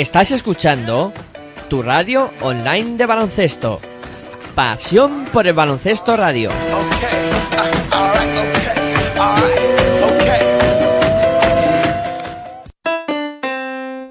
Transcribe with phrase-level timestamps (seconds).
[0.00, 1.12] Estás escuchando
[1.68, 3.82] tu radio online de baloncesto.
[4.54, 6.50] Pasión por el baloncesto radio.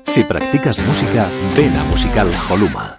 [0.05, 1.27] Si practicas música,
[1.57, 2.98] ven a Musical Holuma.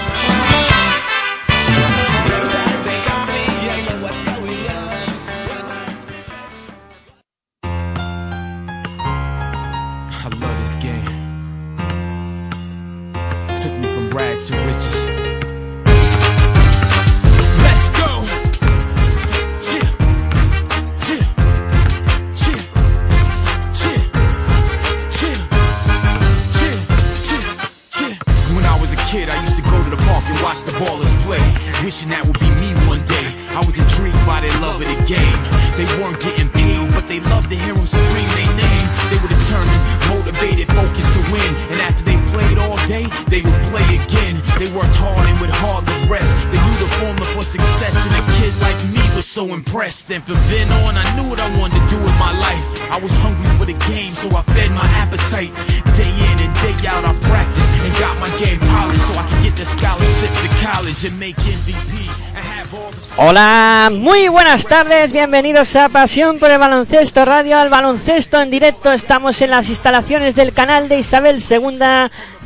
[63.17, 68.91] Hola, muy buenas tardes, bienvenidos a Pasión por el Baloncesto Radio, al baloncesto en directo.
[68.91, 71.79] Estamos en las instalaciones del canal de Isabel II,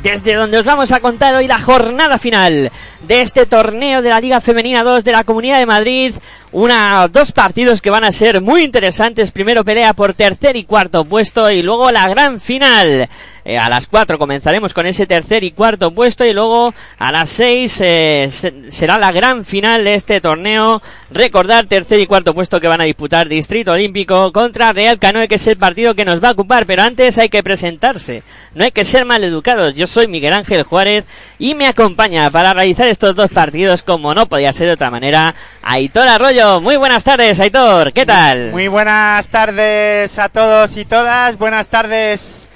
[0.02, 2.72] desde donde os vamos a contar hoy la jornada final
[3.02, 6.14] de este torneo de la Liga Femenina 2 de la Comunidad de Madrid.
[6.60, 9.30] Una, dos partidos que van a ser muy interesantes.
[9.30, 13.10] Primero pelea por tercer y cuarto puesto y luego la gran final.
[13.44, 17.28] Eh, a las 4 comenzaremos con ese tercer y cuarto puesto y luego a las
[17.28, 20.80] 6 eh, se- será la gran final de este torneo.
[21.10, 25.34] Recordar tercer y cuarto puesto que van a disputar Distrito Olímpico contra Real Canoe, que
[25.36, 26.64] es el partido que nos va a ocupar.
[26.64, 28.22] Pero antes hay que presentarse.
[28.54, 29.74] No hay que ser maleducados.
[29.74, 31.04] Yo soy Miguel Ángel Juárez
[31.38, 35.34] y me acompaña para realizar estos dos partidos, como no podía ser de otra manera,
[35.62, 36.45] Aitor Arroyo.
[36.62, 37.92] Muy buenas tardes, Aitor.
[37.92, 38.50] ¿Qué tal?
[38.52, 42.46] Muy buenas tardes a todos y todas, buenas tardes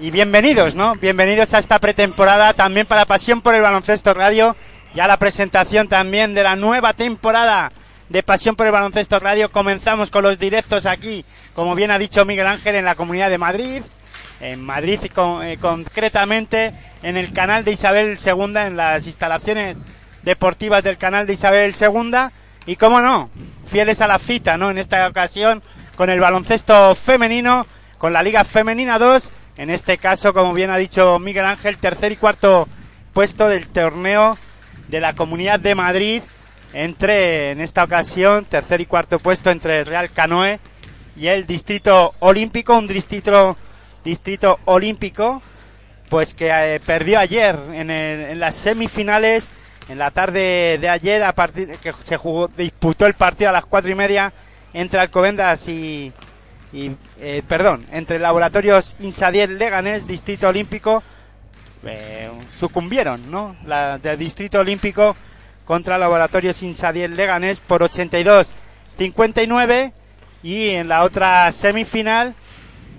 [0.00, 0.94] y bienvenidos, ¿no?
[0.96, 4.56] Bienvenidos a esta pretemporada también para Pasión por el Baloncesto Radio
[4.92, 7.70] y a la presentación también de la nueva temporada
[8.08, 9.50] de Pasión por el Baloncesto Radio.
[9.50, 13.38] Comenzamos con los directos aquí, como bien ha dicho Miguel Ángel, en la Comunidad de
[13.38, 13.82] Madrid,
[14.40, 16.72] en Madrid con- eh, concretamente
[17.04, 19.76] en el canal de Isabel II, en las instalaciones
[20.24, 22.30] deportivas del canal de Isabel II
[22.68, 23.30] y cómo no,
[23.64, 24.70] fieles a la cita, ¿no?
[24.70, 25.62] En esta ocasión
[25.96, 30.76] con el baloncesto femenino, con la Liga Femenina 2, en este caso, como bien ha
[30.76, 32.68] dicho Miguel Ángel, tercer y cuarto
[33.14, 34.36] puesto del torneo
[34.88, 36.22] de la Comunidad de Madrid
[36.74, 40.60] entre en esta ocasión tercer y cuarto puesto entre el Real Canoe
[41.16, 43.56] y el Distrito Olímpico, un distrito
[44.04, 45.40] distrito olímpico
[46.10, 49.48] pues que eh, perdió ayer en, las semifinales
[49.88, 53.66] en la tarde de ayer a partir que se jugó disputó el partido a las
[53.66, 54.32] cuatro y media
[54.72, 56.12] entre Alcobendas y,
[56.72, 61.02] eh, perdón entre Laboratorios Insadiel Leganés Distrito Olímpico
[61.84, 65.14] eh, sucumbieron no la del Distrito Olímpico
[65.64, 69.92] contra Laboratorios Insadiel Leganés por 82-59
[70.42, 72.34] y en la otra semifinal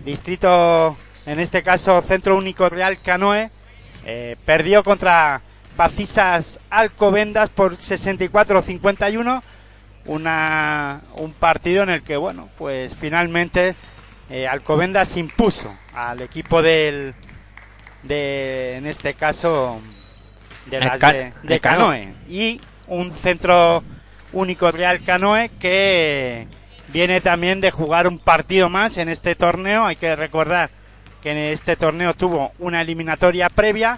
[0.03, 3.51] Distrito, en este caso Centro Único Real Canoe,
[4.05, 5.41] eh, perdió contra
[5.79, 9.41] Pacisas Alcobendas por 64-51.
[10.07, 13.77] Una, un partido en el que, bueno, pues finalmente
[14.29, 17.15] eh, Alcobendas impuso al equipo del,
[18.03, 19.79] de, en este caso,
[20.65, 20.99] de, las
[21.43, 22.13] de Canoe.
[22.27, 23.81] Y un centro
[24.33, 26.45] único Real Canoe que
[26.89, 29.85] viene también de jugar un partido más en este torneo.
[29.85, 30.71] Hay que recordar
[31.21, 33.97] que en este torneo tuvo una eliminatoria previa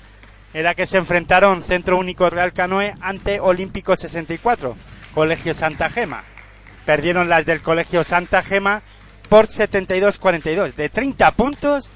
[0.53, 4.75] en la que se enfrentaron Centro Único Real Canoe ante Olímpico 64,
[5.13, 6.23] Colegio Santa Gema.
[6.85, 8.81] Perdieron las del Colegio Santa Gema
[9.29, 10.73] por 72-42.
[10.73, 11.89] De 30 puntos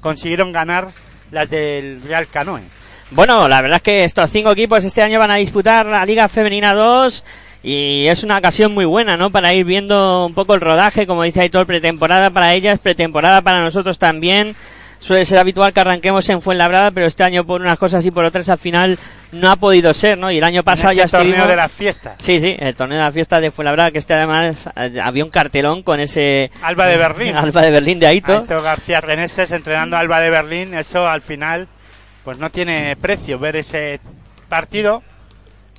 [0.00, 0.88] consiguieron ganar
[1.30, 2.62] las del Real Canoe.
[3.10, 6.28] Bueno, la verdad es que estos cinco equipos este año van a disputar la Liga
[6.28, 7.24] Femenina 2
[7.62, 9.30] y es una ocasión muy buena, ¿no?
[9.30, 13.62] Para ir viendo un poco el rodaje, como dice Aitor, pretemporada para ellas, pretemporada para
[13.62, 14.56] nosotros también.
[15.02, 18.24] Suele ser habitual que arranquemos en Fuenlabrada, pero este año por unas cosas y por
[18.24, 19.00] otras al final
[19.32, 20.30] no ha podido ser, ¿no?
[20.30, 21.48] Y el año pasado en ya ese torneo estuvimos...
[21.48, 22.14] de las fiestas.
[22.18, 25.30] Sí, sí, el torneo de la fiesta de Fuenlabrada, que este además eh, había un
[25.30, 26.52] cartelón con ese...
[26.62, 27.34] Alba de Berlín.
[27.34, 28.42] Alba de Berlín de Aitor.
[28.42, 31.66] Aitor García Reneses entrenando a Alba de Berlín, eso al final
[32.22, 33.98] pues no tiene precio ver ese
[34.48, 35.02] partido.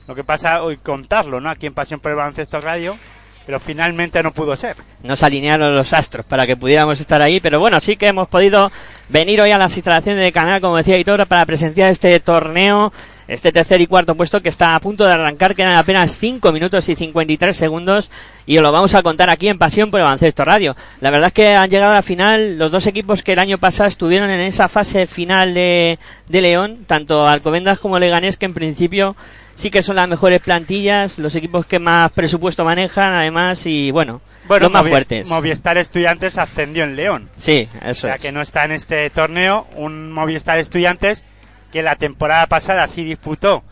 [0.05, 1.49] Lo que pasa hoy contarlo, ¿no?
[1.49, 2.97] Aquí en Pasión por el Baloncesto Radio,
[3.45, 4.77] pero finalmente no pudo ser.
[5.03, 8.27] no se alinearon los astros para que pudiéramos estar ahí, pero bueno, sí que hemos
[8.27, 8.71] podido
[9.09, 12.93] venir hoy a las instalaciones del canal, como decía Hitor, para presenciar este torneo,
[13.27, 16.87] este tercer y cuarto puesto que está a punto de arrancar, quedan apenas 5 minutos
[16.89, 18.11] y 53 segundos
[18.45, 20.75] y os lo vamos a contar aquí en Pasión por el Baloncesto Radio.
[21.01, 23.57] La verdad es que han llegado a la final los dos equipos que el año
[23.57, 28.53] pasado estuvieron en esa fase final de, de León, tanto Alcobendas como Leganés, que en
[28.53, 29.15] principio
[29.55, 34.21] sí que son las mejores plantillas, los equipos que más presupuesto manejan, además, y bueno,
[34.47, 35.27] Bueno, los más Movi- fuertes.
[35.29, 37.29] Movistar Estudiantes ascendió en León.
[37.37, 38.21] Sí, eso ya es.
[38.21, 41.23] que no está en este torneo, un Movistar Estudiantes
[41.71, 43.63] que la temporada pasada sí disputó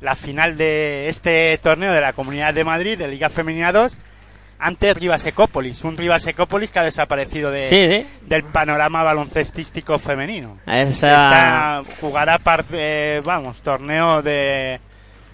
[0.00, 3.98] la final de este torneo de la Comunidad de Madrid, de Liga Femenina 2,
[4.58, 8.06] ante Rivas Ecópolis, un Rivas Ecópolis que ha desaparecido de, Sí, sí.
[8.26, 10.58] del panorama baloncestístico femenino.
[10.66, 14.80] Esa, Está, jugará par- eh, vamos, torneo de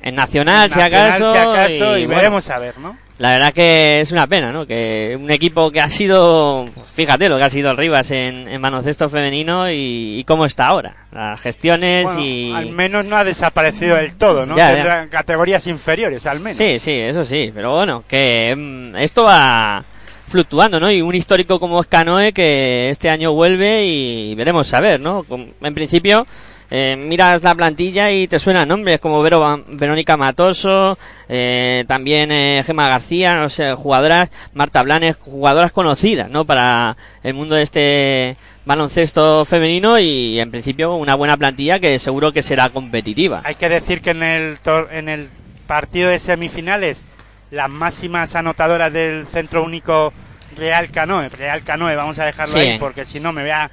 [0.07, 1.33] en Nacional, si nacional, acaso.
[1.33, 2.97] si acaso, y, veremos a ver, ¿no?
[3.19, 4.65] La verdad que es una pena, ¿no?
[4.65, 6.65] Que un equipo que ha sido,
[6.95, 10.67] fíjate lo que ha sido el Rivas en, en baloncesto femenino y, y cómo está
[10.67, 10.95] ahora.
[11.11, 12.53] Las gestiones Bueno, y...
[12.53, 14.57] Al menos no ha desaparecido del todo, ¿no?
[14.57, 14.75] Ya, ya.
[14.75, 16.59] Tendrá categorías inferiores, al menos.
[16.59, 19.83] Sí, sí, eso sí, pero bueno, que mm, esto va
[20.29, 20.89] fluctuando, ¿no?
[20.89, 25.27] Y un histórico como es Canoe que este año vuelve y veremos a ver, ¿no?
[25.63, 26.27] En principio,
[26.71, 30.99] eh, miras la plantilla y te suenan nombres como Vero Verónica Matoso,
[31.29, 36.45] eh, también eh, Gema García, no sé, jugadoras, Marta Blanes, jugadoras conocidas, ¿no?
[36.45, 42.33] Para el mundo de este baloncesto femenino y en principio una buena plantilla que seguro
[42.33, 43.43] que será competitiva.
[43.45, 45.29] Hay que decir que en el, tor- en el
[45.69, 47.05] partido de semifinales,
[47.53, 50.13] las máximas anotadoras del Centro Único
[50.57, 52.61] Real Canoe, Real Canoe, vamos a dejarlo Sí.
[52.61, 53.71] ahí porque si no me voy a,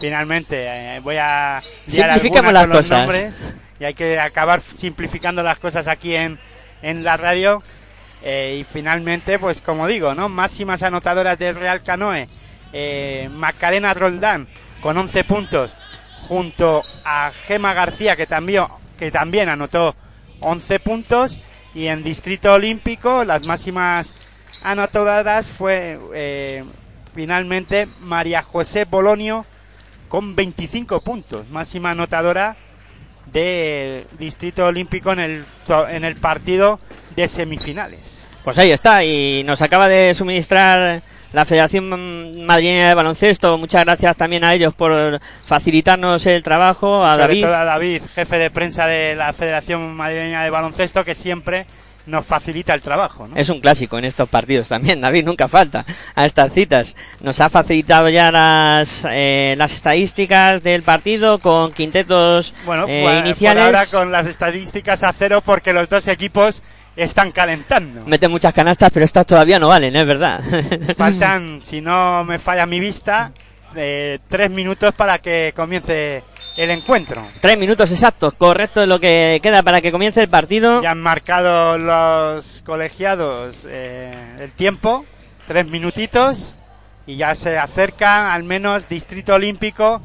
[0.00, 2.98] finalmente, eh, voy a alguna las cosas.
[2.98, 3.42] nombres
[3.78, 6.38] y hay que acabar simplificando las cosas aquí en,
[6.82, 7.62] en la radio.
[8.22, 10.28] Eh, y finalmente, pues como digo, ¿no?
[10.28, 12.28] Máximas anotadoras del Real Canoe,
[12.72, 14.46] eh, Macarena Roldán
[14.82, 15.74] con 11 puntos,
[16.28, 18.64] junto a Gema García, que también,
[18.98, 19.94] que también anotó
[20.40, 21.40] 11 puntos,
[21.74, 24.14] y en Distrito Olímpico las máximas
[24.62, 26.64] anotadoras fue eh,
[27.14, 29.46] finalmente María José Bolonio
[30.10, 32.56] con 25 puntos, máxima anotadora
[33.30, 35.44] de Distrito Olímpico en el,
[35.88, 36.80] en el partido
[37.14, 38.28] de semifinales.
[38.42, 41.02] Pues ahí está, y nos acaba de suministrar
[41.32, 43.56] la Federación Madrileña de Baloncesto.
[43.56, 47.42] Muchas gracias también a ellos por facilitarnos el trabajo, a Sobre David.
[47.44, 51.66] todo a David, jefe de prensa de la Federación Madrileña de Baloncesto, que siempre
[52.10, 53.28] nos facilita el trabajo.
[53.28, 53.36] ¿no?
[53.36, 56.96] Es un clásico en estos partidos también, David, nunca falta a estas citas.
[57.20, 63.20] Nos ha facilitado ya las, eh, las estadísticas del partido con quintetos Bueno, eh, pues,
[63.20, 63.64] iniciales.
[63.64, 66.62] por ahora con las estadísticas a cero porque los dos equipos
[66.96, 68.04] están calentando.
[68.06, 70.42] Meten muchas canastas, pero estas todavía no valen, es verdad.
[70.96, 73.32] Faltan, si no me falla mi vista,
[73.74, 76.22] eh, tres minutos para que comience
[76.56, 77.26] el encuentro.
[77.40, 80.82] Tres minutos exactos, correcto es lo que queda para que comience el partido.
[80.82, 85.04] Ya han marcado los colegiados eh, el tiempo,
[85.46, 86.56] tres minutitos,
[87.06, 90.02] y ya se acerca al menos Distrito Olímpico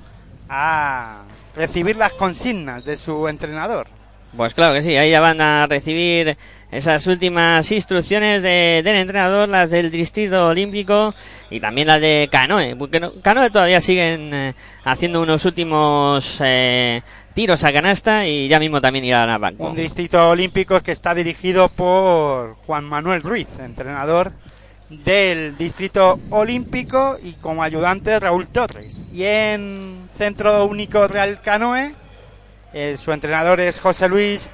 [0.50, 1.24] a
[1.56, 3.88] recibir las consignas de su entrenador.
[4.36, 6.38] Pues claro que sí, ahí ya van a recibir
[6.75, 11.13] esas últimas instrucciones de- del entrenador, las del Distrito Olímpico
[11.50, 14.53] y también las de Canoe, porque no- Canoe todavía siguen eh,
[14.84, 17.01] haciendo unos últimos eh,
[17.34, 19.67] tiros a canasta y ya mismo también irán a banco.
[19.67, 24.32] Un distrito olímpico que está dirigido por Juan Manuel Ruiz, entrenador
[24.89, 29.03] del Distrito Olímpico y como ayudante Raúl Torres.
[29.12, 31.91] Y en Centro Único Real Canoe,
[32.74, 34.50] eh, su entrenador es José Luis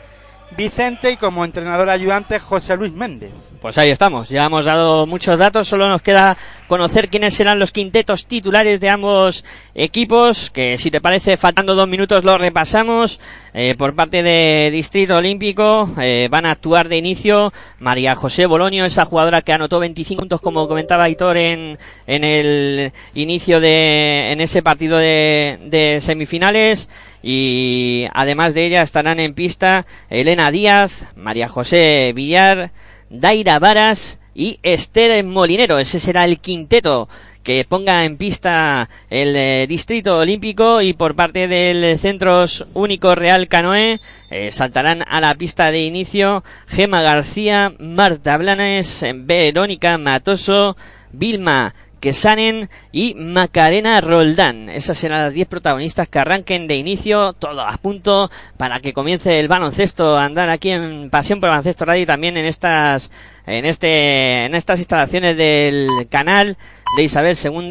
[0.57, 3.31] Vicente y como entrenador ayudante José Luis Méndez.
[3.61, 6.35] Pues ahí estamos, ya hemos dado muchos datos, solo nos queda
[6.67, 11.87] conocer quiénes serán los quintetos titulares de ambos equipos, que si te parece, faltando dos
[11.87, 13.19] minutos lo repasamos.
[13.53, 18.83] Eh, por parte de Distrito Olímpico eh, van a actuar de inicio María José Boloño,
[18.83, 21.77] esa jugadora que anotó 25 puntos, como comentaba Hitor en,
[22.07, 26.89] en el inicio de, en ese partido de, de semifinales.
[27.23, 32.71] Y además de ella estarán en pista Elena Díaz, María José Villar,
[33.09, 35.77] Daira Varas y Esther Molinero.
[35.77, 37.07] Ese será el quinteto
[37.43, 43.47] que ponga en pista el eh, Distrito Olímpico y por parte del Centros Único Real
[43.47, 43.99] Canoe
[44.29, 50.77] eh, saltarán a la pista de inicio Gema García, Marta Blanes, Verónica Matoso,
[51.11, 54.67] Vilma Quesanen y Macarena Roldán.
[54.67, 59.39] Esas serán las 10 protagonistas que arranquen de inicio, todo a punto para que comience
[59.39, 63.11] el baloncesto andar aquí en Pasión por Baloncesto Radio y también en estas
[63.45, 66.57] en este en estas instalaciones del canal
[66.97, 67.69] de Isabel II,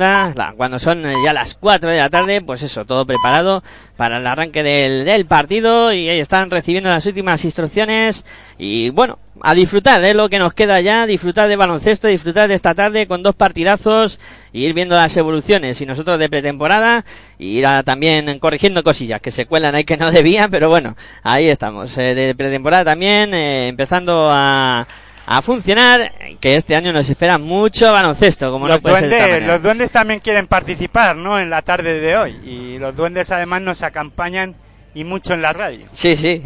[0.56, 3.62] cuando son ya las 4 de la tarde, pues eso, todo preparado
[3.98, 8.24] para el arranque del, del partido y ahí están recibiendo las últimas instrucciones
[8.56, 12.54] y bueno, a disfrutar, es lo que nos queda ya, disfrutar de baloncesto, disfrutar de
[12.54, 14.18] esta tarde con dos partidazos
[14.52, 17.04] y ir viendo las evoluciones y nosotros de pretemporada
[17.38, 21.48] ir a- también corrigiendo cosillas que se cuelan ahí que no debían, pero bueno, ahí
[21.48, 24.86] estamos, eh, de pretemporada también, eh, empezando a
[25.32, 29.14] a funcionar, que este año nos espera mucho baloncesto, como los, no puede ser de
[29.14, 31.38] otra duendes, los duendes también quieren participar, ¿no?
[31.38, 32.32] En la tarde de hoy.
[32.44, 34.56] Y los duendes además nos acompañan
[34.94, 35.86] y mucho en la radio.
[35.92, 36.42] Sí, sí,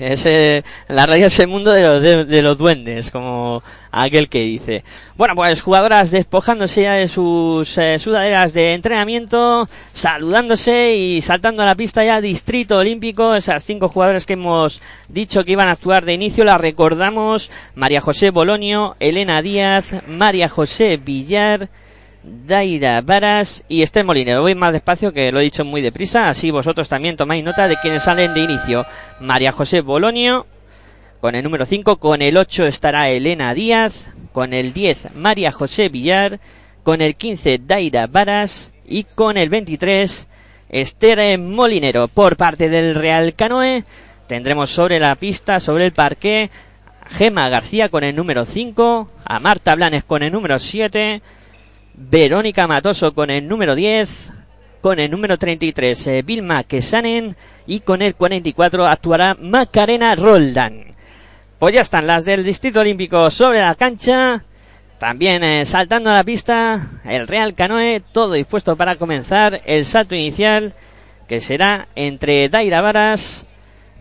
[0.89, 4.85] la radio es el mundo de los, de, de los duendes, como aquel que dice.
[5.17, 11.67] Bueno, pues jugadoras despojándose ya de sus eh, sudaderas de entrenamiento, saludándose y saltando a
[11.67, 16.05] la pista ya Distrito Olímpico, esas cinco jugadoras que hemos dicho que iban a actuar
[16.05, 21.69] de inicio, las recordamos, María José Bolonio, Elena Díaz, María José Villar,
[22.25, 24.43] Daira Varas y Esther Molinero.
[24.43, 27.77] Voy más despacio que lo he dicho muy deprisa, así vosotros también tomáis nota de
[27.77, 28.87] quienes salen de inicio.
[29.21, 30.47] María José Bolonio
[31.21, 35.89] con el número 5, con el 8 estará Elena Díaz, con el 10 María José
[35.89, 36.39] Villar,
[36.83, 40.29] con el 15 Daira Varas y con el 23
[40.69, 42.09] Esther Molinero.
[42.09, 43.85] Por parte del Real Canoe
[44.27, 46.51] tendremos sobre la pista, sobre el parque,
[47.07, 51.23] Gema García con el número 5, a Marta Blanes con el número 7,
[51.95, 54.33] Verónica Matoso con el número 10,
[54.81, 57.37] con el número 33 eh, Vilma Quesanen
[57.67, 60.95] y con el 44 actuará Macarena Roldán.
[61.59, 64.45] Pues ya están las del Distrito Olímpico sobre la cancha,
[64.99, 70.15] también eh, saltando a la pista el Real Canoe, todo dispuesto para comenzar el salto
[70.15, 70.75] inicial
[71.29, 73.47] que será entre Daira Varas,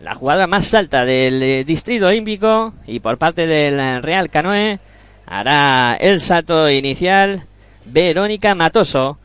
[0.00, 4.78] la jugadora más alta del eh, Distrito Olímpico y por parte del eh, Real Canoe
[5.26, 7.46] hará el salto inicial
[7.84, 9.18] Verónica Matoso.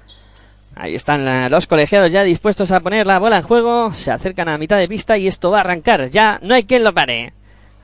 [0.76, 3.92] Ahí están los colegiados ya dispuestos a poner la bola en juego.
[3.94, 6.10] Se acercan a mitad de pista y esto va a arrancar.
[6.10, 7.34] Ya no hay quien lo pare.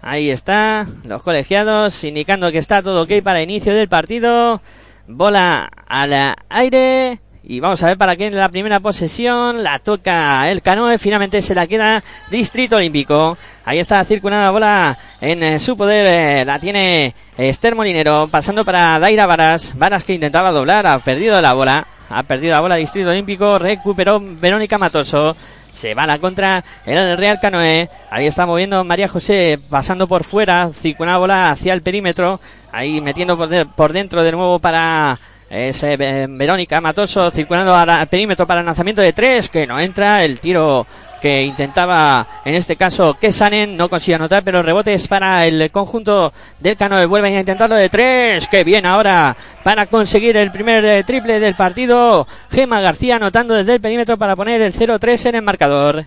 [0.02, 4.62] Ahí está, los colegiados indicando que está todo ok para inicio del partido.
[5.08, 7.20] Bola al aire.
[7.48, 9.64] Y vamos a ver para quién la primera posesión.
[9.64, 10.98] La toca el canoe.
[10.98, 13.38] Finalmente se la queda Distrito Olímpico.
[13.66, 16.06] Ahí está circulando la bola en eh, su poder.
[16.08, 18.28] eh, la tiene Esther Molinero.
[18.32, 19.78] Pasando para Daira Varas.
[19.78, 20.88] Varas que intentaba doblar.
[20.88, 21.86] Ha perdido la bola.
[22.10, 23.60] Ha perdido la bola Distrito Olímpico.
[23.60, 25.36] Recuperó Verónica Matoso.
[25.72, 27.90] Se va la contra el Real Canoe.
[28.10, 32.40] Ahí está moviendo María José, pasando por fuera, circula la bola hacia el perímetro.
[32.72, 35.20] Ahí metiendo por, de- por dentro de nuevo para
[35.56, 40.24] ese eh, Verónica Matoso, circulando al perímetro para el lanzamiento de tres, que no entra.
[40.24, 40.86] El tiro
[41.22, 45.46] que intentaba, en este caso, que Sanen no consigue anotar, pero el rebote es para
[45.48, 47.06] el conjunto del Canoe.
[47.06, 48.48] Vuelven a intentarlo de tres.
[48.48, 52.28] Que bien ahora para conseguir el primer eh, triple del partido.
[52.52, 56.06] Gema García anotando desde el perímetro para poner el 0-3 en el marcador.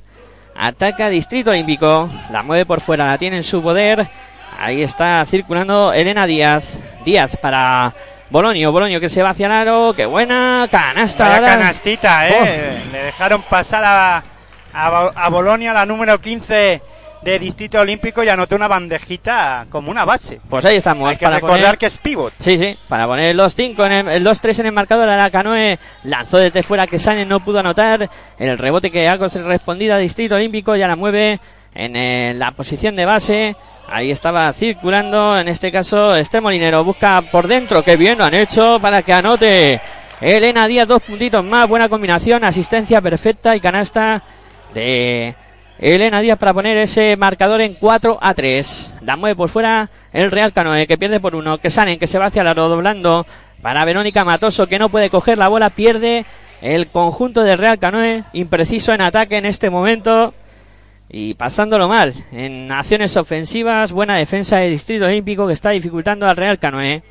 [0.55, 2.09] Ataca Distrito Olímpico.
[2.31, 4.09] La mueve por fuera, la tiene en su poder.
[4.59, 6.81] Ahí está circulando Elena Díaz.
[7.05, 7.95] Díaz para
[8.31, 8.73] Bolonio.
[8.73, 9.95] Bolonio que se va hacia el aro.
[9.97, 11.29] Qué buena canasta.
[11.29, 12.83] Vaya canastita, ¿eh?
[12.93, 14.23] Le dejaron pasar a,
[14.73, 16.83] a, Bo- a Bolonia, la número 15
[17.23, 20.41] de Distrito Olímpico, y anotó una bandejita como una base.
[20.49, 21.09] Pues ahí estamos.
[21.11, 22.33] Hay que para recordar poner- que es pivot.
[22.39, 25.31] Sí, sí, para poner los 5 en el, el 2-3 en el marcador a la
[25.31, 28.09] Canoe lanzó desde fuera que Sanen no pudo anotar
[28.39, 31.41] el rebote que ha respondido a Distrito Olímpico ya la mueve
[31.75, 33.57] en eh, la posición de base.
[33.89, 38.35] Ahí estaba circulando, en este caso, este Molinero busca por dentro, que bien lo han
[38.35, 39.81] hecho para que anote
[40.21, 44.23] Elena Díaz, dos puntitos más, buena combinación, asistencia perfecta y canasta
[44.75, 45.35] de
[45.79, 48.95] Elena Díaz para poner ese marcador en 4 a 3.
[49.03, 52.19] La mueve por fuera el Real Canoe, que pierde por uno, que salen, que se
[52.19, 53.27] va hacia el aro doblando
[53.63, 56.25] para Verónica Matoso, que no puede coger la bola, pierde
[56.61, 60.35] el conjunto del Real Canoe, impreciso en ataque en este momento
[61.11, 66.37] y pasándolo mal en acciones ofensivas, buena defensa del Distrito Olímpico que está dificultando al
[66.37, 67.03] Real Canoe.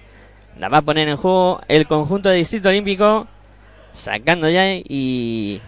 [0.60, 3.28] La va a poner en juego el conjunto del Distrito Olímpico,
[3.92, 5.62] sacando ya y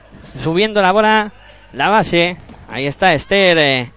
[0.43, 1.31] subiendo la bola,
[1.73, 2.37] la base.
[2.69, 3.91] Ahí está Esther eh,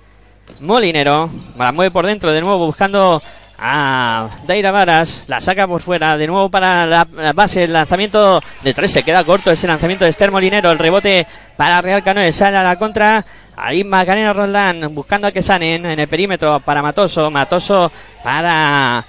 [0.60, 3.22] Molinero, la mueve por dentro de nuevo buscando
[3.58, 8.40] a Daira Varas, la saca por fuera, de nuevo para la, la base, el lanzamiento
[8.62, 12.32] de tres, se queda corto ese lanzamiento de Esther Molinero, el rebote para Real Canoe,
[12.32, 13.24] sale a la contra,
[13.56, 17.90] ahí Macarena Roldán buscando a que sanen en el perímetro para Matoso, Matoso
[18.22, 19.04] para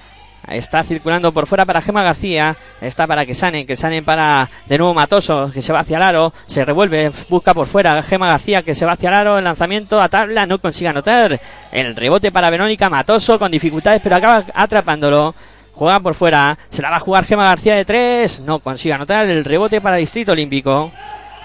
[0.47, 2.57] Está circulando por fuera para Gema García.
[2.81, 6.03] Está para que sanen, que sanen para de nuevo Matoso, que se va hacia el
[6.03, 6.33] aro.
[6.47, 9.37] Se revuelve, busca por fuera Gema García, que se va hacia el aro.
[9.37, 11.39] El lanzamiento a tabla, no consigue anotar.
[11.71, 15.33] El rebote para Verónica Matoso con dificultades, pero acaba atrapándolo.
[15.75, 18.41] Juega por fuera, se la va a jugar Gema García de tres.
[18.41, 19.29] No consigue anotar.
[19.29, 20.91] El rebote para Distrito Olímpico,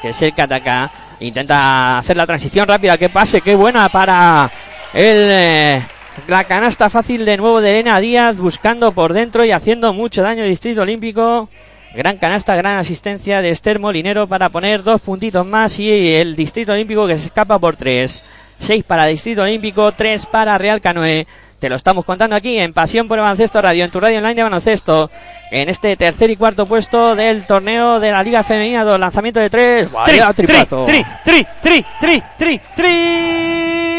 [0.02, 0.90] que es el que ataca.
[1.20, 2.98] Intenta hacer la transición rápida.
[2.98, 4.50] Que pase, qué buena para
[4.92, 5.16] el.
[5.30, 5.82] eh,
[6.26, 10.42] la canasta fácil de nuevo de Elena Díaz buscando por dentro y haciendo mucho daño
[10.42, 11.48] al Distrito Olímpico.
[11.94, 16.72] Gran canasta, gran asistencia de Esther Molinero para poner dos puntitos más y el Distrito
[16.72, 18.22] Olímpico que se escapa por tres.
[18.58, 21.26] Seis para Distrito Olímpico, tres para Real Canoe.
[21.58, 24.36] Te lo estamos contando aquí en Pasión por el Baloncesto Radio, en tu radio online
[24.36, 25.10] de baloncesto.
[25.50, 29.50] En este tercer y cuarto puesto del torneo de la Liga Femenina, dos lanzamiento de
[29.50, 29.88] tres.
[29.88, 30.84] Tri, Vaya tri, triplazo.
[30.84, 33.98] tri, tri, tri, tri, tri, triple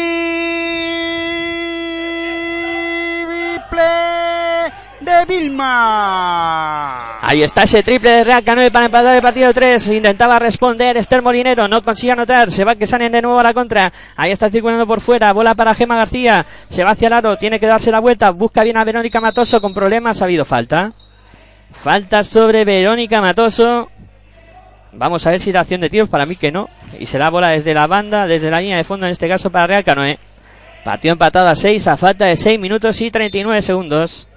[5.10, 7.20] de Vilma.
[7.20, 9.88] Ahí está ese triple de Real Canoe para empatar el partido 3.
[9.88, 12.50] Intentaba responder Esther Molinero, no consigue anotar.
[12.50, 13.92] Se va que salen de nuevo a la contra.
[14.16, 15.32] Ahí está circulando por fuera.
[15.32, 16.46] Bola para Gema García.
[16.68, 18.30] Se va hacia el aro, tiene que darse la vuelta.
[18.30, 20.22] Busca bien a Verónica Matoso con problemas.
[20.22, 20.92] Ha habido falta.
[21.72, 23.90] Falta sobre Verónica Matoso.
[24.92, 26.08] Vamos a ver si la acción de tiros.
[26.08, 26.68] Para mí que no.
[26.98, 29.66] Y será bola desde la banda, desde la línea de fondo, en este caso para
[29.66, 30.18] Real Canoe.
[30.84, 34.29] Partido empatado a 6 a falta de 6 minutos y 39 segundos.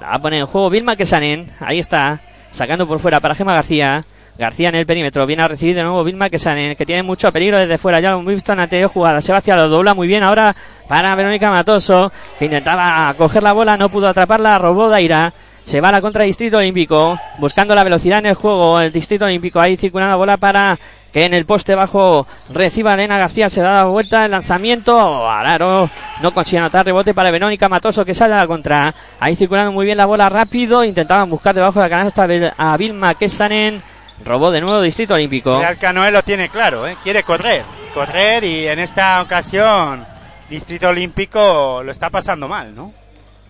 [0.00, 1.50] La va a poner en juego Vilma Quesanen.
[1.60, 2.20] Ahí está.
[2.50, 4.04] Sacando por fuera para Gema García.
[4.38, 5.26] García en el perímetro.
[5.26, 6.76] Viene a recibir de nuevo Vilma Quesanen.
[6.76, 8.00] Que tiene mucho peligro desde fuera.
[8.00, 9.20] Ya lo hemos visto en anterior jugada.
[9.20, 10.54] Se va hacia lo dobla muy bien ahora
[10.88, 12.12] para Verónica Matoso.
[12.38, 13.76] Que intentaba coger la bola.
[13.76, 14.58] No pudo atraparla.
[14.58, 15.32] Robó Daira.
[15.64, 17.18] Se va a la contra Distrito Olímpico.
[17.38, 18.78] Buscando la velocidad en el juego.
[18.80, 19.60] El Distrito Olímpico.
[19.60, 20.78] Ahí circulando la bola para
[21.24, 23.48] en el poste bajo reciba Elena García.
[23.48, 24.24] Se da la vuelta.
[24.24, 25.28] El lanzamiento.
[25.28, 25.90] Al aro.
[26.20, 28.94] No consigue anotar rebote para Verónica Matoso que sale a la contra.
[29.18, 30.84] Ahí circulando muy bien la bola rápido.
[30.84, 33.82] Intentaban buscar debajo de la canasta a Vilma Kesanen.
[34.24, 35.58] Robó de nuevo Distrito Olímpico.
[35.58, 36.96] Real Canoe lo tiene claro, ¿eh?
[37.02, 40.06] quiere correr, correr y en esta ocasión
[40.48, 42.92] Distrito Olímpico lo está pasando mal, ¿no?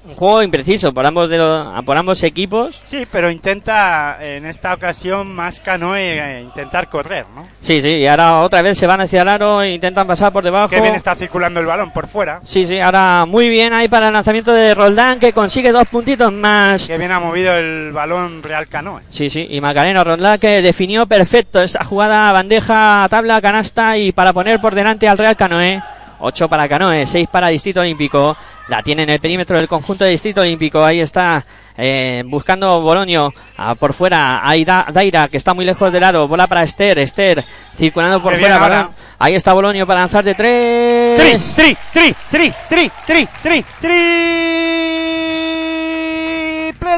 [0.08, 2.80] Un juego impreciso por ambos, de los- por ambos equipos.
[2.84, 7.46] Sí, pero intenta en esta ocasión más Canoe eh, intentar correr, ¿no?
[7.60, 10.44] Sí, sí, y ahora otra vez se van hacia el aro e intentan pasar por
[10.44, 10.68] debajo.
[10.68, 12.40] Qué bien está circulando el balón por fuera.
[12.44, 16.32] Sí, sí, ahora muy bien ahí para el lanzamiento de Roldán que consigue dos puntitos
[16.32, 16.86] más.
[16.86, 19.02] Qué bien ha movido el balón Real Canoe.
[19.10, 24.32] Sí, sí, y Macarena Roldán que definió perfecto esa jugada bandeja, tabla, canasta y para
[24.32, 25.82] poner por delante al Real Canoe.
[26.18, 28.34] 8 para Canoe, 6 para Distrito Olímpico.
[28.68, 30.84] La tiene en el perímetro del conjunto de Distrito Olímpico.
[30.84, 31.44] Ahí está
[31.76, 34.40] eh, buscando Bolonio ah, por fuera.
[34.46, 36.26] Ahí da, Daira que está muy lejos del aro.
[36.26, 36.98] Bola para Esther.
[36.98, 37.44] Esther
[37.76, 38.58] circulando por fuera.
[38.58, 38.88] balón.
[39.18, 41.20] Ahí está Bolonio para lanzar de tres.
[41.20, 43.64] Tri, tri, tri, tri, tri, tri, tri,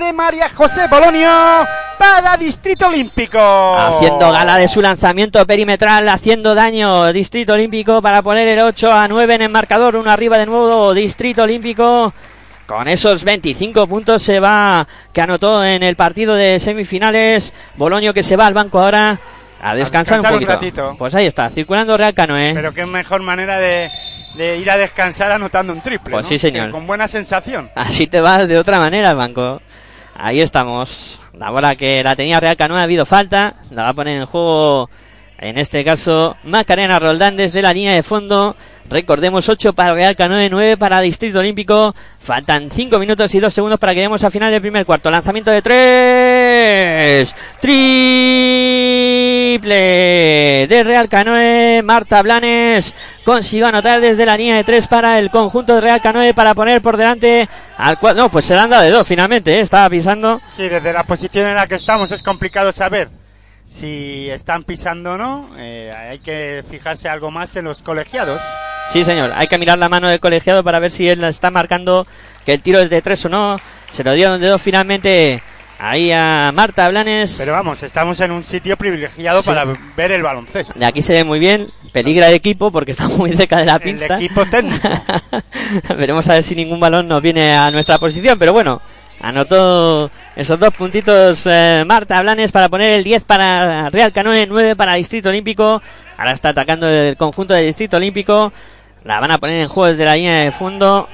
[0.00, 1.28] de María José Bolonio
[1.98, 3.38] para Distrito Olímpico.
[3.38, 9.08] Haciendo gala de su lanzamiento perimetral, haciendo daño Distrito Olímpico para poner el 8 a
[9.08, 12.12] 9 en el marcador, uno arriba de nuevo Distrito Olímpico.
[12.66, 17.52] Con esos 25 puntos se va, que anotó en el partido de semifinales.
[17.76, 19.18] Boloño que se va al banco ahora
[19.60, 20.94] a descansar, descansar un un ratito.
[20.98, 22.52] Pues ahí está, circulando Real Canoe.
[22.54, 23.90] Pero qué mejor manera de,
[24.34, 26.12] de ir a descansar anotando un triple.
[26.12, 26.28] Pues ¿no?
[26.28, 26.70] sí, señor.
[26.70, 27.70] Con buena sensación.
[27.74, 29.60] Así te vas de otra manera al banco.
[30.18, 31.20] Ahí estamos.
[31.32, 33.54] La bola que la tenía Real Canoe ha habido falta.
[33.70, 34.90] La va a poner en juego,
[35.38, 38.56] en este caso, Macarena Roldán desde la línea de fondo.
[38.90, 41.94] Recordemos 8 para Real Canoe, 9 para Distrito Olímpico.
[42.18, 45.08] Faltan 5 minutos y 2 segundos para que lleguemos al final del primer cuarto.
[45.08, 47.36] Lanzamiento de 3.
[47.60, 48.27] Triple
[49.58, 51.82] triple de Real Canoe.
[51.82, 52.94] Marta Blanes
[53.24, 56.80] consiguió anotar desde la línea de tres para el conjunto de Real Canoe para poner
[56.80, 58.16] por delante al cual.
[58.16, 59.60] No, pues se la han dado de dos finalmente, ¿eh?
[59.60, 60.40] estaba pisando.
[60.56, 63.08] Sí, desde la posición en la que estamos es complicado saber
[63.68, 65.50] si están pisando o no.
[65.58, 68.40] Eh, hay que fijarse algo más en los colegiados.
[68.92, 69.32] Sí, señor.
[69.34, 72.06] Hay que mirar la mano del colegiado para ver si él está marcando
[72.46, 73.60] que el tiro es de tres o no.
[73.90, 75.42] Se lo dieron de dos finalmente
[75.78, 77.36] ahí a Marta Blanes.
[77.38, 79.64] Pero vamos, estamos en un sitio privilegiado para
[79.96, 80.74] ver el baloncesto.
[80.78, 81.66] De aquí se ve muy bien.
[81.92, 84.16] Peligra el equipo porque está muy cerca de la El pista.
[84.16, 84.88] equipo técnico.
[85.96, 88.38] Veremos a ver si ningún balón nos viene a nuestra posición.
[88.38, 88.80] Pero bueno,
[89.20, 94.76] anotó esos dos puntitos eh, Marta Blanes para poner el 10 para Real Canoe, 9
[94.76, 95.80] para Distrito Olímpico.
[96.16, 98.52] Ahora está atacando el conjunto del Distrito Olímpico.
[99.04, 101.08] La van a poner en juego desde la línea de fondo.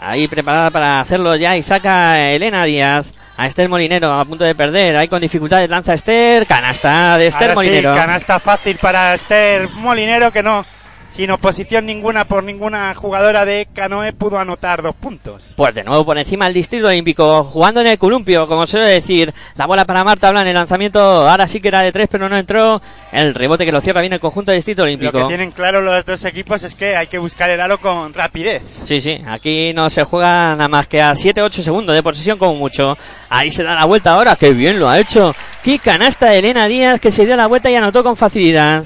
[0.00, 3.14] Ahí preparada para hacerlo ya y saca Elena Díaz.
[3.40, 4.96] A Esther Molinero a punto de perder.
[4.96, 6.44] Ahí con dificultades lanza Esther.
[6.44, 7.94] Canasta de Esther Ahora sí, Molinero.
[7.94, 10.66] canasta fácil para Esther Molinero que no,
[11.08, 15.54] sin oposición ninguna por ninguna jugadora de Canoe pudo anotar dos puntos.
[15.56, 19.32] Pues de nuevo por encima el Distrito Olímpico, jugando en el columpio, como suele decir.
[19.56, 22.36] La bola para Marta Blan, el lanzamiento ahora sí que era de tres, pero no
[22.36, 22.80] entró.
[23.10, 25.26] El rebote que lo cierra bien el conjunto del Distrito Lo que Olímpico.
[25.28, 28.62] tienen claro los dos equipos es que hay que buscar el aro con rapidez.
[28.84, 32.54] Sí, sí, aquí no se juega nada más que a 7-8 segundos de posesión como
[32.54, 32.96] mucho.
[33.28, 35.34] Ahí se da la vuelta ahora, qué bien lo ha hecho.
[35.62, 38.84] Qué canasta de Elena Díaz que se dio la vuelta y anotó con facilidad.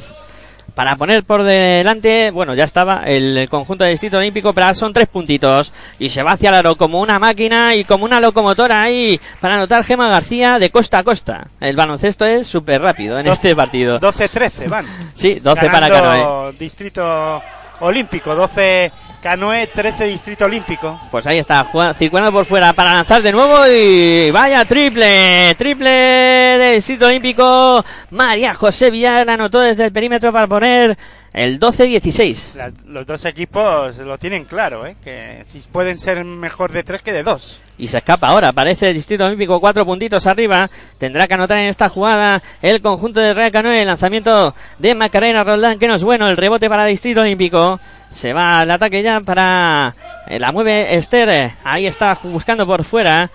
[0.74, 5.06] Para poner por delante, bueno, ya estaba el conjunto del Distrito Olímpico, pero son tres
[5.06, 5.72] puntitos.
[5.98, 9.54] Y se va hacia el aro como una máquina y como una locomotora ahí para
[9.54, 11.48] anotar Gema García de costa a costa.
[11.60, 14.00] El baloncesto es súper rápido en este partido.
[14.00, 14.86] 12-13 van.
[15.12, 16.52] Sí, 12 para Ganando Canoe.
[16.58, 17.42] Distrito
[17.80, 18.90] Olímpico, 12
[19.22, 21.00] Canoe, 13 Distrito Olímpico.
[21.08, 26.74] Pues ahí está, circulando por fuera para lanzar de nuevo y vaya triple, triple del
[26.74, 27.84] Distrito Olímpico.
[28.10, 30.98] María José Villar anotó desde el perímetro para poner
[31.32, 32.54] el 12-16.
[32.56, 34.96] La- los dos equipos lo tienen claro, ¿eh?
[35.02, 37.60] que si pueden ser mejor de tres que de dos.
[37.78, 40.70] Y se escapa ahora, parece el Distrito Olímpico cuatro puntitos arriba.
[40.98, 43.80] Tendrá que anotar en esta jugada el conjunto de Real Canoe.
[43.80, 46.28] El lanzamiento de Macarena Roldán, que no es bueno.
[46.28, 47.80] El rebote para el Distrito Olímpico.
[48.10, 49.94] Se va al ataque ya para...
[50.28, 51.52] eh, la mueve Esther.
[51.64, 53.30] Ahí está buscando por fuera.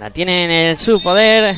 [0.00, 1.54] La tiene en su poder.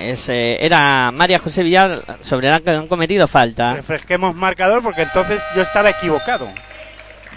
[0.00, 3.74] Es, eh, era María José Villar sobre la que han cometido falta.
[3.74, 6.48] Refresquemos marcador porque entonces yo estaba equivocado.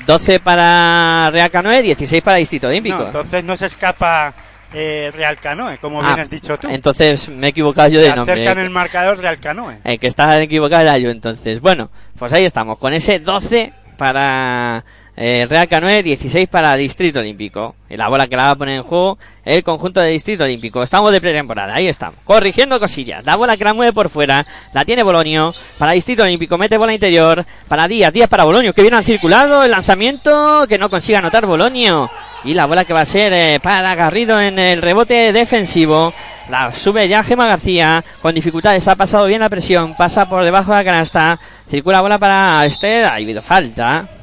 [0.05, 2.97] 12 para Real Canoe, 16 para Distrito Olímpico.
[2.97, 4.33] No, entonces no se escapa
[4.73, 6.67] eh, Real Canoe, como Ah, bien has dicho tú.
[6.67, 8.33] Entonces me he equivocado yo Se de nombre.
[8.33, 9.77] acerca en el marcador Real Canoe.
[9.83, 11.61] El que estaba equivocado era yo entonces.
[11.61, 14.83] Bueno, pues ahí estamos, con ese 12 para
[15.15, 17.75] eh, Real Canoe, 16 para Distrito Olímpico.
[17.89, 20.81] Y la bola que la va a poner en juego el conjunto de Distrito Olímpico.
[20.81, 22.19] Estamos de pretemporada, ahí estamos.
[22.23, 23.23] Corrigiendo cosillas.
[23.25, 25.53] La bola que la mueve por fuera, la tiene Bolonio.
[25.77, 27.45] Para Distrito Olímpico, mete bola interior.
[27.67, 29.63] Para Díaz, Díaz para Bolonio, que bien han circulado.
[29.63, 32.09] El lanzamiento, que no consigue anotar Bolonio.
[32.43, 36.13] Y la bola que va a ser eh, para Garrido en el rebote defensivo.
[36.49, 38.03] La sube ya Gema García.
[38.21, 39.95] Con dificultades ha pasado bien la presión.
[39.95, 41.39] Pasa por debajo de la canasta.
[41.69, 43.05] Circula bola para Esther.
[43.05, 44.22] Ha habido falta.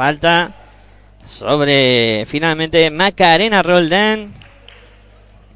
[0.00, 0.52] Falta
[1.26, 4.32] sobre finalmente Macarena Roldán.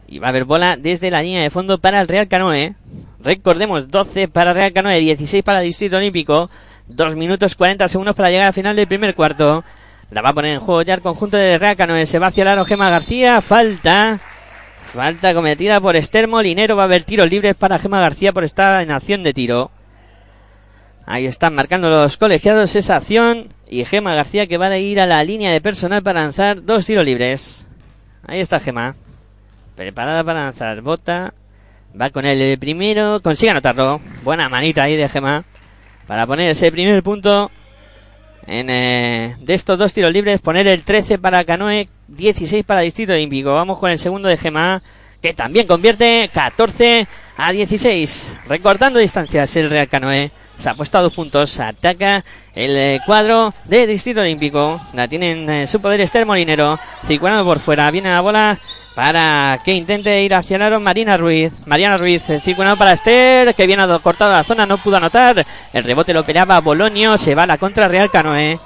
[0.06, 2.74] Y va a haber bola desde la línea de fondo para el Real Canoe.
[3.20, 6.50] Recordemos, 12 para Real Canoe, 16 para Distrito Olímpico.
[6.88, 9.64] 2 minutos 40 segundos para llegar al final del primer cuarto.
[10.10, 12.04] La va a poner en juego ya el conjunto de Real Canoe.
[12.04, 13.40] Se va hacia el aro Gema García.
[13.40, 14.20] Falta.
[14.92, 16.76] Falta cometida por Esther Molinero.
[16.76, 19.70] Va a haber tiros libres para Gema García por estar en acción de tiro.
[21.06, 23.48] Ahí están marcando los colegiados esa acción.
[23.68, 26.86] Y Gema García que va a ir a la línea de personal para lanzar dos
[26.86, 27.66] tiros libres.
[28.26, 28.96] Ahí está Gema.
[29.76, 30.80] Preparada para lanzar.
[30.80, 31.34] Bota.
[32.00, 33.20] Va con el primero.
[33.22, 34.00] Consigue anotarlo.
[34.22, 35.44] Buena manita ahí de Gema.
[36.06, 37.50] Para poner ese primer punto.
[38.46, 40.40] En, eh, de estos dos tiros libres.
[40.40, 41.88] Poner el 13 para Canoe.
[42.08, 43.52] 16 para Distrito Olímpico.
[43.52, 44.82] Vamos con el segundo de Gema.
[45.20, 48.40] Que también convierte 14 a 16.
[48.48, 50.30] Recortando distancias el Real Canoe.
[50.56, 51.58] Se ha puesto a dos puntos.
[51.60, 54.80] Ataca el eh, cuadro de Distrito Olímpico.
[54.92, 56.78] La tienen en su poder Esther Molinero.
[57.06, 57.90] Circulando por fuera.
[57.90, 58.58] Viene la bola
[58.94, 61.52] para que intente ir hacia el Marina Ruiz.
[61.66, 63.54] Mariana Ruiz eh, circulando para Esther.
[63.54, 64.66] Que viene a cortado la zona.
[64.66, 65.44] No pudo anotar.
[65.72, 67.18] El rebote lo peleaba Bolonio.
[67.18, 68.58] Se va a la contra Real Canoe.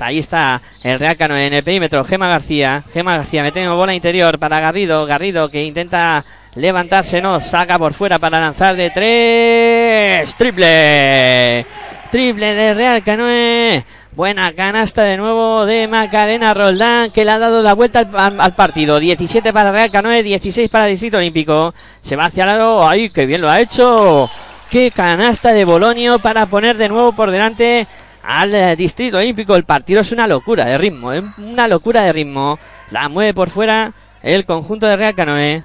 [0.00, 2.04] Ahí está el Real Canoe en el perímetro.
[2.04, 2.84] Gema García.
[2.92, 5.06] Gema García metiendo bola interior para Garrido.
[5.06, 6.24] Garrido que intenta
[6.56, 7.22] levantarse.
[7.22, 10.34] No, saca por fuera para lanzar de tres.
[10.34, 11.66] Triple.
[12.10, 13.84] Triple de Real Canoe.
[14.12, 18.98] Buena canasta de nuevo de Macarena Roldán que le ha dado la vuelta al, partido.
[18.98, 21.74] 17 para Real Canoe, 16 para Distrito Olímpico.
[22.00, 22.88] Se va hacia el aro.
[22.88, 24.30] ¡Ay, qué bien lo ha hecho!
[24.70, 27.86] Qué canasta de Bolonio para poner de nuevo por delante
[28.22, 29.54] al eh, Distrito Olímpico.
[29.54, 31.22] El partido es una locura de ritmo, ¿eh?
[31.36, 32.58] una locura de ritmo.
[32.90, 33.92] La mueve por fuera
[34.22, 35.62] el conjunto de Real Canoe.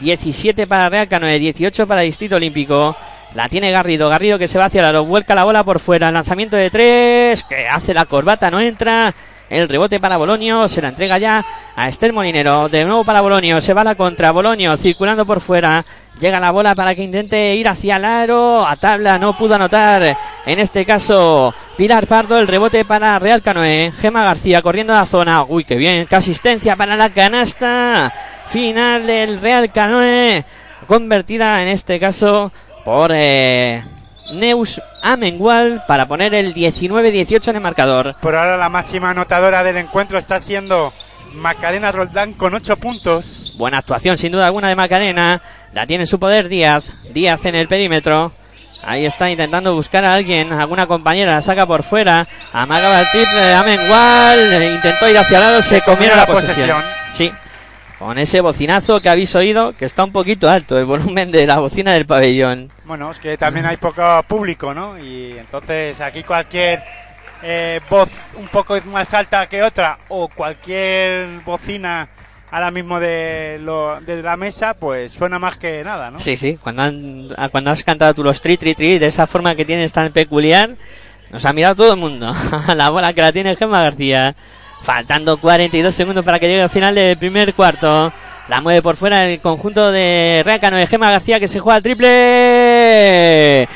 [0.00, 2.96] 17 para Real Canoe, 18 para Distrito Olímpico.
[3.34, 6.10] La tiene Garrido, Garrido que se va hacia la vuelca la bola por fuera.
[6.10, 9.14] Lanzamiento de tres, que hace la corbata, no entra.
[9.50, 12.68] El rebote para Bolonio, se la entrega ya a Esther Molinero.
[12.68, 14.30] De nuevo para Bolonio, se va la contra.
[14.30, 15.84] Bolonio circulando por fuera.
[16.20, 18.66] Llega la bola para que intente ir hacia el aro.
[18.66, 20.16] A tabla no pudo anotar.
[20.44, 22.38] En este caso, Pilar Pardo.
[22.38, 23.92] El rebote para Real Canoe.
[23.98, 25.44] Gema García corriendo a la zona.
[25.44, 26.06] Uy, qué bien.
[26.06, 28.12] Qué asistencia para la canasta.
[28.48, 30.44] Final del Real Canoe.
[30.86, 32.52] Convertida en este caso
[32.84, 33.82] por eh,
[34.32, 38.16] Neus Amengual para poner el 19-18 en el marcador.
[38.20, 40.92] Por ahora la máxima anotadora del encuentro está siendo
[41.34, 43.54] Macarena Roldán con 8 puntos.
[43.56, 45.40] Buena actuación sin duda alguna de Macarena.
[45.72, 46.84] La tiene en su poder Díaz.
[47.12, 48.32] Díaz en el perímetro.
[48.82, 52.28] Ahí está intentando buscar a alguien, alguna compañera, la saca por fuera.
[52.52, 54.62] Amagaba el triple, Amengual.
[54.74, 56.82] Intentó ir hacia el lado, se comieron la posesión.
[57.14, 57.32] Sí,
[57.98, 61.58] con ese bocinazo que habéis oído, que está un poquito alto el volumen de la
[61.58, 62.70] bocina del pabellón.
[62.84, 64.98] Bueno, es que también hay poco público, ¿no?
[64.98, 66.82] Y entonces aquí cualquier
[67.42, 72.08] eh, voz un poco más alta que otra o cualquier bocina
[72.50, 76.18] ahora mismo de, lo, de la mesa, pues suena más que nada, ¿no?
[76.20, 79.26] Sí, sí, cuando, han- ah, cuando has cantado tú los tri, tri, tri, de esa
[79.26, 80.70] forma que tienes tan peculiar,
[81.30, 82.32] nos ha mirado todo el mundo.
[82.74, 84.34] la bola que la tiene Gemma García.
[84.82, 88.12] Faltando 42 segundos para que llegue al final del primer cuarto.
[88.48, 91.82] La mueve por fuera el conjunto de Rácano de Gema García que se juega al
[91.82, 93.68] triple.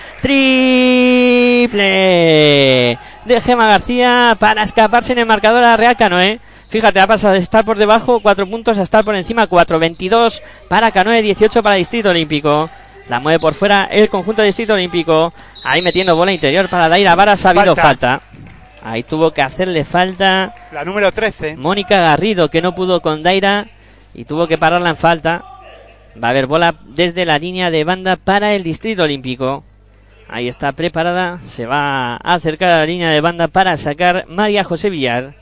[1.63, 6.41] Triple de Gema García para escaparse en el marcador a Real Canoe.
[6.69, 9.79] Fíjate, ha pasado de estar por debajo 4 puntos a estar por encima 4.
[9.79, 12.71] 22 para Canoe, 18 para Distrito Olímpico.
[13.09, 15.33] La mueve por fuera el conjunto de Distrito Olímpico.
[15.67, 17.45] Ahí metiendo bola interior para Daira Varas.
[17.45, 17.83] Ha habido Falta.
[17.83, 18.23] falta.
[18.85, 21.57] Ahí tuvo que hacerle falta La número 13.
[21.57, 23.69] Mónica Garrido que no pudo con Daira
[24.13, 25.45] y tuvo que pararla en falta.
[26.23, 29.65] Va a haber bola desde la línea de banda para el Distrito Olímpico.
[30.29, 31.39] Ahí está preparada.
[31.43, 35.35] Se va a acercar a la línea de banda para sacar María José Villar.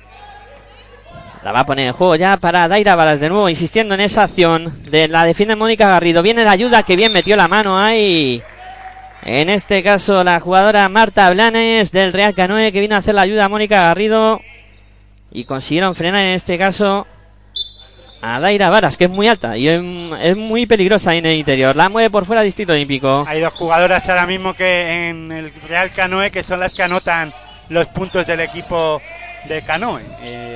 [1.43, 4.25] La va a poner en juego ya para Daira Balas de nuevo, insistiendo en esa
[4.25, 4.83] acción.
[4.91, 6.23] De la defiende Mónica Garrido.
[6.23, 8.43] Viene la ayuda que bien metió la mano ahí.
[9.23, 13.23] En este caso, la jugadora Marta Blanes del Real Canoe que vino a hacer la
[13.23, 14.41] ayuda a Mónica Garrido.
[15.31, 17.07] Y consiguieron frenar en este caso
[18.23, 21.77] a Daira Varas, que es muy alta y es, muy peligrosa en el interior.
[21.77, 23.25] La mueve por fuera Distrito Olímpico.
[23.29, 27.33] Hay dos jugadoras ahora mismo que en el Real Canoe que son las que anotan
[27.69, 29.01] los puntos del equipo
[29.49, 30.03] de Canoe.
[30.23, 30.55] Eh,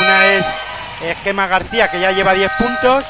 [0.00, 3.04] una es Gema García que ya lleva 10 puntos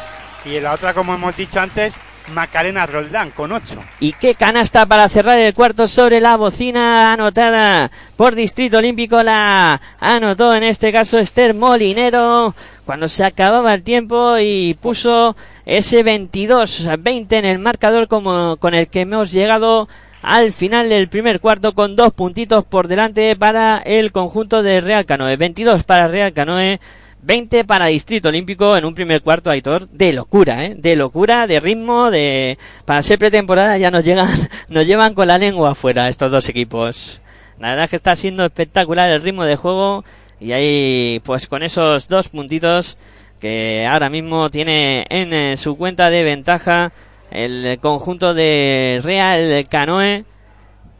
[0.44, 2.00] y la otra, como hemos dicho antes,
[2.32, 3.76] Macarena Roldán con 8.
[4.00, 9.22] Y qué canasta para cerrar el cuarto sobre la bocina anotada por Distrito Olímpico.
[9.22, 12.54] La anotó en este caso Esther Molinero
[12.86, 18.88] cuando se acababa el tiempo y puso ese 22-20 en el marcador como con el
[18.88, 19.88] que hemos llegado
[20.22, 25.04] al final del primer cuarto con dos puntitos por delante para el conjunto de Real
[25.04, 25.36] Canoe.
[25.36, 26.80] 22 para Real Canoe.
[27.24, 30.74] 20 para Distrito Olímpico en un primer cuarto, Aitor, de locura, ¿eh?
[30.74, 32.58] De locura, de ritmo, de...
[32.84, 34.28] Para ser pretemporada ya nos llegan,
[34.68, 37.22] nos llevan con la lengua afuera estos dos equipos.
[37.58, 40.04] La verdad es que está siendo espectacular el ritmo de juego
[40.38, 42.98] y ahí, pues con esos dos puntitos
[43.40, 46.92] que ahora mismo tiene en eh, su cuenta de ventaja
[47.30, 50.24] el conjunto de Real Canoe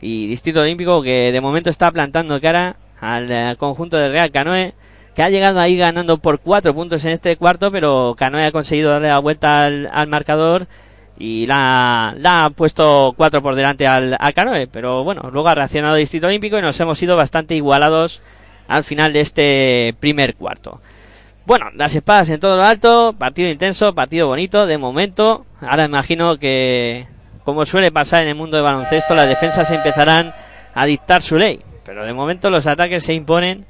[0.00, 4.74] y Distrito Olímpico que de momento está plantando cara al eh, conjunto de Real Canoe
[5.14, 8.90] que ha llegado ahí ganando por cuatro puntos en este cuarto, pero Canoe ha conseguido
[8.90, 10.66] darle la vuelta al, al marcador
[11.18, 15.54] y la, la ha puesto cuatro por delante al, a Canoe, pero bueno, luego ha
[15.54, 18.22] reaccionado Distrito Olímpico y nos hemos ido bastante igualados
[18.66, 20.80] al final de este primer cuarto.
[21.46, 25.44] Bueno, las espadas en todo lo alto, partido intenso, partido bonito, de momento.
[25.60, 27.06] Ahora imagino que,
[27.44, 30.34] como suele pasar en el mundo de baloncesto, las defensas empezarán
[30.74, 31.60] a dictar su ley.
[31.84, 33.66] Pero de momento los ataques se imponen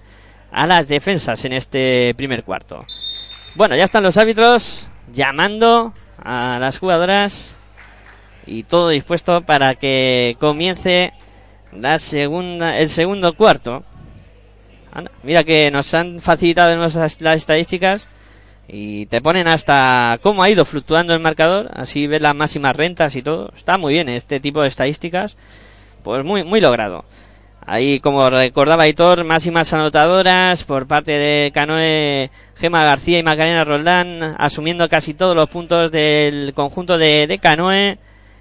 [0.55, 2.87] a las defensas en este primer cuarto.
[3.57, 7.57] Bueno, ya están los árbitros llamando a las jugadoras
[8.47, 11.12] y todo dispuesto para que comience
[11.73, 13.83] la segunda, el segundo cuarto.
[15.25, 18.09] Mira que nos han facilitado las, las estadísticas
[18.69, 23.17] y te ponen hasta cómo ha ido fluctuando el marcador, así ves las máximas rentas
[23.17, 23.53] y todo.
[23.57, 25.37] Está muy bien este tipo de estadísticas,
[26.05, 27.05] pues muy muy logrado.
[27.66, 34.35] Ahí, como recordaba Hitor, máximas anotadoras por parte de Canoe, Gema García y Macarena Roldán,
[34.38, 37.98] asumiendo casi todos los puntos del conjunto de, de Canoe.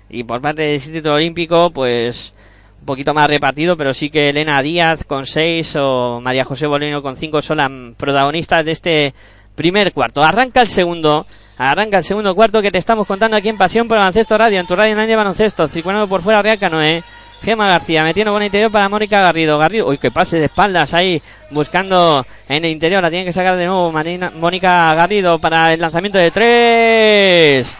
[0.09, 2.33] Y por parte del Distrito Olímpico, pues
[2.81, 7.01] un poquito más repartido, pero sí que Elena Díaz con 6 o María José Bolino
[7.01, 9.13] con 5 son las protagonistas de este
[9.55, 10.21] primer cuarto.
[10.21, 11.25] Arranca el segundo.
[11.57, 14.67] Arranca el segundo cuarto que te estamos contando aquí en Pasión por Baloncesto Radio, en
[14.67, 15.67] tu radio en baloncesto.
[15.69, 17.03] Circulando por fuera Real Canoe.
[17.43, 19.57] Gema García metiendo el interior para Mónica Garrido.
[19.59, 23.01] Garrido, uy, que pase de espaldas ahí, buscando en el interior.
[23.03, 27.75] La tiene que sacar de nuevo Marina- Mónica Garrido para el lanzamiento de tres.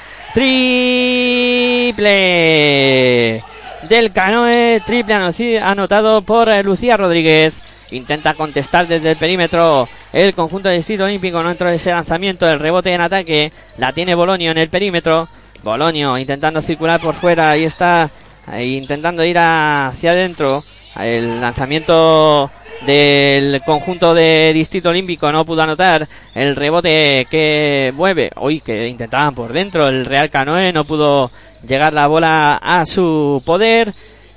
[2.04, 3.44] Triple
[3.90, 4.82] del Canoe.
[4.86, 5.14] Triple
[5.62, 7.56] anotado por eh, Lucía Rodríguez.
[7.92, 11.42] Intenta contestar desde el perímetro el conjunto del Distrito Olímpico.
[11.44, 12.50] No entró ese lanzamiento.
[12.50, 13.52] El rebote en ataque.
[13.78, 15.28] La tiene Bolonio en el perímetro.
[15.64, 17.52] Bolonio intentando circular por fuera.
[17.52, 18.10] Ahí está.
[18.48, 20.64] Ahí intentando ir hacia adentro.
[20.96, 22.52] El lanzamiento
[22.86, 28.32] del conjunto de Distrito Olímpico no pudo anotar el rebote que mueve.
[28.36, 29.88] Hoy que intentaban por dentro.
[29.88, 31.32] El Real Canoe no pudo
[31.68, 33.94] llegar la bola a su poder.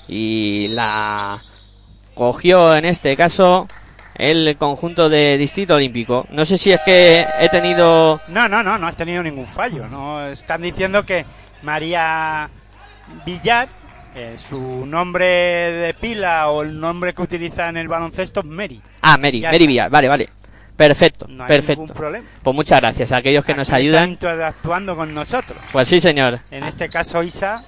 [0.09, 1.39] Y la
[2.15, 3.69] cogió en este caso
[4.15, 6.27] el conjunto de Distrito Olímpico.
[6.31, 9.87] No sé si es que he tenido No, no, no, no has tenido ningún fallo.
[9.89, 11.27] No están diciendo que
[11.63, 12.49] María
[13.25, 13.69] Villar,
[14.17, 18.81] eh, su nombre de pila o el nombre que utiliza en el baloncesto es Mary.
[19.03, 19.69] Ah, Mary, Ya Mary está.
[19.69, 20.29] Villar, vale, vale.
[20.77, 21.83] Perfecto, No hay perfecto.
[21.83, 22.27] ningún problema.
[22.43, 24.13] Pues muchas gracias a aquellos que nos ayudan.
[24.13, 25.59] están actuando con nosotros.
[25.73, 26.41] Pues sí, señor.
[26.51, 27.63] En este caso Isa,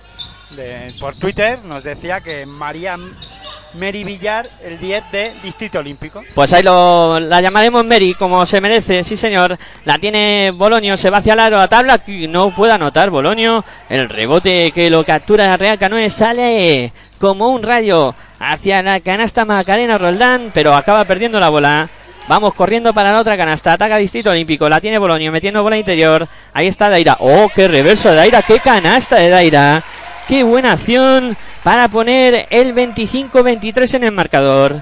[0.56, 2.98] de- por Twitter, nos decía que María
[3.74, 6.22] Mary Villar, el 10 de Distrito Olímpico.
[6.35, 9.59] Pues ahí lo, la llamaremos Mary, como se merece, sí señor.
[9.85, 13.64] La tiene Bolonio, se va hacia el tabla, no puede anotar Bolonio.
[13.88, 19.98] El rebote que lo captura Real Canoe sale como un rayo hacia la canasta Macarena
[19.98, 21.88] Roldán, pero acaba perdiendo la bola.
[22.28, 26.28] Vamos corriendo para la otra canasta, ataca Distrito Olímpico, la tiene Bolonio, metiendo bola interior.
[26.52, 27.16] Ahí está Daira.
[27.20, 28.42] ¡Oh, qué reverso de Daira!
[28.42, 29.83] ¡Qué canasta de Daira!
[30.29, 34.79] ¡Qué buena acción para poner el 25-23 en el marcador!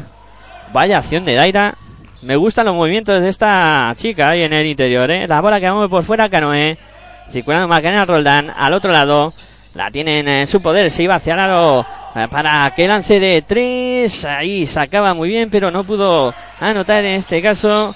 [0.73, 1.77] Vaya acción de Daira.
[2.23, 5.29] Me gustan los movimientos de esta chica ahí en el interior, ¿eh?
[5.29, 6.77] La bola que vamos por fuera, Canoe.
[7.31, 9.35] Circulando Macarena Roldán al otro lado.
[9.75, 10.91] La tienen en su poder.
[10.91, 14.25] Se iba hacia el aro eh, para que lance de tres.
[14.25, 17.95] Ahí sacaba muy bien, pero no pudo anotar en este caso.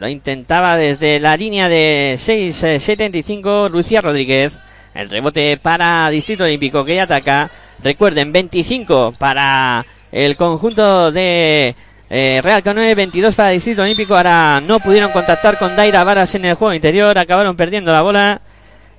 [0.00, 4.58] Lo intentaba desde la línea de 6-75 Lucía Rodríguez.
[4.94, 7.50] El rebote para Distrito Olímpico que ya ataca.
[7.82, 11.74] Recuerden, 25 para el conjunto de
[12.10, 14.16] eh, Real Canoe, 22 para Distrito Olímpico.
[14.16, 17.16] Ahora no pudieron contactar con Daira Varas en el juego interior.
[17.18, 18.40] Acabaron perdiendo la bola.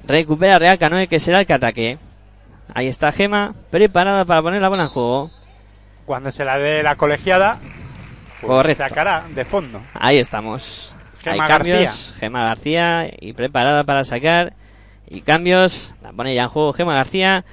[0.08, 1.98] Recupera Real Canoe que será el que ataque.
[2.74, 5.30] Ahí está Gema, preparada para poner la bola en juego.
[6.06, 7.60] Cuando se la dé la colegiada,
[8.40, 8.84] pues Correcto.
[8.84, 9.82] sacará de fondo.
[9.94, 10.94] Ahí estamos.
[11.22, 11.80] Gema Hay cambios.
[11.80, 12.16] García.
[12.20, 14.54] Gema García y preparada para sacar.
[15.14, 15.94] Y cambios.
[16.02, 17.44] La pone ya en juego Gema García.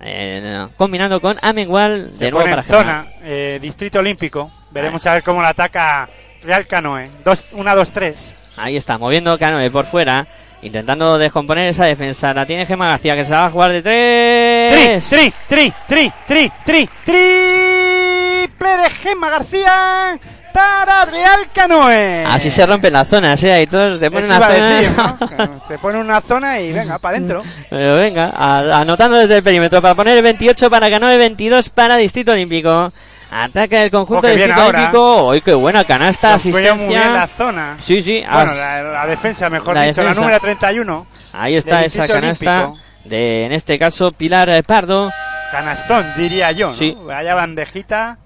[0.00, 2.78] eh, combinando con Amengual Se de nuevo para en Gema.
[2.82, 4.50] zona, eh, Distrito Olímpico.
[4.70, 6.08] Veremos a ver cómo la ataca
[6.42, 7.10] Real Canoe.
[7.24, 8.34] 1-2-3.
[8.56, 10.26] Ahí está, moviendo Canoe por fuera.
[10.62, 12.32] Intentando descomponer esa defensa.
[12.32, 15.04] La tiene Gema García que se va a jugar de Tri, tres.
[15.08, 20.18] tri, tri, tri, tri, tri, triple de Gemma García
[20.54, 22.24] para Real Canoe.
[22.26, 23.52] Así se rompen las zonas, ¿eh?
[23.52, 24.68] Ahí todos se ponen una zona.
[24.68, 25.60] decir, ¿no?
[25.66, 27.42] Se pone una zona y venga, para adentro.
[27.70, 31.96] Pero venga, a- anotando desde el perímetro para poner el 28 para Canoe, 22 para
[31.96, 32.92] Distrito Olímpico.
[33.32, 34.68] Ataca el conjunto Oh, qué de bien Distrito.
[34.78, 35.32] Olímpico.
[35.32, 36.34] ¡Ay, qué buena canasta!
[36.34, 37.36] Nos fue muy bien la Asistencia.
[37.36, 37.76] zona.
[37.84, 38.22] Sí, sí.
[38.32, 40.14] Bueno, as- la, la defensa, mejor la dicho, defensa.
[40.14, 41.06] la número 31.
[41.32, 42.84] Ahí está del esa canasta Olímpico.
[43.06, 45.10] de, en este caso, Pilar Pardo.
[45.50, 46.70] Canastón, diría yo.
[46.70, 46.76] ¿no?
[46.76, 46.96] Sí.
[47.04, 48.18] Vaya bandejita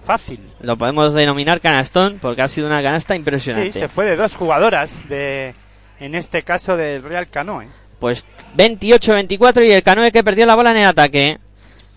[0.00, 0.40] fácil.
[0.60, 3.72] Lo podemos denominar canastón porque ha sido una canasta Sí, impresionante.
[3.72, 5.54] se fue de dos jugadoras, de
[5.98, 7.66] en este caso del Real Canoe.
[7.98, 8.24] Pues
[8.56, 11.38] 28-24 y el Canoe que perdió la bola en el ataque.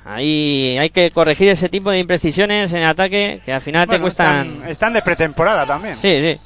[0.05, 3.99] Ahí hay que corregir ese tipo de imprecisiones en el ataque que al final te
[3.99, 4.47] cuestan...
[4.47, 5.95] están, están de pretemporada también.
[5.95, 6.39] Sí, sí.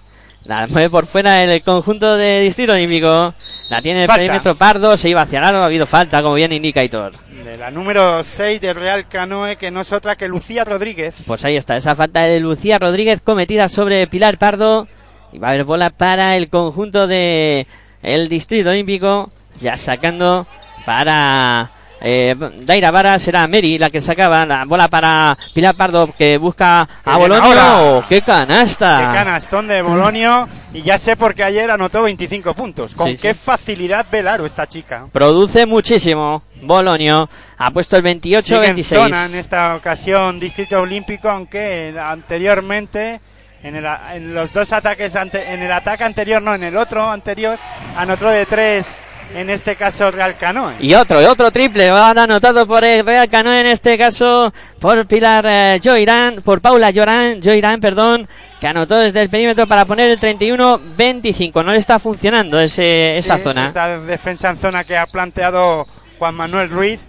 [0.46, 3.34] La mueve por fuera el conjunto de Distrito Olímpico.
[3.70, 4.22] La tiene el Falta.
[4.22, 4.96] perímetro Pardo.
[4.96, 5.58] Se iba hacia el aro.
[5.60, 7.14] Ha habido falta, como bien indica Hitor.
[7.44, 11.16] De la número 6 del Real Canoe, que no es otra que Lucía Rodríguez.
[11.26, 14.88] Pues ahí está, esa falta de Lucía Rodríguez cometida sobre Pilar Pardo.
[15.34, 17.68] Y va a haber bola para el conjunto de
[18.02, 19.32] el Distrito Olímpico.
[19.60, 20.48] Ya sacando
[20.86, 21.72] para
[22.02, 23.18] eh, Daira Vara.
[23.20, 27.54] Será Mary la que sacaba la bola para Pilar Pardo que busca a Bolonio.
[28.00, 28.98] ¡Oh, ¡Qué canasta!
[29.12, 30.48] Qué canastón de Bolonio.
[30.74, 32.94] Y ya sé por qué ayer anotó 25 puntos.
[32.94, 33.40] Con Sí, qué sí.
[33.44, 35.08] facilidad velaro esta chica.
[35.12, 36.44] Produce muchísimo.
[36.62, 38.84] Bolonio ha puesto el Sigue en 28-26.
[38.84, 43.20] zona en esta ocasión Distrito Olímpico, aunque anteriormente
[43.64, 47.10] en, el, en los dos ataques ante- en el ataque anterior, no, en el otro
[47.10, 47.58] anterior,
[47.96, 48.96] anotó de tres
[49.36, 50.74] en este caso Real Canoe.
[50.80, 55.46] Y otro, otro triple, ahora anotado por el Real Canoe, en este caso por Pilar
[55.48, 58.28] eh, Joirán, por Paula Joirán, Joirán, perdón,
[58.60, 61.64] que anotó desde el perímetro para poner el 31-25.
[61.64, 63.68] No le está funcionando ese, esa Sí, zona.
[63.68, 65.86] Esta defensa en zona que ha planteado
[66.18, 67.00] Juan Manuel Ruiz,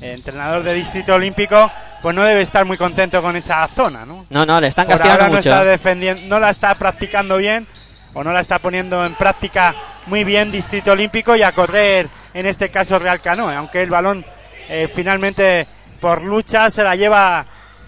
[0.00, 1.70] entrenador de Distrito Olímpico,
[2.02, 4.26] pues no debe estar muy contento con esa zona, ¿no?
[4.30, 5.50] No, no, le están Por castigando ahora no mucho.
[5.50, 7.66] está defendiendo, no la está practicando bien
[8.12, 9.74] o no la está poniendo en práctica
[10.06, 14.24] muy bien Distrito Olímpico y a correr en este caso Real Canoe, aunque el balón
[14.68, 15.66] eh, finalmente
[16.00, 17.44] por lucha se la lleva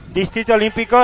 [0.08, 0.98] Distrito Olímpico,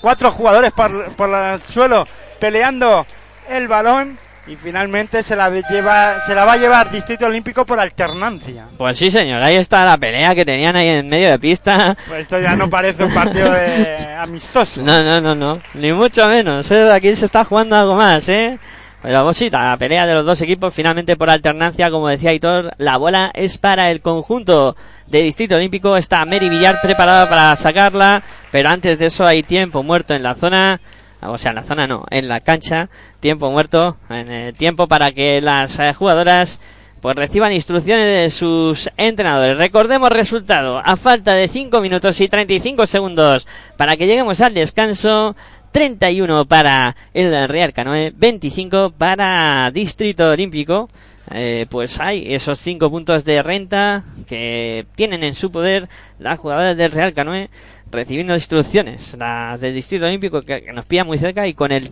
[0.00, 2.06] cuatro jugadores por, por el suelo
[2.38, 3.06] peleando
[3.48, 7.80] el balón y finalmente se la lleva se la va a llevar Distrito Olímpico por
[7.80, 8.66] alternancia.
[8.76, 11.96] Pues sí, señor, ahí está la pelea que tenían ahí en medio de pista.
[12.06, 14.82] Pues esto ya no parece un partido de amistoso.
[14.82, 16.70] No, no, no, no, ni mucho menos.
[16.70, 16.92] ¿eh?
[16.92, 18.58] Aquí se está jugando algo más, ¿eh?
[19.04, 22.96] Pero sí, la pelea de los dos equipos finalmente por alternancia, como decía Hitor, la
[22.96, 24.76] bola es para el conjunto
[25.08, 25.98] de Distrito Olímpico.
[25.98, 30.34] Está Mary Villar preparada para sacarla, pero antes de eso hay tiempo muerto en la
[30.34, 30.80] zona.
[31.20, 32.88] O sea, en la zona no, en la cancha,
[33.20, 36.58] tiempo muerto, en el tiempo para que las eh, jugadoras
[37.02, 39.58] pues reciban instrucciones de sus entrenadores.
[39.58, 43.46] Recordemos resultado, a falta de 5 minutos y 35 segundos
[43.76, 45.36] para que lleguemos al descanso,
[45.74, 50.88] 31 para el Real Canoe, 25 para Distrito Olímpico.
[51.32, 55.88] Eh, pues hay esos 5 puntos de renta que tienen en su poder
[56.20, 57.50] las jugadoras del Real Canoe
[57.90, 61.90] recibiendo instrucciones, las del Distrito Olímpico que, nos pilla muy cerca y con el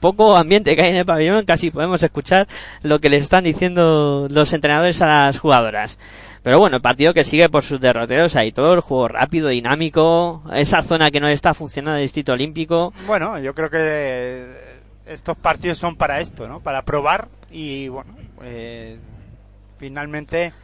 [0.00, 2.48] poco ambiente que hay en el pabellón casi podemos escuchar
[2.82, 6.00] lo que les están diciendo los entrenadores a las jugadoras.
[6.42, 11.10] Pero bueno, el partido que sigue por sus derroteros, Aitor, juego rápido, dinámico, esa zona
[11.10, 12.94] que no está funcionando el Distrito Olímpico.
[13.06, 14.46] Bueno, yo creo que
[15.06, 16.60] estos partidos son para esto, ¿no?
[16.60, 18.96] Para probar y bueno, eh,
[19.78, 20.54] finalmente,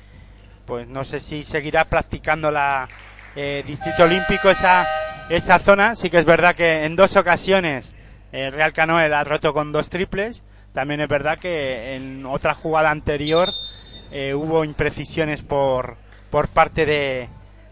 [0.65, 2.89] pues no sé si seguirá practicando la
[3.35, 4.87] eh, Distrito Olímpico esa
[5.29, 5.95] esa zona.
[5.95, 7.95] Sí que es verdad que en dos ocasiones
[8.33, 10.43] el Real Canoe la ha roto con dos triples.
[10.73, 13.49] También es verdad que en otra jugada anterior
[14.19, 15.97] eh, hubo imprecisiones por
[16.31, 17.29] por parte de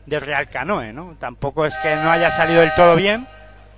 [0.06, 1.16] del Real Canoe, ¿no?
[1.18, 3.26] Tampoco es que no haya salido del todo bien,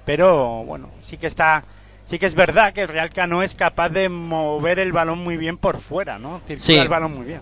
[0.05, 1.63] pero bueno, sí que está
[2.05, 5.37] sí que es verdad que el Real Canoe es capaz de mover el balón muy
[5.37, 6.41] bien por fuera, ¿no?
[6.47, 6.75] Circula Sí.
[6.77, 7.41] el balón muy bien.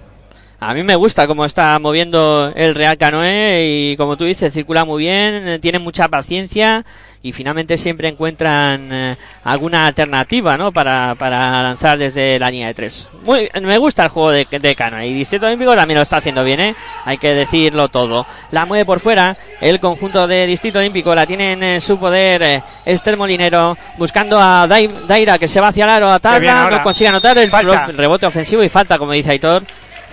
[0.60, 4.84] A mí me gusta cómo está moviendo el Real Canoe y como tú dices, circula
[4.84, 6.84] muy bien, tiene mucha paciencia
[7.24, 10.70] y finalmente siempre encuentran eh, alguna alternativa, ¿no?
[10.72, 13.08] Para, para lanzar desde la línea de tres.
[13.24, 16.44] Muy, me gusta el juego de, de Canoe y Distrito Olímpico también lo está haciendo
[16.44, 16.74] bien, ¿eh?
[17.06, 18.26] Hay que decirlo todo.
[18.50, 22.42] La mueve por fuera, el conjunto de Distrito Olímpico la tiene en eh, su poder
[22.42, 26.76] eh, Esther Molinero buscando a Dai- Daira que se va hacia el aro, ataca, ahora.
[26.76, 27.86] no consigue anotar el Falta.
[27.86, 29.64] rebote ofensivo y falta, como dice Aitor.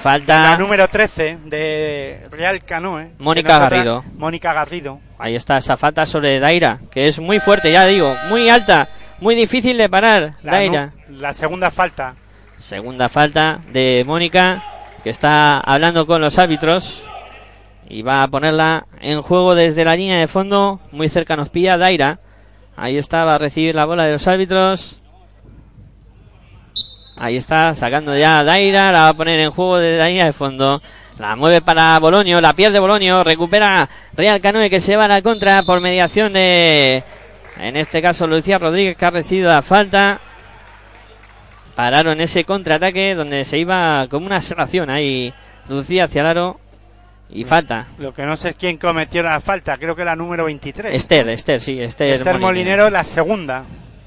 [0.01, 0.51] Falta.
[0.51, 3.11] La número 13 de Real Canoe.
[3.19, 4.03] Mónica es otra- Garrido.
[4.17, 4.99] Mónica Garrido.
[5.19, 8.89] Ahí está esa falta sobre Daira, que es muy fuerte, ya digo, muy alta,
[9.19, 10.33] muy difícil de parar.
[10.41, 10.93] La, Daira.
[11.09, 12.15] la segunda falta.
[12.57, 14.63] Segunda falta de Mónica,
[15.03, 17.03] que está hablando con los árbitros.
[17.87, 20.79] Y va a ponerla en juego desde la línea de fondo.
[20.91, 22.19] Muy cerca nos pilla Daira.
[22.77, 25.00] Ahí está, va a recibir la bola de los árbitros.
[27.21, 28.91] Ahí está, sacando ya Daira.
[28.91, 30.81] La va a poner en juego desde línea de fondo.
[31.19, 33.23] La mueve para Boloño, la pierde Boloño.
[33.23, 37.03] Recupera Real Canoe que se va a la contra por mediación de.
[37.57, 40.19] En este caso, Lucía Rodríguez que ha recibido la falta
[41.75, 45.31] pararon ese contraataque donde se iba como una aserración ahí
[45.69, 46.59] Lucía hacia el aro
[47.29, 47.85] y falta.
[47.99, 49.77] Lo que no sé es quién cometió la falta.
[49.77, 50.91] Creo que la número 23.
[50.91, 53.63] Esther, Esther, sí, Esther, Esther Molinero, la segunda.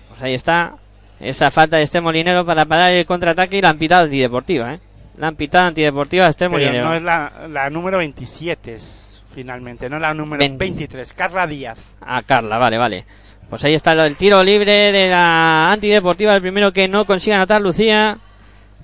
[0.08, 0.74] Pues ahí está
[1.20, 4.80] esa falta de Esther Molinero para parar el contraataque y la han pitado antideportiva, ¿eh?
[5.16, 6.84] La han pitado antideportiva a Pero Molinero.
[6.84, 9.88] no es la, la número 27 es, finalmente.
[9.88, 10.58] No la número 20.
[10.58, 11.12] 23.
[11.12, 11.94] Carla Díaz.
[12.00, 13.04] A Carla, vale, vale.
[13.48, 17.60] Pues ahí está el tiro libre de la antideportiva, el primero que no consigue anotar
[17.60, 18.18] Lucía.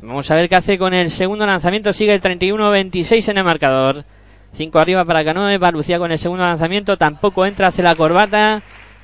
[0.02, 1.92] Vamos a ver qué hace con el segundo lanzamiento.
[1.92, 4.04] Sigue el 31-26 en el marcador.
[4.52, 5.58] 5 arriba para Canoe.
[5.58, 6.96] Va Lucía con el segundo lanzamiento.
[6.96, 8.62] Tampoco entra, hace la corbata.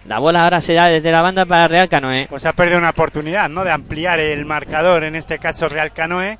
[0.09, 2.27] La bola ahora se da desde la banda para Real Canoe.
[2.29, 3.65] Pues ha perdido una oportunidad, ¿no?
[3.65, 5.03] De ampliar el marcador.
[5.03, 6.39] En este caso, Real Canoe.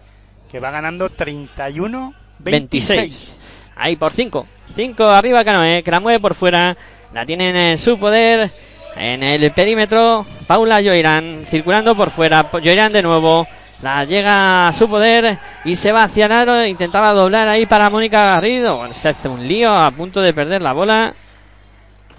[0.51, 2.13] Que va ganando 31-26.
[2.39, 3.73] 26.
[3.77, 4.47] Ahí por 5.
[4.71, 6.77] 5 arriba Canoe, que la mueve por fuera.
[7.13, 8.51] La tienen en su poder.
[8.95, 12.45] En el perímetro, Paula Joirán circulando por fuera.
[12.45, 13.47] Joirán de nuevo.
[13.83, 16.65] La llega a su poder y se va hacia el aro.
[16.65, 18.81] Intentaba doblar ahí para Mónica Garrido.
[18.95, 21.15] Se hace un lío a punto de perder la bola.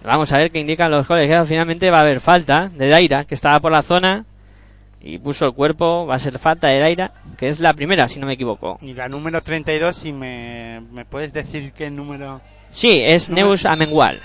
[0.04, 1.48] Vamos a ver qué indican los colegiados.
[1.50, 4.26] Finalmente va a haber falta de Daira, que estaba por la zona.
[5.02, 8.20] y puso el cuerpo, va a ser falta de Daira, que es la primera, si
[8.20, 8.78] no me equivoco.
[8.82, 12.42] Y la número 32, si me, me puedes decir qué número...
[12.72, 14.22] Sí, es Número- Neus Amengual.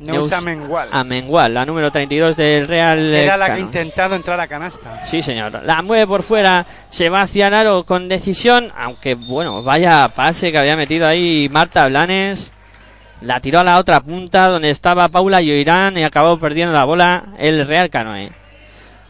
[0.00, 0.88] Neusa Mengual.
[0.92, 3.12] Amengual, la número 32 del Real.
[3.12, 5.04] era la que ha intentado entrar a canasta.
[5.04, 5.62] Sí, señor.
[5.62, 10.50] La mueve por fuera, se va hacia el aro con decisión, aunque bueno, vaya pase
[10.50, 12.50] que había metido ahí Marta Blanes.
[13.22, 17.24] La tiró a la otra punta donde estaba Paula Lloirán y acabó perdiendo la bola
[17.38, 18.32] el Real Canoe.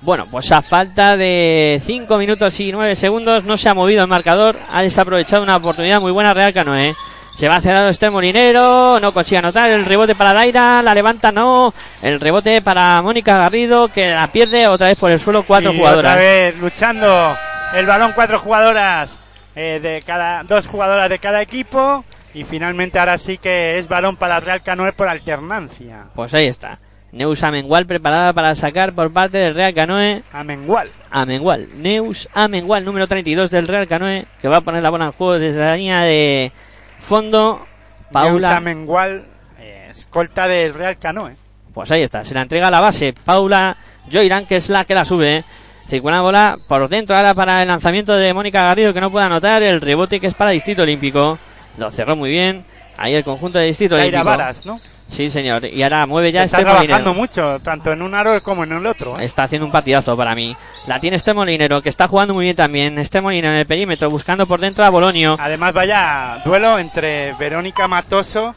[0.03, 4.09] Bueno, pues a falta de 5 minutos y 9 segundos no se ha movido el
[4.09, 6.97] marcador, ha desaprovechado una oportunidad muy buena Real Canoe.
[7.37, 11.31] Se va a cerrar este Molinero, no consigue anotar el rebote para Daira, la levanta
[11.31, 15.73] no, el rebote para Mónica Garrido que la pierde otra vez por el suelo cuatro
[15.73, 16.13] y jugadoras.
[16.13, 17.37] Otra vez luchando
[17.75, 19.19] el balón, cuatro jugadoras
[19.55, 22.05] eh, de cada, dos jugadoras de cada equipo.
[22.35, 26.07] Y finalmente ahora sí que es balón para Real Canoe por alternancia.
[26.15, 26.79] Pues ahí está.
[27.13, 30.23] Neus Amengual preparada para sacar por parte del Real Canoe.
[30.33, 30.91] A Mengual.
[31.11, 31.69] Amengual.
[31.77, 35.39] Neus Amengual, número 32 del Real Canoe, que va a poner la bola en juego
[35.39, 36.53] desde la línea de
[36.99, 37.67] fondo.
[38.13, 38.49] Paula.
[38.49, 38.61] Paula.
[38.61, 39.27] Mengual,
[39.59, 41.37] eh, escolta del Real Canoe.
[41.75, 43.13] Pues ahí está, se la entrega a la base.
[43.13, 43.77] Paula
[44.11, 45.45] Joirán, que es la que la sube.
[45.87, 49.11] Se cuela la bola por dentro ahora para el lanzamiento de Mónica Garrido, que no
[49.11, 49.63] puede anotar.
[49.65, 51.39] El rebote que es para Distrito Olímpico.
[51.77, 52.65] Lo cerró muy bien.
[52.97, 54.37] Ahí el conjunto de Distrito Daira Olímpico.
[54.39, 54.79] Varas, ¿no?
[55.09, 55.65] Sí, señor.
[55.65, 57.15] Y ahora mueve ya Está este trabajando Molinero.
[57.15, 59.19] mucho, tanto en un aro como en el otro.
[59.19, 59.25] ¿eh?
[59.25, 60.55] Está haciendo un partidazo para mí.
[60.87, 62.99] La tiene este Molinero, que está jugando muy bien también.
[62.99, 65.37] Este Molinero en el perímetro, buscando por dentro a Bolonio.
[65.41, 68.55] Además, vaya duelo entre Verónica Matoso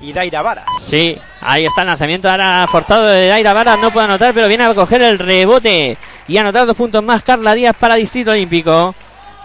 [0.00, 0.66] y Daira Varas.
[0.82, 3.78] Sí, ahí está el lanzamiento ahora forzado de Daira Varas.
[3.78, 5.96] No puede anotar, pero viene a coger el rebote.
[6.28, 8.94] Y anotar dos puntos más Carla Díaz para Distrito Olímpico.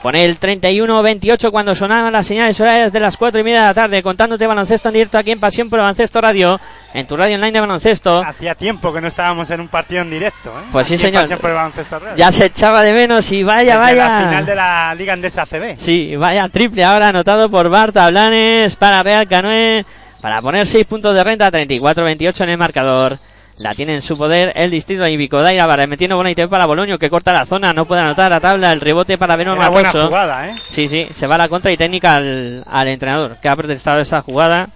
[0.02, 3.74] Pone el 31-28 cuando sonaban las señales horarias de las 4 y media de la
[3.74, 4.02] tarde.
[4.02, 6.58] Contándote baloncesto en directo aquí en Pasión por Baloncesto Radio.
[6.94, 8.24] En tu radio online de baloncesto.
[8.26, 10.52] Hacía tiempo que no estábamos en un partido en directo.
[10.52, 10.64] ¿eh?
[10.72, 11.24] Pues sí, Aquí señor.
[11.24, 12.16] Pasión por Baloncesto Radio.
[12.16, 14.08] Ya se echaba de menos y vaya, Desde vaya.
[14.20, 15.76] la final de la Liga Andesa CB.
[15.78, 19.86] Sí, vaya triple ahora anotado por Barta Blanes para Real Canoe
[20.22, 23.20] para poner 6 puntos de renta, 34-28 en el marcador.
[23.60, 25.42] La tiene en su poder el distrito olímpico.
[25.42, 28.40] Daira Vara metiendo buena ITV para Bolonio que corta la zona, no puede anotar a
[28.40, 30.56] tabla el rebote para Beno Era buena jugada, ¿eh?
[30.70, 34.00] Sí, sí, se va a la contra y técnica al, al entrenador que ha protestado
[34.00, 34.70] esa jugada.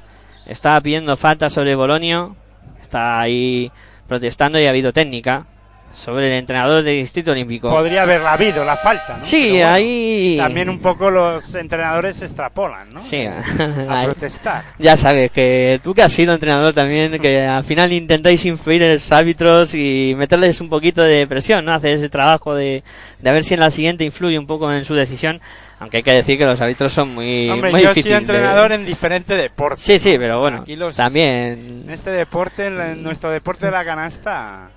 [0.45, 2.35] Estaba pidiendo falta sobre Bolonio.
[2.81, 3.71] Está ahí
[4.07, 5.45] protestando y ha habido técnica
[5.93, 7.69] sobre el entrenador del distrito olímpico.
[7.69, 9.23] Podría haberla habido la falta, ¿no?
[9.23, 10.35] Sí, bueno, ahí.
[10.39, 13.01] También un poco los entrenadores extrapolan, ¿no?
[13.01, 14.63] Sí, A protestar.
[14.79, 18.93] Ya sabes que tú que has sido entrenador también, que al final intentáis influir en
[18.93, 21.73] los árbitros y meterles un poquito de presión, ¿no?
[21.73, 22.83] Hacer ese trabajo de,
[23.19, 25.39] de a ver si en la siguiente influye un poco en su decisión,
[25.79, 28.15] aunque hay que decir que los árbitros son muy, Hombre, muy yo he sido de-
[28.17, 29.81] entrenador en diferente deporte.
[29.81, 31.83] Sí, sí, pero bueno, Aquí los- también...
[31.85, 34.69] En este deporte, en la- en nuestro deporte de la canasta,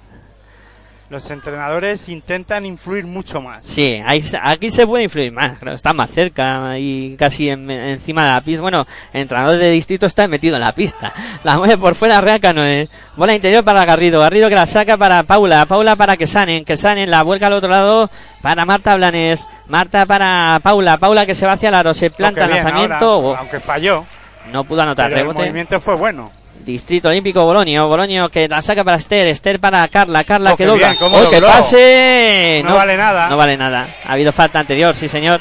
[1.09, 3.65] los entrenadores intentan influir mucho más.
[3.65, 8.25] Sí, ahí, aquí se puede influir más, claro, está más cerca y casi en- encima
[8.25, 8.61] de la pista.
[8.63, 11.13] Bueno, el entrenador de distrito está metido en la pista.
[11.45, 12.89] La mueve por fuera Real Canoe.
[13.17, 14.21] Bola interior para Garrido.
[14.21, 15.65] Garrido que la saca para Paula.
[15.67, 16.65] Paula para que sanen.
[16.65, 17.09] Que sanen.
[17.11, 18.11] La vuelca al otro lado
[18.43, 19.47] para Marta Blanes.
[19.69, 20.97] Marta para Paula.
[20.99, 21.95] Paula que se va hacia el aro.
[21.95, 23.05] Se planta el Aunque bien, lanzamiento.
[23.09, 24.05] ahora, Oh, aunque falló,
[24.51, 26.33] no pudo anotar pero el movimiento fue bueno.
[26.67, 27.87] Distrito Olímpico Bolonio.
[27.87, 29.29] Bolonio que la saca para Esther.
[29.29, 30.25] Esther para Carla.
[30.25, 30.89] Carla Oh, que dobla.
[30.91, 31.47] bien, ¡Oh, que dobló!
[31.49, 32.63] pase!
[32.65, 33.29] No vale nada.
[33.29, 33.87] No vale nada.
[34.05, 35.41] Ha habido falta anterior, sí señor.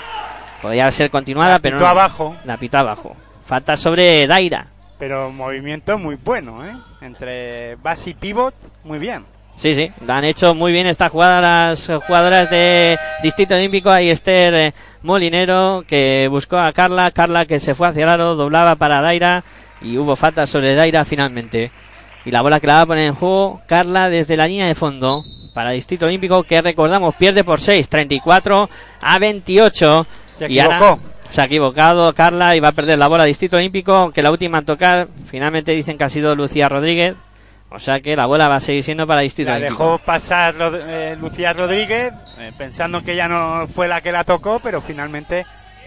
[0.61, 1.89] Podría ser continuada, La pero pitó no.
[1.89, 2.35] abajo.
[2.45, 3.15] La pitó abajo.
[3.43, 4.67] Falta sobre Daira.
[4.99, 6.71] Pero movimiento muy bueno, ¿eh?
[7.01, 8.53] Entre base y pivot,
[8.83, 9.25] muy bien.
[9.57, 13.89] Sí, sí, la han hecho muy bien esta jugada las jugadoras de Distrito Olímpico.
[13.89, 17.09] Ahí Esther eh, Molinero que buscó a Carla.
[17.11, 19.43] Carla que se fue hacia el aro, doblaba para Daira
[19.85, 21.71] y hubo falta sobre Daira finalmente.
[22.25, 24.73] Y la bola que la va a poner en juego Carla desde la línea de
[24.73, 25.23] fondo
[25.53, 28.69] para Distrito Olímpico que recordamos pierde por 6, 34
[29.01, 30.07] a 28.
[30.39, 30.97] Se Y ahora
[31.31, 34.57] se ha equivocado Carla y va a perder la bola Distrito Olímpico, aunque la última
[34.57, 37.15] en tocar finalmente dicen que ha sido Lucía Rodríguez.
[37.69, 39.83] O sea que la bola va a seguir siendo para Distrito La Olímpico.
[39.83, 44.59] dejó pasar eh, Lucía Rodríguez, eh, pensando que ella no fue la que la tocó,
[44.59, 45.45] pero finalmente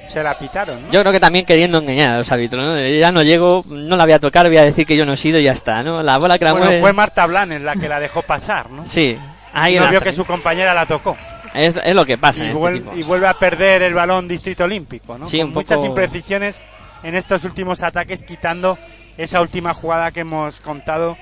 [0.09, 0.82] se la pitaron.
[0.86, 0.90] ¿no?
[0.90, 2.78] Yo creo que también queriendo engañar a los árbitros, ¿no?
[2.80, 5.16] Ya no llego, no la voy a tocar, voy a decir que yo no he
[5.16, 6.02] sido y ya está, ¿no?
[6.02, 6.80] La bola que la bueno, mueve...
[6.80, 8.84] fue Marta Blanes la que la dejó pasar, ¿no?
[8.84, 9.16] Sí,
[9.52, 11.16] ahí no vio que su compañera la tocó.
[11.54, 12.96] es, es lo que pasa Y, en este vuel- tipo.
[12.96, 15.28] y vuelve a perder el balón Distrito Olímpico, ¿no?
[15.28, 16.61] Sí, Con un muchas imprecisiones
[17.02, 18.76] en estos últimos ataques, quitando
[19.16, 21.16] esa última jugada que hemos contado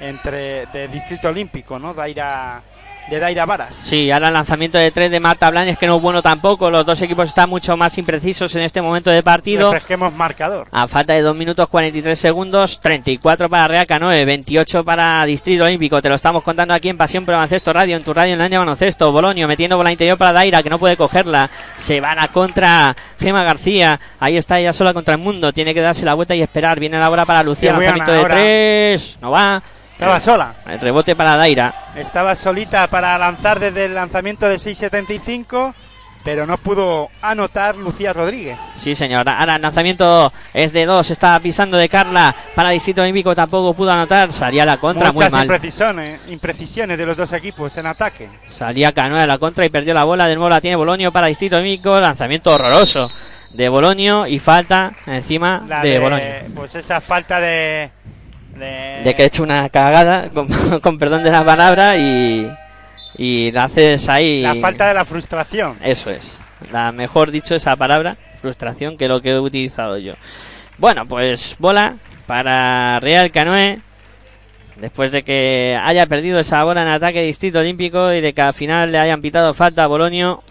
[0.00, 1.92] entre de Distrito Olímpico, ¿no?
[1.94, 2.60] Daira
[3.08, 3.74] de Daira Varas.
[3.74, 6.70] Sí, ahora el lanzamiento de tres de Marta Blanes, que no es bueno tampoco.
[6.70, 9.72] Los dos equipos están mucho más imprecisos en este momento de partido.
[9.72, 10.68] Refresquemos marcador.
[10.70, 16.02] A falta de 2 minutos 43 segundos, 34 para Real Canoe, 28 para Distrito Olímpico.
[16.02, 18.58] Te lo estamos contando aquí en Pasión por Baloncesto Radio, en tu radio en línea
[18.58, 19.10] baloncesto.
[19.10, 21.50] Bolonio metiendo bola interior para Daira, que no puede cogerla.
[21.76, 23.98] Se van a contra Gema García.
[24.20, 25.52] Ahí está ella sola contra el mundo.
[25.52, 26.78] Tiene que darse la vuelta y esperar.
[26.78, 27.72] Viene la bola para Lucía.
[27.72, 28.24] Lanzamiento de.
[28.24, 29.18] 3.
[29.22, 29.62] No va.
[29.98, 30.54] Estaba sola.
[30.64, 31.74] El rebote para Daira.
[31.96, 35.74] Estaba solita para lanzar desde el lanzamiento de 6.75,
[36.22, 38.56] pero no pudo anotar Lucía Rodríguez.
[38.76, 39.28] Sí, señor.
[39.28, 41.10] Ahora el lanzamiento es de 2.
[41.10, 43.34] Está pisando de Carla para Distrito Olímpico.
[43.34, 44.32] Tampoco pudo anotar.
[44.32, 45.46] Salía la contra Muchas muy mal.
[45.46, 48.28] imprecisiones, imprecisiones de los dos equipos en ataque.
[48.50, 50.28] Salía Canoa a la contra y perdió la bola.
[50.28, 51.98] De nuevo la tiene Bolonio para Distrito Olímpico.
[51.98, 53.08] Lanzamiento horroroso
[53.52, 56.26] de Bolonio y falta encima de, Bolonio.
[56.54, 57.90] Pues esa falta de.
[58.58, 60.48] De, De que he hecho una cagada, con,
[60.82, 62.50] con perdón de la palabra, y,
[63.16, 64.42] y la haces ahí.
[64.42, 65.78] La falta de la frustración.
[65.82, 66.38] Eso es.
[66.72, 70.14] La mejor dicho esa palabra, frustración, que lo que he utilizado yo.
[70.78, 71.96] Bueno, pues bola
[72.26, 73.80] para Real Canoe.
[74.76, 78.54] Después de que haya perdido esa bola en ataque Distrito Olímpico y de que al
[78.54, 80.44] final le hayan pitado falta a Bolonio.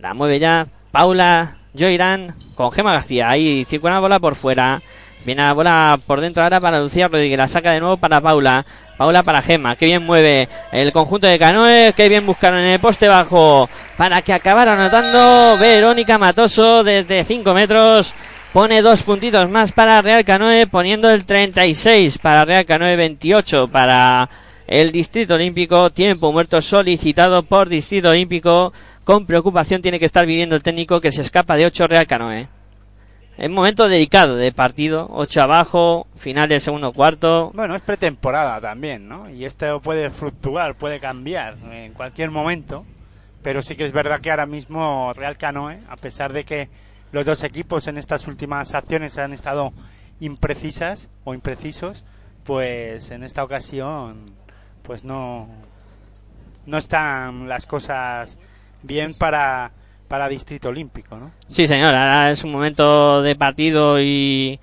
[0.00, 3.28] La mueve ya Paula Joirán con Gema García.
[3.28, 4.80] Ahí circula la bola por fuera.
[5.24, 7.38] Viene la bola por dentro ahora para Lucía Rodríguez.
[7.38, 8.64] La saca de nuevo para Paula.
[8.96, 9.76] Paula para Gema.
[9.76, 11.92] Qué bien mueve el conjunto de Canoe.
[11.94, 17.54] Qué bien buscaron en el poste bajo para que acabara anotando Verónica Matoso desde 5
[17.54, 18.14] metros.
[18.52, 24.28] Pone dos puntitos más para Real Canoe, poniendo el 36 para Real Canoe, 28 para
[24.66, 25.90] el Distrito Olímpico.
[25.90, 28.72] Tiempo muerto solicitado por Distrito Olímpico.
[29.04, 32.59] Con preocupación tiene que estar viviendo el técnico que se escapa de 8 Real Canoe.
[33.40, 35.06] Es momento delicado de partido.
[35.10, 37.50] 8 abajo, final del segundo cuarto.
[37.54, 39.30] Bueno, es pretemporada también, ¿no?
[39.30, 42.84] Y esto puede fluctuar, puede cambiar en cualquier momento.
[43.42, 46.68] Pero sí que es verdad que ahora mismo Real Canoe, a pesar de que
[47.12, 49.72] los dos equipos en estas últimas acciones han estado
[50.20, 52.04] imprecisas o imprecisos,
[52.44, 54.26] pues en esta ocasión
[54.82, 55.48] pues no
[56.66, 58.38] no están las cosas
[58.82, 59.72] bien para
[60.10, 61.30] para Distrito Olímpico, ¿no?
[61.48, 64.58] Sí, señor, ahora es un momento de partido y,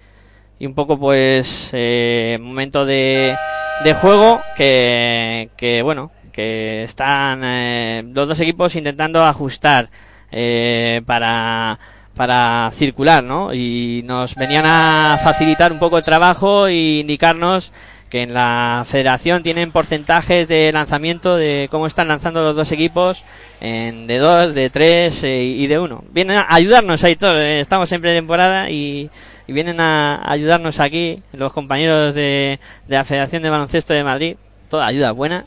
[0.60, 3.34] y un poco, pues, eh, momento de,
[3.82, 9.90] de juego que, que, bueno, que están eh, los dos equipos intentando ajustar
[10.34, 11.80] eh, para,
[12.14, 13.54] para circular, ¿no?
[13.54, 17.72] Y nos venían a facilitar un poco el trabajo e indicarnos
[18.10, 23.24] que en la federación tienen porcentajes de lanzamiento de cómo están lanzando los dos equipos
[23.60, 26.04] en de dos, de tres eh, y de uno.
[26.12, 29.10] Vienen a ayudarnos ahí todos, eh, estamos en pretemporada y,
[29.48, 34.38] y vienen a ayudarnos aquí los compañeros de, de la Federación de Baloncesto de Madrid.
[34.70, 35.46] Toda ayuda buena.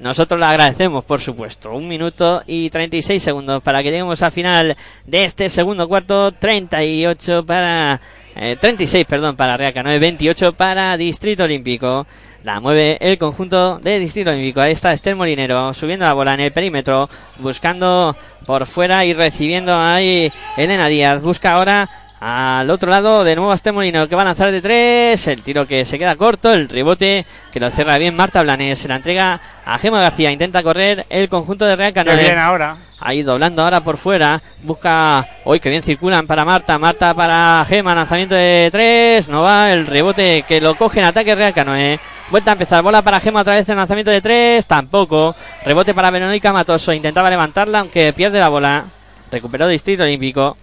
[0.00, 1.72] Nosotros le agradecemos, por supuesto.
[1.72, 6.32] Un minuto y 36 segundos para que lleguemos al final de este segundo cuarto.
[6.32, 8.00] 38 para...
[8.36, 9.98] Eh, 36, perdón, para Real Canoe.
[9.98, 12.06] 28 para Distrito Olímpico.
[12.44, 14.60] La mueve el conjunto de Distrito Olímpico.
[14.60, 17.08] Ahí está Esther Molinero subiendo la bola en el perímetro.
[17.38, 21.20] Buscando por fuera y recibiendo ahí Elena Díaz.
[21.20, 21.88] Busca ahora
[22.20, 25.26] al otro lado, de nuevo Esther Molinero que va a lanzar de tres.
[25.28, 26.52] El tiro que se queda corto.
[26.52, 28.80] El rebote que lo cierra bien Marta Blanes.
[28.80, 30.32] Se la entrega a Gema García.
[30.32, 32.16] Intenta correr el conjunto de Real Qué Canoe.
[32.18, 32.76] bien ahora.
[33.00, 34.42] Ahí doblando ahora por fuera.
[34.62, 35.28] Busca.
[35.44, 36.76] Hoy que bien circulan para Marta.
[36.78, 37.94] Marta para Gema.
[37.94, 39.28] Lanzamiento de tres.
[39.28, 39.72] No va.
[39.72, 42.00] El rebote que lo coge en ataque Real Canoe.
[42.30, 42.82] Vuelta a empezar.
[42.82, 44.66] Bola para Gema otra vez en lanzamiento de tres.
[44.66, 45.36] Tampoco.
[45.64, 46.92] Rebote para Verónica Matoso.
[46.92, 48.86] Intentaba levantarla aunque pierde la bola.
[49.30, 50.56] Recuperó Distrito Olímpico.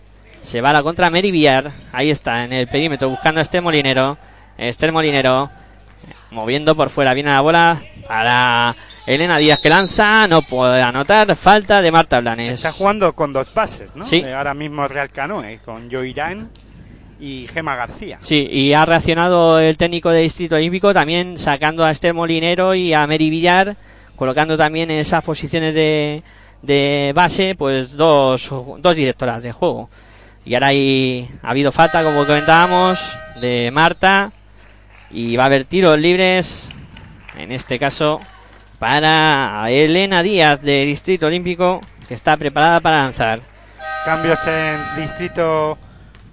[0.46, 1.72] Se va a la contra Mary Villar.
[1.92, 4.18] Ahí está en el perímetro buscando a este Molinero.
[4.58, 5.50] Esther Molinero.
[6.32, 7.16] Moviendo por fuera.
[7.16, 8.76] Viene la bola para
[9.08, 10.28] Elena Díaz que lanza.
[10.28, 11.36] No puede anotar.
[11.36, 12.54] Falta de Marta Blanes.
[12.54, 14.06] Está jugando con dos pases, ¿no?
[14.06, 14.18] Sí.
[14.18, 16.52] Eh, Ahora mismo Real Canoe, con Joirán
[17.20, 18.20] y Gema García.
[18.22, 22.94] Sí, y ha reaccionado el técnico de Distrito Olímpico también sacando a Esther Molinero y
[22.94, 23.76] a Mary Villar,
[24.16, 26.22] colocando también en esas posiciones de,
[26.62, 29.90] de base, pues dos, dos directoras de juego.
[30.46, 34.32] Y ahora hay, ha habido falta, como comentábamos, de Marta.
[35.10, 36.70] Y va a haber tiros libres,
[37.38, 38.22] en este caso,
[38.80, 43.42] para Elena Díaz de Distrito Olímpico, que está preparada para lanzar.
[44.06, 45.78] Cambios en Distrito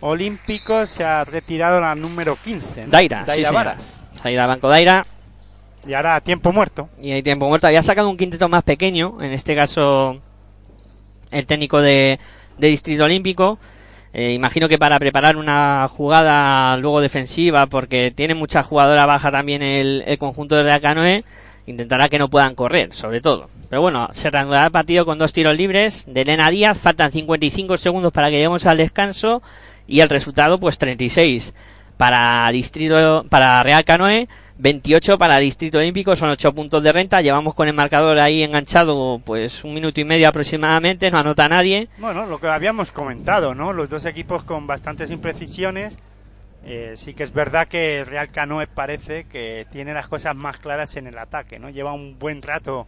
[0.01, 2.85] Olímpico, se ha retirado la número 15.
[2.85, 2.91] ¿no?
[2.91, 3.55] Daira, sí, Daira señor.
[3.55, 4.05] Varas.
[4.23, 5.07] Daira Banco Daira.
[5.87, 6.89] Y ahora tiempo muerto.
[7.01, 7.67] y hay tiempo muerto.
[7.67, 10.21] Había sacado un quinteto más pequeño, en este caso
[11.31, 12.19] el técnico de,
[12.59, 13.59] de Distrito Olímpico.
[14.15, 19.63] Eh, imagino que para preparar una jugada luego defensiva, porque tiene mucha jugadora baja también
[19.63, 21.25] el, conjunto de Real Canoe,
[21.67, 23.49] intentará que no puedan correr, sobre todo.
[23.71, 26.05] Pero bueno, se reanudará el partido con dos tiros libres.
[26.07, 29.43] De Elena Díaz, faltan 55 segundos para que lleguemos al descanso.
[29.87, 31.55] Y el resultado pues 36
[31.97, 34.29] para Distrito para Real Canoe,
[34.59, 39.21] 28 para Distrito Olímpico, son 8 puntos de renta, llevamos con el marcador ahí enganchado
[39.25, 41.89] pues un minuto y medio aproximadamente, no anota nadie.
[41.99, 43.73] Bueno, lo que habíamos comentado, ¿no?
[43.73, 45.97] Los dos equipos con bastantes imprecisiones.
[46.65, 50.97] Eh, sí que es verdad que Real Canoe parece que tiene las cosas más claras
[50.97, 51.71] en el ataque, ¿no?
[51.71, 52.87] Lleva un buen rato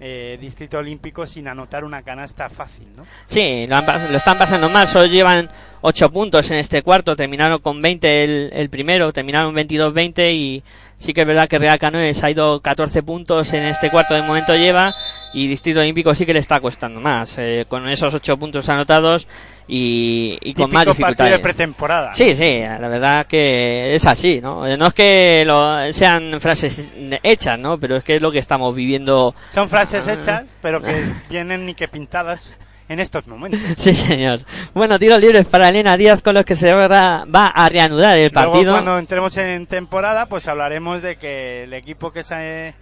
[0.00, 3.06] eh, Distrito Olímpico sin anotar una canasta fácil, ¿no?
[3.26, 5.48] Sí, lo, han lo están pasando mal, solo llevan
[5.80, 10.64] 8 puntos en este cuarto, terminaron con 20 el, el primero, terminaron 22-20 y
[11.04, 14.14] sí que es verdad que Real Canoe se ha ido 14 puntos en este cuarto
[14.14, 14.94] de momento lleva
[15.34, 19.26] y Distrito Olímpico sí que le está costando más, eh, con esos 8 puntos anotados
[19.66, 21.38] y, y con más partido de dificultades.
[21.40, 22.14] pretemporada.
[22.14, 24.66] Sí, sí, la verdad que es así, ¿no?
[24.66, 26.92] Eh, No es que lo, sean frases
[27.22, 27.78] hechas, ¿no?
[27.78, 29.34] Pero es que es lo que estamos viviendo.
[29.52, 30.12] Son frases Ah.
[30.14, 30.94] hechas, pero que
[31.30, 32.50] vienen ni que pintadas
[32.88, 33.60] en estos momentos.
[33.76, 34.40] Sí, señor.
[34.74, 38.52] Bueno, tiros libres para Elena Díaz con los que se va, a reanudar el Luego,
[38.52, 38.72] partido.
[38.72, 42.74] cuando entremos en temporada, pues hablaremos de que el equipo que se,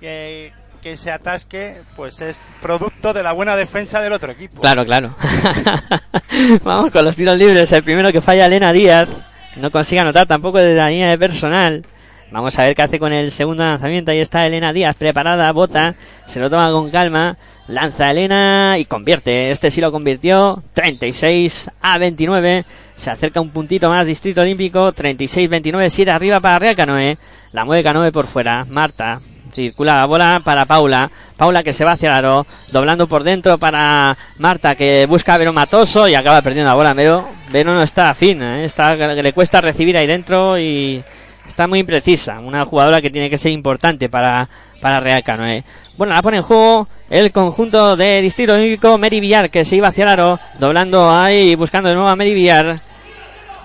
[0.00, 0.52] que,
[0.82, 4.60] que se atasque, pues es producto de la buena defensa del otro equipo.
[4.60, 5.14] Claro, claro.
[6.64, 7.70] Vamos con los tiros libres.
[7.72, 9.08] El primero que falla Elena Díaz.
[9.56, 11.82] No consigue anotar tampoco desde la línea de personal.
[12.30, 14.12] Vamos a ver qué hace con el segundo lanzamiento.
[14.12, 15.94] Ahí está Elena Díaz preparada, bota,
[16.26, 19.50] se lo toma con calma, lanza Elena y convierte.
[19.50, 20.62] Este sí lo convirtió.
[20.74, 22.64] 36 a 29.
[22.94, 24.92] Se acerca un puntito más Distrito Olímpico.
[24.92, 25.88] 36-29.
[25.88, 27.18] Siete arriba para Real Canoe.
[27.52, 28.64] La mueve Canoe por fuera.
[28.68, 29.20] Marta.
[29.52, 31.10] Circula la bola para Paula.
[31.36, 32.46] Paula que se va hacia el aro.
[32.70, 36.94] Doblando por dentro para Marta que busca a Vero Matoso y acaba perdiendo la bola.
[36.94, 38.60] Vero, Vero no está fina.
[38.60, 38.66] ¿eh?
[38.66, 41.02] Está, le cuesta recibir ahí dentro y
[41.50, 42.40] está muy imprecisa.
[42.40, 44.48] Una jugadora que tiene que ser importante para,
[44.80, 45.62] para Real Canoe.
[45.96, 48.96] Bueno, la pone en juego el conjunto de Distrito Olímpico.
[48.98, 50.40] Mary Villar que se iba hacia el aro.
[50.58, 52.76] Doblando ahí, buscando de nuevo a Mary Villar.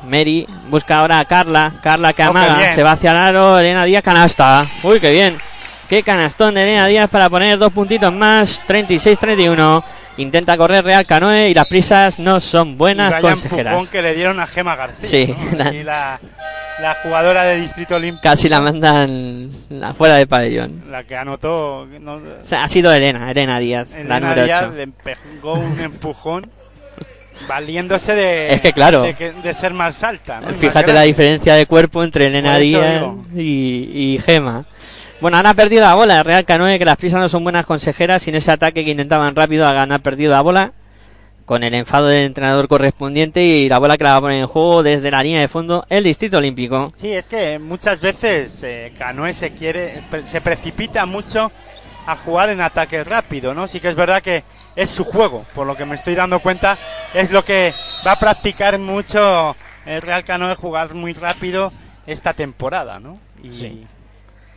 [0.07, 1.71] Mary busca ahora a Carla.
[1.81, 2.57] Carla que Oh, amaga.
[2.57, 2.75] bien.
[2.75, 3.59] Se va hacia el aro.
[3.59, 4.67] Elena Díaz canasta.
[4.83, 5.37] Uy, qué bien.
[5.87, 8.61] Qué canastón de Elena Díaz para poner dos puntitos más.
[8.67, 9.83] 36-31.
[10.17, 13.87] Intenta correr Real Canoe y las prisas no son Y buenas vaya consejeras.
[13.89, 15.09] que le dieron a Gema García.
[15.09, 15.71] Sí, ¿no?
[15.83, 16.19] la-
[16.81, 19.49] la, la jugadora de Distrito Olímpico, Casi la mandan
[19.83, 20.83] afuera del pabellón.
[20.89, 21.85] la que anotó.
[22.01, 24.73] no- O sea, ha sido Elena, Elena Díaz, la Elena número Díaz 8.
[24.75, 26.49] le pegó un empujón
[27.47, 29.01] valiéndose de, Es que claro.
[29.03, 30.41] de, ser más alta.
[30.57, 33.03] Fíjate la diferencia de cuerpo entre Elena Díaz
[33.35, 34.65] y, y Gema.
[35.21, 36.23] Bueno, han perdido la bola.
[36.23, 38.21] Real Canoe, que las prisas no son buenas consejeras.
[38.21, 40.71] Sin ese ataque que intentaban rápido, han perdido la bola.
[41.45, 44.47] Con el enfado del entrenador correspondiente y la bola que la va a poner en
[44.47, 46.91] juego desde la línea de fondo el Distrito Olímpico.
[46.97, 51.51] Sí, es que muchas veces eh, Canoe se quiere, se precipita mucho
[52.07, 53.67] a jugar en ataque rápido, ¿no?
[53.67, 54.43] Sí que es verdad que
[54.75, 56.77] es su juego, por lo que me estoy dando cuenta,
[57.13, 57.73] es lo que
[58.05, 61.71] va a practicar mucho el Real Canoe, jugar muy rápido
[62.07, 63.19] esta temporada, ¿no?
[63.43, 63.87] Y, Sí.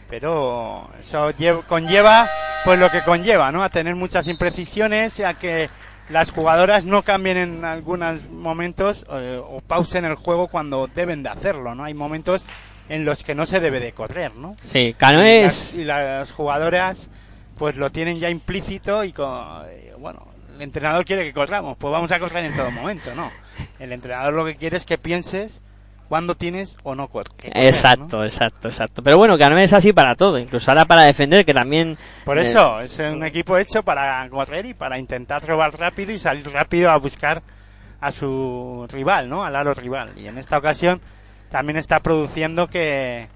[0.09, 2.27] Pero eso lle- conlleva,
[2.65, 3.63] pues lo que conlleva, ¿no?
[3.63, 5.69] A tener muchas imprecisiones, a que
[6.11, 11.29] las jugadoras no cambien en algunos momentos eh, o pausen el juego cuando deben de
[11.29, 11.85] hacerlo, ¿no?
[11.85, 12.45] Hay momentos
[12.89, 14.57] en los que no se debe de correr, ¿no?
[14.67, 17.11] Sí, Y Canoe las, y las jugadoras
[17.57, 21.93] pues lo tienen ya implícito y con, eh, bueno, el entrenador quiere que corramos, pues
[21.93, 23.31] vamos a correr en todo momento, ¿no?
[23.79, 25.61] El entrenador lo que quiere es que pienses
[26.09, 27.23] cuándo tienes o no ¿no?
[27.43, 29.03] Exacto, exacto, exacto.
[29.03, 30.39] Pero bueno, Canoe es así para todo.
[30.39, 31.99] Incluso ahora para defender, que también...
[32.25, 36.19] Por eh, eso, es un equipo hecho para correr y para intentar robar rápido y
[36.19, 37.43] salir rápido a buscar
[38.01, 39.45] a su rival, ¿no?
[39.45, 40.11] Al aro rival.
[40.17, 41.01] Y en esta ocasión
[41.51, 43.29] también está produciendo que,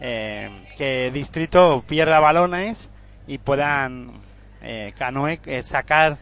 [0.00, 2.90] eh, que Distrito pierda balones
[3.26, 4.12] y puedan
[4.62, 6.18] eh, Canoe eh, sacar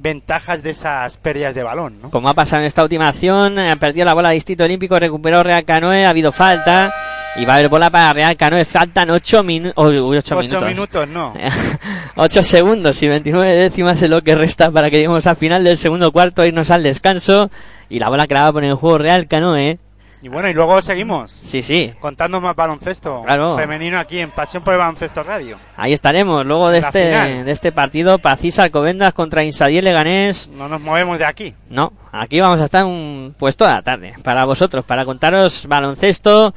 [0.00, 2.10] ventajas de esas pérdidas de balón, ¿no?
[2.10, 5.64] Como ha pasado en esta última acción, ha perdido la bola Distrito Olímpico, recuperó Real
[5.64, 6.92] Canoe, ha habido falta
[7.36, 8.64] y va a haber bola para Real Canoe.
[8.64, 9.74] Faltan 8 minutos.
[9.76, 10.68] ocho Ocho minutos.
[10.68, 11.34] minutos, no.
[12.16, 15.76] 8 segundos y 29 décimas es lo que resta para que lleguemos al final del
[15.76, 17.50] segundo cuarto, irnos al descanso
[17.88, 19.78] y la bola que la va a poner en juego Real Canoe.
[20.22, 23.56] Y bueno, y luego seguimos Sí, sí, contando más baloncesto Claro.
[23.56, 25.56] femenino aquí en Pasión por el Baloncesto Radio.
[25.76, 26.44] ahí estaremos.
[26.44, 27.44] Luego de La este, final.
[27.46, 30.48] de este partido, Pacís Alcobendas contra Insadiel Leganés.
[30.48, 31.54] No nos movemos de aquí.
[31.70, 36.54] No, aquí vamos a estar un, pues toda la tarde para vosotros, para contaros baloncesto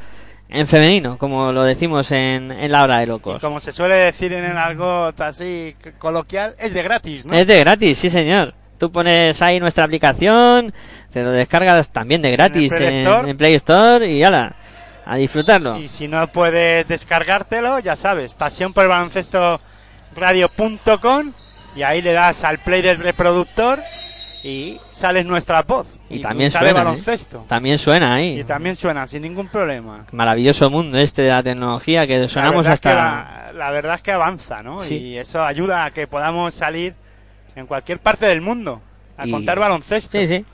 [0.49, 3.41] en femenino, como lo decimos en, en la hora de locos.
[3.41, 7.33] Como se suele decir en el algo así coloquial, es de gratis, ¿no?
[7.33, 8.53] Es de gratis, sí señor.
[8.83, 10.73] Tú pones ahí nuestra aplicación,
[11.09, 13.29] te lo descargas también de gratis Play en, Store.
[13.29, 14.57] en Play Store y ala.
[15.05, 15.77] a disfrutarlo.
[15.77, 19.61] Y si no puedes descargártelo, ya sabes, pasión por el baloncesto
[20.17, 21.31] radio.com
[21.77, 23.81] y ahí le das al play del reproductor
[24.43, 25.87] y sale nuestra voz.
[26.09, 26.83] Y también sale suena, ¿eh?
[26.83, 27.45] baloncesto.
[27.47, 28.41] También suena ahí.
[28.41, 30.07] Y también suena sin ningún problema.
[30.11, 32.89] Maravilloso mundo este de la tecnología que sonamos la hasta...
[32.89, 34.83] Es que la, la verdad es que avanza, ¿no?
[34.83, 34.97] Sí.
[34.97, 36.95] Y eso ayuda a que podamos salir
[37.55, 38.81] en cualquier parte del mundo
[39.17, 40.17] a Y- contar baloncesto.
[40.19, 40.45] Sí, sí.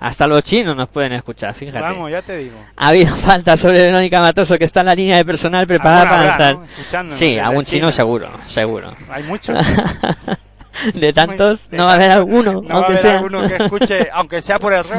[0.00, 1.80] Hasta los chinos nos pueden escuchar, fíjate.
[1.80, 2.56] Vamos, ya te digo.
[2.76, 6.04] Ha habido falta sobre Verónica Matoso que está en la línea de personal preparada
[6.36, 6.52] para.
[6.54, 6.64] ¿no?
[6.64, 8.94] Escuchándonos Sí, algún chino seguro, seguro.
[9.10, 9.58] Hay muchos.
[10.94, 13.16] De tantos, no va a haber alguno, no va a haber sea.
[13.16, 14.98] alguno que escuche, aunque sea por error.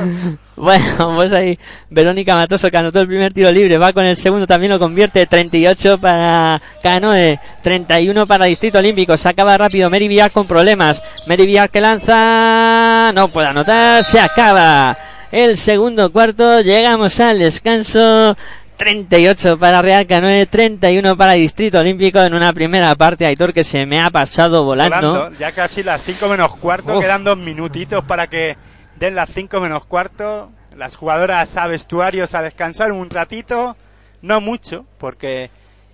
[0.55, 1.57] Bueno, pues ahí.
[1.89, 5.25] Verónica Matoso que anotó el primer tiro libre, va con el segundo, también lo convierte,
[5.25, 11.45] 38 para Canoe, 31 para Distrito Olímpico, se acaba rápido, Mary Villar con problemas, Mary
[11.45, 14.97] Villar que lanza, no puede anotar, se acaba.
[15.32, 18.36] El segundo cuarto, llegamos al descanso,
[18.80, 23.86] 38 para Real Canoe, 31 para Distrito Olímpico en una primera parte, Aitor que se
[23.86, 25.11] me ha pasado volando.
[25.11, 27.01] Volando, ya casi las 5 menos cuarto, Uf.
[27.01, 28.55] quedan dos minutitos para que
[28.95, 30.49] den las 5 menos cuarto.
[30.77, 33.75] Las jugadoras a vestuarios a descansar un ratito,
[34.21, 35.49] no mucho, porque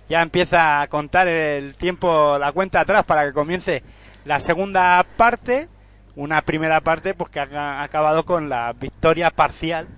[0.08, 3.82] ya empieza a contar el tiempo, la cuenta atrás para que comience
[4.24, 5.68] la segunda parte.
[6.14, 9.88] Una primera parte pues que ha ha acabado con la victoria parcial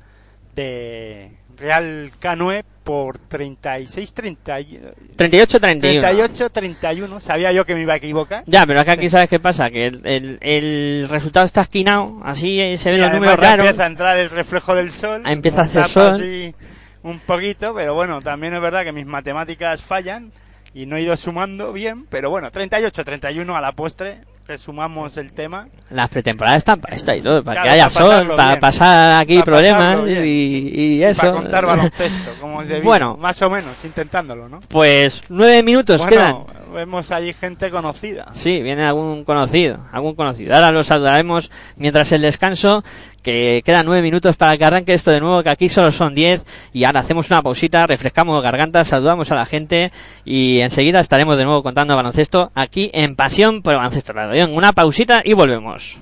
[0.55, 4.95] de Real Canoe por 36-31.
[5.17, 6.51] 38-31.
[6.51, 8.45] 38-31, sabía yo que me iba a equivocar.
[8.47, 12.61] Ya, pero acá aquí sabes qué pasa, que el, el, el resultado está esquinado, así
[12.61, 13.67] eh, se ven Sí, los además números raros.
[13.67, 15.23] empieza a entrar el reflejo del sol.
[15.27, 16.13] Empieza a hacer sol.
[16.15, 16.55] así
[17.03, 20.33] un poquito, pero bueno, también es verdad que mis matemáticas fallan
[20.75, 24.19] y no he ido sumando bien, pero bueno, 38-31 a la postre,
[24.49, 25.69] resumamos el tema.
[25.91, 28.61] Las pretemporadas están para esto y todo, para Claro, que haya sol, para bien.
[28.61, 31.21] pasar aquí Para problemas y, y Y eso.
[31.21, 32.85] Para contar baloncesto, como es debido.
[32.89, 33.17] Bueno.
[33.19, 34.61] Más o menos, intentándolo, ¿no?
[34.69, 36.45] Pues nueve minutos quedan.
[36.79, 38.27] Vemos allí gente conocida.
[38.35, 40.55] Sí, viene algún conocido, algún conocido.
[40.55, 42.85] Ahora lo saludaremos mientras el descanso,
[43.21, 46.47] que quedan nueve minutos para que arranque esto de nuevo, que aquí solo son diez.
[46.73, 49.91] Y ahora hacemos una pausita, refrescamos gargantas, saludamos a la gente
[50.25, 54.49] y enseguida estaremos de nuevo contando baloncesto aquí en Pasión por el Baloncesto Radio.
[54.49, 55.99] Una pausita y volvemos.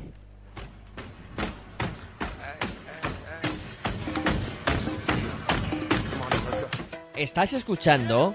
[7.16, 8.35] Estás escuchando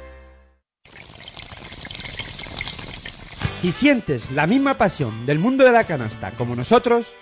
[3.61, 7.13] Si sientes la misma pasión del mundo de la canasta como nosotros,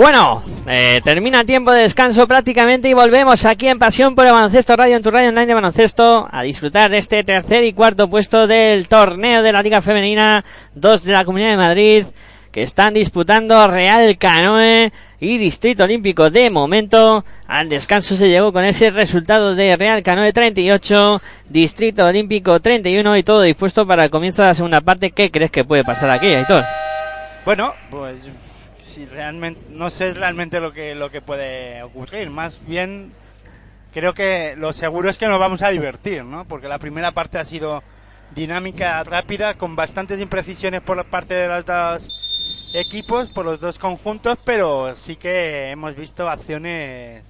[0.00, 4.74] Bueno, eh, termina tiempo de descanso prácticamente y volvemos aquí en Pasión por el Baloncesto
[4.74, 8.46] Radio, en tu radio online de baloncesto, a disfrutar de este tercer y cuarto puesto
[8.46, 10.42] del torneo de la Liga Femenina,
[10.74, 12.06] dos de la Comunidad de Madrid,
[12.50, 14.90] que están disputando Real Canoe
[15.20, 16.30] y Distrito Olímpico.
[16.30, 21.20] De momento, al descanso se llegó con ese resultado de Real Canoe 38,
[21.50, 25.10] Distrito Olímpico 31 y todo dispuesto para el comienzo de la segunda parte.
[25.10, 26.64] ¿Qué crees que puede pasar aquí, Aitor?
[27.44, 28.16] Bueno, pues
[29.06, 33.12] realmente no sé realmente lo que lo que puede ocurrir, más bien
[33.92, 36.44] creo que lo seguro es que nos vamos a divertir, ¿no?
[36.44, 37.82] Porque la primera parte ha sido
[38.34, 43.78] dinámica, rápida, con bastantes imprecisiones por la parte de los dos equipos, por los dos
[43.78, 47.24] conjuntos, pero sí que hemos visto acciones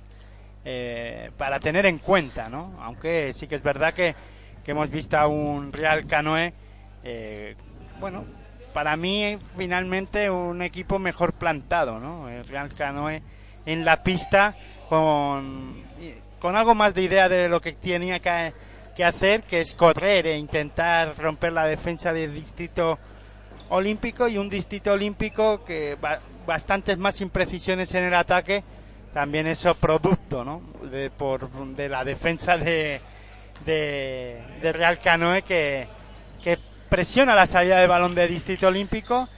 [0.65, 2.79] eh, para tener en cuenta, ¿no?
[2.83, 4.15] Aunque sí que es verdad que,
[4.65, 6.53] que hemos visto a un Real Canoe,
[7.03, 7.57] eh,
[7.99, 8.25] bueno,
[8.73, 12.29] para mí finalmente un equipo mejor plantado, ¿no?
[12.29, 13.23] El Real Canoe
[13.67, 14.57] en la pista
[14.89, 15.83] con,
[16.39, 18.53] con algo más de idea de lo que tenía que,
[18.97, 22.99] que hacer, que es correr e intentar romper la defensa del distrito
[23.69, 28.65] olímpico y un distrito olímpico que ba- bastantes más imprecisiones en el ataque,
[29.15, 30.63] también eso producto, ¿no?
[30.91, 33.01] De, por, de la defensa de,
[33.65, 35.87] de, Real Canoe que,
[36.43, 36.59] que
[36.91, 39.29] presiona la salida de balón de Distrito Olímpico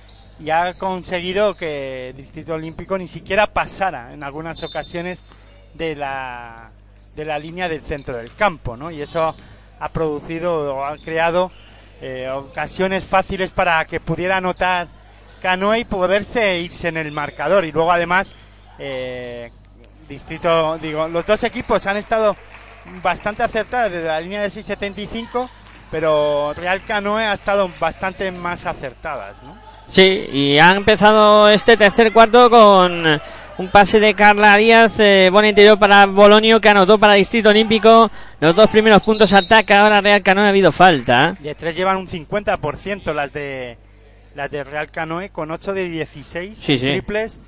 [0.41, 5.23] y ha conseguido que Distrito Olímpico ni siquiera pasara en algunas ocasiones
[5.75, 6.71] de la,
[7.15, 8.91] de la línea del centro del campo, ¿no?
[8.91, 9.37] Y eso
[9.79, 11.53] ha producido o ha creado
[12.01, 14.89] eh, ocasiones fáciles para que pudiera anotar
[15.43, 17.65] Canoe y poderse irse en el marcador.
[17.65, 18.35] Y luego además,
[18.79, 19.51] eh,
[20.09, 22.37] Distrito, digo, los dos equipos han estado
[23.03, 25.49] bastante acertados desde la línea de 6.75,
[25.93, 29.57] pero Real Canoe ha estado bastante más acertadas, ¿no?
[29.87, 33.21] Sí, y ha empezado este tercer cuarto con
[33.59, 38.11] un pase de Carla Díaz, eh, buen interior para Bolonio que anotó para Distrito Olímpico.
[38.41, 41.37] Los dos primeros puntos ataca ahora Real Canoe, ha habido falta.
[41.39, 43.77] De tres llevan un 50% las de
[44.35, 46.87] las de Real Canoe con 8 de 16 Sí, sí.
[46.87, 47.39] triples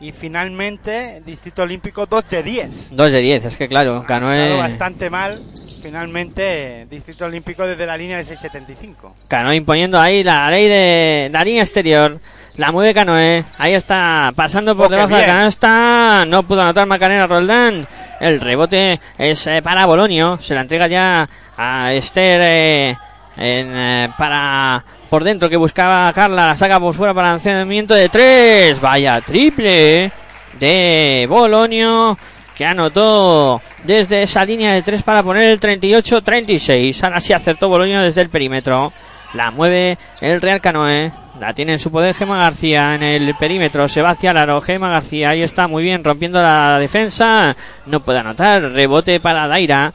[0.00, 2.96] y finalmente Distrito Olímpico 2 de 10.
[2.96, 5.38] Dos de diez, es que claro, Ha Canoe, estado bastante mal
[5.84, 9.12] finalmente Distrito Olímpico desde la línea de 6.75.
[9.28, 12.18] Canoe imponiendo ahí la ley de la línea exterior.
[12.56, 17.26] La mueve Canoe, ahí está, pasando por Oh, debajo de canasta, no pudo anotar Macarena
[17.26, 17.86] Roldán.
[18.18, 22.96] El rebote es eh, para Bolonio, se la entrega ya a Esther eh,
[23.36, 28.08] en, eh, para por dentro que buscaba Carla, la saca por fuera para lanzamiento de
[28.08, 28.80] tres.
[28.80, 30.10] Vaya triple
[30.58, 32.16] de Bolonio
[32.54, 37.02] que anotó desde esa línea de tres para poner el 38-36.
[37.02, 38.92] Ahora sí acertó Bolonio desde el perímetro.
[39.34, 41.12] La mueve el Real Canoe.
[41.40, 43.88] La tiene en su poder Gema García en el perímetro.
[43.88, 44.60] Se va hacia el aro.
[44.60, 47.56] Gema García ahí está muy bien rompiendo la defensa.
[47.86, 48.62] No puede anotar.
[48.62, 49.92] Rebote para Daira.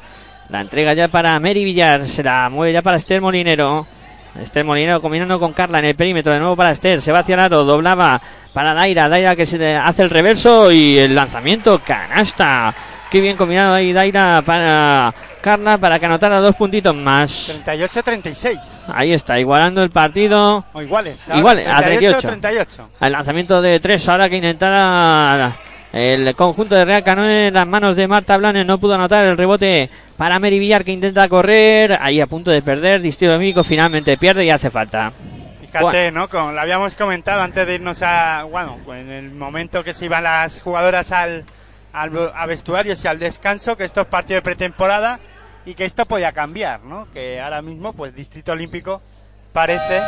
[0.49, 2.05] La entrega ya para Mary Villar.
[2.05, 3.88] Se la mueve ya para Esther Molinero.
[4.42, 6.34] Esther Molinero combinando con Carla en el perímetro.
[6.34, 7.02] De nuevo para Esther.
[7.02, 7.64] Se va hacia el aro.
[7.64, 8.22] Doblaba
[8.53, 9.10] para Daira.
[9.10, 10.72] Daira que se hace el reverso.
[10.72, 11.80] Y el lanzamiento.
[11.80, 12.74] Canasta.
[13.10, 17.60] Qué bien combinado ahí Daira para Carla para que anotara dos puntitos más.
[17.66, 18.94] 38-36.
[18.94, 20.64] Ahí está, igualando el partido.
[20.74, 21.26] O iguales.
[21.34, 22.28] Igual, a 38.
[22.28, 22.90] 38.
[23.02, 25.57] El lanzamiento de tres ahora que intentara
[25.91, 29.38] el conjunto de Real Canoe en las manos de Marta Blanes no pudo anotar el
[29.38, 34.18] rebote para Mary Villar que intenta correr ahí a punto de perder Distrito Amigo finalmente
[34.18, 35.11] pierde y hace falta
[35.61, 36.28] Fíjate, ¿no?
[36.28, 38.44] Como lo habíamos comentado antes de irnos a.
[38.44, 41.45] Bueno, en el momento que se iban las jugadoras al,
[41.94, 45.20] al a vestuarios y al descanso, que esto es partido de pretemporada
[45.68, 47.07] y que esto podía cambiar, ¿no?
[47.14, 48.99] Que ahora mismo, pues, Distrito Olímpico
[49.53, 50.02] parece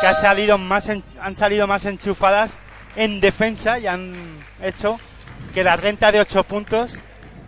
[0.00, 2.60] que ha salido más en- han salido más enchufadas
[2.94, 4.12] en defensa y han
[4.62, 5.00] hecho
[5.52, 6.98] que la renta de 8 puntos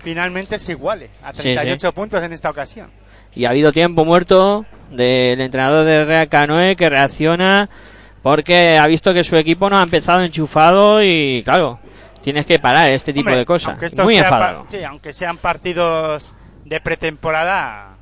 [0.02, 2.90] finalmente se iguale a Sí, 38 puntos en esta ocasión.
[3.34, 7.68] Y ha habido tiempo muerto del entrenador del Real Canoe que reacciona
[8.22, 11.80] porque ha visto que su equipo no ha empezado enchufado y claro,
[12.22, 13.76] tienes que parar este tipo Hombre, de cosas.
[14.02, 14.66] Muy enfadado.
[14.70, 16.32] sí, aunque sean partidos
[16.64, 17.96] de pretemporada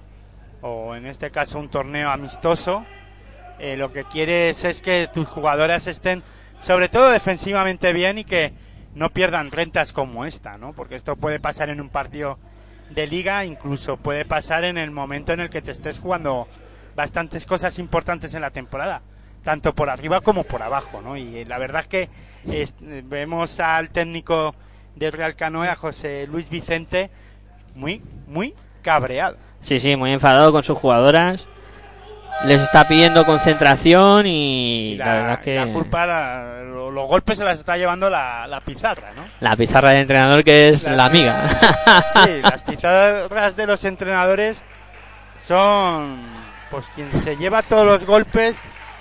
[0.60, 2.84] o en este caso un torneo amistoso,
[3.58, 6.22] eh, lo que quieres es que tus jugadoras estén
[6.60, 8.52] sobre todo defensivamente bien y que
[8.94, 10.72] no pierdan rentas como esta, ¿no?
[10.72, 12.38] Porque esto puede pasar en un partido
[12.90, 16.46] de liga, incluso puede pasar en el momento en el que te estés jugando
[16.94, 19.02] bastantes cosas importantes en la temporada,
[19.44, 21.16] tanto por arriba como por abajo, ¿no?
[21.16, 22.08] Y eh, la verdad es que
[23.04, 24.54] vemos al técnico
[24.94, 27.10] del Real Canoe, a José Luis Vicente,
[27.74, 29.36] muy, muy cabreado.
[29.62, 31.48] Sí, sí, muy enfadado con sus jugadoras.
[32.44, 36.58] Les está pidiendo concentración y, Y la, la, verdad es que la culpa, la-
[36.92, 39.22] los golpes se las está llevando la, la pizarra, ¿no?
[39.40, 41.36] la pizarra del entrenador que es Las- la amiga.
[42.24, 44.62] Sí, las pizarras de los entrenadores
[45.46, 46.18] son,
[46.70, 48.56] pues, quien se lleva todos los golpes,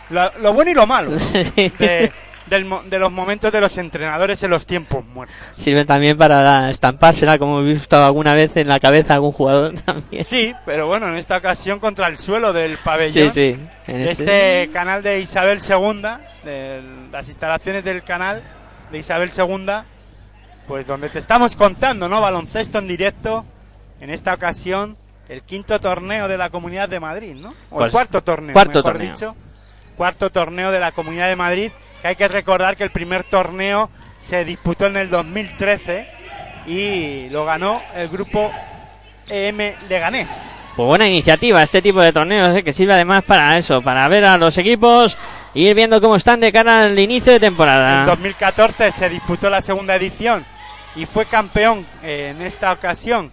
[0.09, 1.17] lo, lo bueno y lo malo, ¿no?
[1.17, 2.11] de,
[2.51, 5.35] del de los momentos de los entrenadores en los tiempos muertos.
[5.57, 9.73] Sirven también para estampársela, como he visto alguna vez en la cabeza a algún jugador
[9.85, 10.23] también.
[10.25, 13.33] Sí, pero bueno, en esta ocasión contra el suelo del Sí, pabellón.
[13.33, 13.57] sí.
[13.87, 16.01] En de este- este canal de Isabel II,
[16.43, 18.43] de las instalaciones del canal
[18.91, 19.65] de Isabel II,
[20.67, 22.21] pues donde te estamos contando, ¿no?
[22.21, 23.45] Baloncesto en directo,
[23.99, 24.97] en esta ocasión,
[25.29, 27.49] el quinto torneo de la Comunidad de Madrid, ¿no?
[27.69, 29.11] O Pues, el cuarto torneo, cuarto mejor torneo.
[29.13, 29.35] dicho.
[29.95, 31.71] Cuarto torneo de la Comunidad de Madrid,
[32.01, 36.07] que hay que recordar que el primer torneo se disputó en el 2013
[36.67, 38.51] y lo ganó el grupo
[39.29, 40.57] EM Leganés.
[40.75, 42.63] Pues buena iniciativa este tipo de torneos, ¿eh?
[42.63, 45.17] que sirve además para eso, para ver a los equipos
[45.53, 48.05] e ir viendo cómo están de cara al inicio de En temporada.
[48.05, 50.45] 2014 se disputó la segunda edición
[50.95, 53.31] y fue campeón eh, en esta ocasión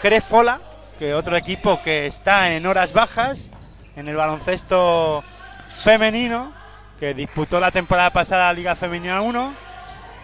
[0.00, 0.60] Crefola,
[0.98, 3.50] que otro equipo que está en horas bajas
[3.96, 5.22] en el baloncesto
[5.68, 6.52] femenino,
[6.98, 9.54] que disputó la temporada pasada la Liga Femenina 1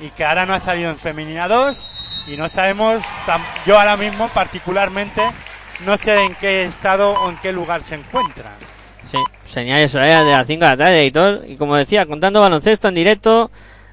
[0.01, 3.03] y que ahora no ha salido en Femenina 2 y no sabemos,
[3.67, 5.23] yo ahora mismo particularmente,
[5.85, 8.55] no sé en qué estado o en qué lugar se encuentran.
[9.05, 11.43] Sí, señales horarias de las 5 de la tarde, editor.
[11.47, 13.51] Y como decía, contando baloncesto en directo,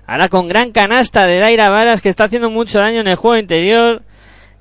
[0.08, 3.38] ahora con gran canasta de Daira Varas, que está haciendo mucho daño en el juego
[3.38, 4.02] interior.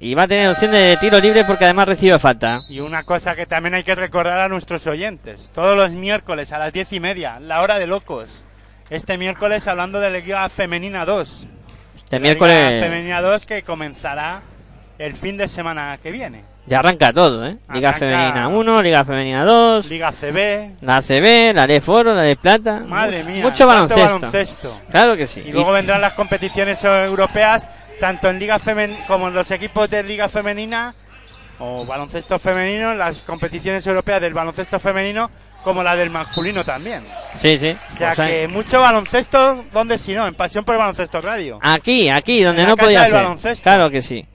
[0.03, 2.63] Y va a tener opción de tiro libre porque además recibe falta.
[2.71, 5.51] Y una cosa que también hay que recordar a nuestros oyentes.
[5.55, 8.43] Todos los miércoles a las diez y media, la hora de locos.
[8.89, 11.47] Este miércoles hablando de la Liga Femenina 2.
[11.97, 14.41] Este La miércoles Liga Femenina 2 que comenzará
[14.99, 16.45] el fin de semana que viene.
[16.67, 17.57] ya arranca todo, ¿eh?
[17.73, 20.77] Liga Arranca- Femenina 1, Liga Femenina 2, Liga CB.
[20.83, 22.81] la ACB, la de Foro, la de Plata.
[22.87, 23.43] Madre mía.
[23.43, 24.03] Mucho baloncesto.
[24.19, 24.81] baloncesto.
[24.91, 25.43] Claro que sí.
[25.45, 27.71] Y luego vendrán las competiciones europeas,
[28.01, 30.95] tanto en Liga Femen como en los equipos de Liga Femenina
[31.59, 35.31] o baloncesto femenino, las competiciones europeas del baloncesto femenino
[35.63, 37.05] como la del masculino también.
[37.37, 37.77] Sí, sí.
[37.95, 40.27] O sea Pues que mucho baloncesto, ¿dónde si no?
[40.27, 41.59] En Pasión por el Baloncesto Radio.
[41.61, 43.23] Aquí, aquí, donde En no casa podía del ser.
[43.23, 43.63] baloncesto.
[43.63, 44.27] Claro que sí.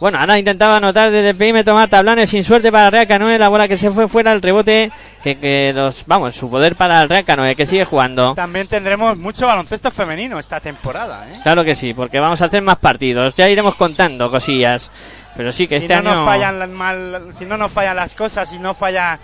[0.00, 3.48] Bueno, ahora intentaba anotar desde el perímetro Marta Blanes sin suerte para Real Canoe, la
[3.48, 4.92] bola que se fue fuera, el rebote,
[5.24, 8.34] que, que los, vamos, su poder para el Real Canoe, que sigue jugando.
[8.34, 11.40] También tendremos mucho baloncesto femenino esta temporada, ¿eh?
[11.42, 14.92] Claro que sí, porque vamos a hacer más partidos, ya iremos contando cosillas.
[15.36, 16.14] Pero sí que si este no año...
[16.14, 19.18] nos fallan mal, si no nos fallan las cosas, si no falla,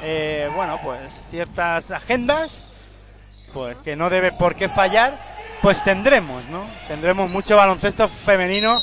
[0.00, 2.64] eh, bueno, pues ciertas agendas,
[3.52, 5.18] pues que no debe por qué fallar,
[5.60, 6.64] pues tendremos, ¿no?
[6.86, 8.76] Tendremos mucho baloncesto femenino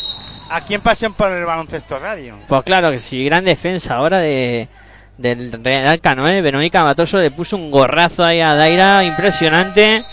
[0.52, 2.38] aquí en Pasión por el Baloncesto Radio.
[2.48, 4.68] Pues claro que sí, gran defensa ahora de
[5.18, 6.42] del Real Canoe.
[6.42, 10.04] Verónica Matoso le puso un gorrazo ahí a Daira, impresionante.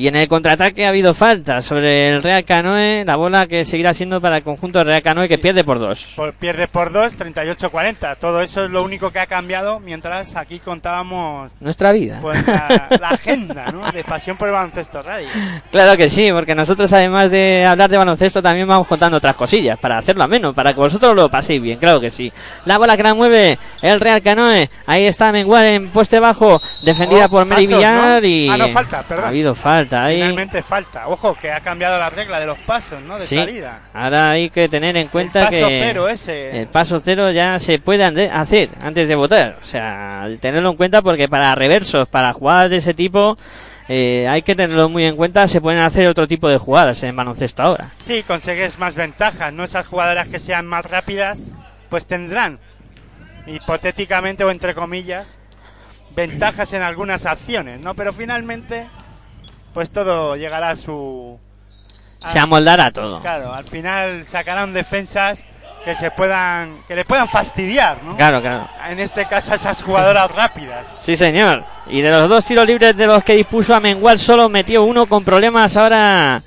[0.00, 3.92] Y en el contraataque ha habido falta sobre el Real Canoe, la bola que seguirá
[3.92, 6.14] siendo para el conjunto Real Canoe que pierde por dos.
[6.16, 8.16] Por- pierde por 2, 38-40.
[8.18, 12.18] Todo eso es lo único que ha cambiado mientras aquí contábamos Nuestra vida.
[12.22, 13.92] pues la, la agenda, ¿no?
[13.92, 15.28] De Pasión por el Baloncesto Radio.
[15.70, 19.78] Claro que sí, porque nosotros además de hablar de baloncesto también vamos contando otras cosillas
[19.78, 22.32] para hacerlo ameno, para que vosotros lo paséis bien, claro que sí.
[22.64, 27.26] La bola que la mueve el Real Canoe, ahí está Mengual en poste bajo, defendida
[27.26, 28.26] Oh, por Mary pasos, Villar ¿no?
[28.26, 28.48] y...
[28.48, 29.24] Ah, no, falta, perdón.
[29.26, 30.16] Ha habido falta ahí.
[30.16, 31.08] Finalmente falta.
[31.08, 33.18] Ojo, que ha cambiado la regla de los pasos, ¿no?
[33.18, 33.80] De Sí, salida.
[33.94, 36.60] ahora hay que tener en cuenta el paso que cero ese.
[36.60, 39.56] el paso cero ya se puede hacer antes de votar.
[39.62, 43.36] O sea, tenerlo en cuenta porque para reversos, para jugadas de ese tipo,
[43.88, 45.48] eh, hay que tenerlo muy en cuenta.
[45.48, 47.90] Se pueden hacer otro tipo de jugadas en baloncesto ahora.
[48.04, 49.64] Sí, consigues más ventajas, ¿no?
[49.64, 51.38] Esas jugadoras que sean más rápidas,
[51.88, 52.58] pues tendrán,
[53.46, 55.38] hipotéticamente o entre comillas,
[56.14, 57.94] ventajas en algunas acciones, ¿no?
[57.94, 58.88] Pero finalmente,
[59.74, 61.38] pues todo llegará a su...
[62.22, 63.20] a- Se amoldará todo.
[63.20, 65.44] Claro, al final sacarán defensas
[65.84, 68.14] que se puedan, que le puedan fastidiar, ¿no?
[68.16, 68.68] Claro, claro.
[68.88, 70.86] En este caso esas jugadoras rápidas.
[71.00, 71.64] Sí, señor.
[71.86, 75.06] Y de los dos tiros libres de los que dispuso a Mengual, solo metió uno
[75.06, 75.76] con problemas.
[75.78, 76.42] Ahora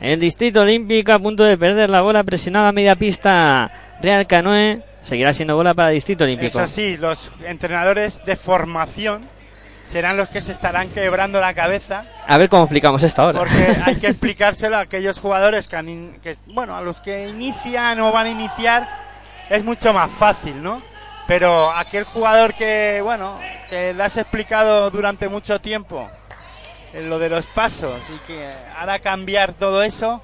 [0.00, 3.68] el Distrito Olímpico a punto de perder la bola presionada a media pista.
[4.00, 6.60] Real Canoe seguirá siendo bola para el Distrito Olímpico.
[6.60, 9.22] Eso sí, los entrenadores de formación
[9.88, 13.38] serán los que se estarán quebrando la cabeza A ver cómo explicamos esto ahora.
[13.38, 17.26] porque hay que explicárselo a aquellos jugadores que, han in- que, bueno, a los que
[17.28, 18.88] inician o van a iniciar
[19.48, 20.80] es mucho más fácil, ¿no?
[21.26, 23.38] Pero aquel jugador que, bueno,
[23.68, 26.08] que le has explicado durante mucho tiempo
[26.94, 28.48] eh, lo de los pasos y que
[28.78, 30.22] hará cambiar todo eso,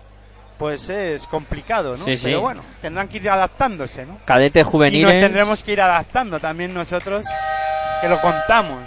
[0.58, 2.04] pues es complicado, ¿no?
[2.06, 2.24] Sí, sí.
[2.24, 4.18] Pero bueno, tendrán que ir adaptándose, ¿no?
[4.24, 5.20] Cadetes Y nos juveniles.
[5.20, 7.24] tendremos que ir adaptando también nosotros,
[8.00, 8.78] que lo contamos.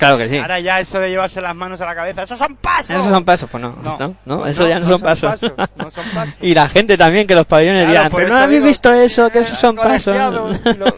[0.00, 0.38] Claro que sí.
[0.38, 2.90] Ahora ya eso de llevarse las manos a la cabeza, ¡esos son pasos!
[2.90, 3.76] Esos son pasos, pues no.
[3.82, 5.30] No, No, no, eso no, ya no, son, son pasos.
[5.30, 6.34] pasos, no son pasos.
[6.40, 9.30] y la gente también, que los pabellones Claro, dirán, pero no habéis digo, visto eso,
[9.30, 10.16] que esos son pasos.
[10.76, 10.96] lo-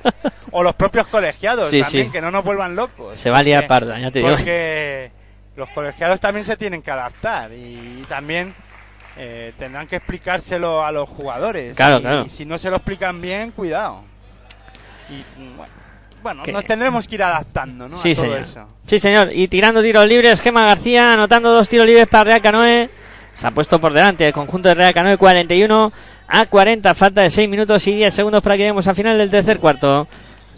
[0.53, 2.12] o los propios colegiados Sí, también, sí.
[2.12, 3.19] que no nos vuelvan locos.
[3.19, 4.31] Se va a liar parda, ya te digo.
[4.31, 5.11] Porque
[5.57, 8.55] los colegiados también se tienen que adaptar y también
[9.16, 11.74] eh, tendrán que explicárselo a los jugadores.
[11.77, 12.24] Claro, y, claro.
[12.24, 14.03] y si no se lo explican bien, cuidado.
[15.11, 15.73] Y mm, bueno,
[16.23, 18.01] bueno, Que- nos tendremos que ir adaptando, ¿no?
[18.03, 18.39] Sí, a todo señor.
[18.40, 18.66] eso.
[18.86, 19.31] Sí, señor.
[19.32, 22.90] Y tirando tiros libres, Gema García anotando dos tiros libres para Real Canoe.
[23.35, 25.93] Se ha puesto por delante el conjunto de Real Canoe 41
[26.28, 26.94] a 40.
[26.94, 30.07] Falta de 6 minutos y 10 segundos para que lleguemos al final del tercer cuarto.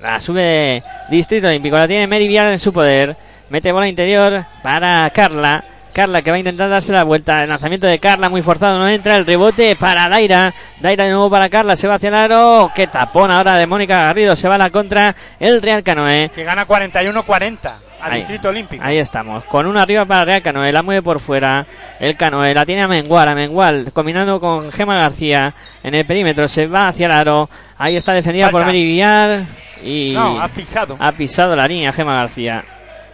[0.01, 1.77] La sube Distrito Olímpico.
[1.77, 3.17] La tiene Mary Vial en su poder.
[3.51, 5.63] Mete bola interior para Carla.
[5.95, 7.43] Carla que va a intentar darse la vuelta.
[7.45, 8.79] El lanzamiento de Carla muy forzado.
[8.79, 9.17] No entra.
[9.17, 10.53] El rebote para Daira.
[10.81, 11.77] Daira de nuevo para Carla.
[11.77, 12.71] Se va hacia el aro.
[12.75, 14.37] Qué tapón ahora de Mónica Garrido.
[14.37, 16.31] Se va a la contra el Real Canoe.
[16.35, 18.19] Que gana 41-40 al Ahí.
[18.19, 18.85] Distrito Olímpico.
[18.85, 19.45] Ahí estamos.
[19.45, 20.73] Con una arriba para Real Canoe.
[20.73, 21.65] La mueve por fuera.
[22.01, 23.29] El Canoe la tiene a Mengual.
[23.29, 26.49] A Mengual combinando con Gema García en el perímetro.
[26.49, 27.49] Se va hacia el aro.
[27.79, 28.67] Ahí está defendida por Falta.
[28.67, 29.45] Mary Villar.
[29.83, 30.97] Y No, ha pisado.
[30.99, 32.65] ha pisado la línea Gema García.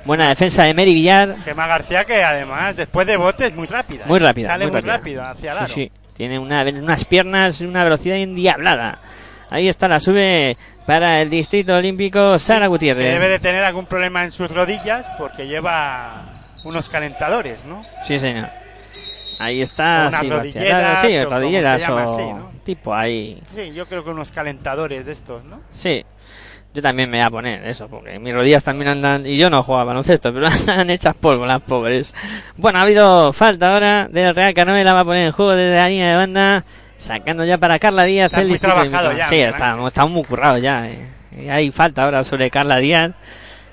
[0.05, 1.37] Buena defensa de Mary Villar.
[1.45, 4.07] Gemma García que además después de bote es muy rápida.
[4.07, 4.23] Muy ¿eh?
[4.23, 4.49] rápida.
[4.49, 4.97] Sale muy, rápida.
[4.97, 5.67] rápido hacia el aro.
[5.69, 5.93] Sí, sí.
[6.15, 8.99] Tiene una- unas piernas, una velocidad endiablada.
[9.51, 10.57] Ahí está la sube
[10.87, 13.13] para el Distrito Olímpico Sara Que Gutiérrez.
[13.13, 17.85] debe de tener algún problema en sus rodillas porque lleva unos calentadores, ¿no?
[18.07, 18.49] Sí, señor.
[19.41, 20.07] Ahí está.
[20.09, 22.51] Unas sí, rodilleras, sí, o como rodilleras se llama o así, ¿no?
[22.65, 23.43] tipo ahí.
[23.55, 25.61] Sí, yo creo que unos calentadores de estos, ¿no?
[25.73, 26.05] Sí.
[26.73, 29.63] Yo también me voy a poner eso, porque mis rodillas también andan, y yo no
[29.65, 32.15] juego a baloncesto, pero andan hechas polvo las pobres.
[32.57, 35.75] Bueno, ha habido falta ahora del Real Canoe, la va a poner en juego desde
[35.77, 36.65] la línea de banda,
[36.97, 39.49] sacando ya para Carla Díaz Está el muy trabajado ya, Sí, Miguel
[39.87, 40.89] está, muy currado ya.
[40.89, 41.09] eh.
[41.37, 43.13] Y hay falta ahora sobre Carla Díaz,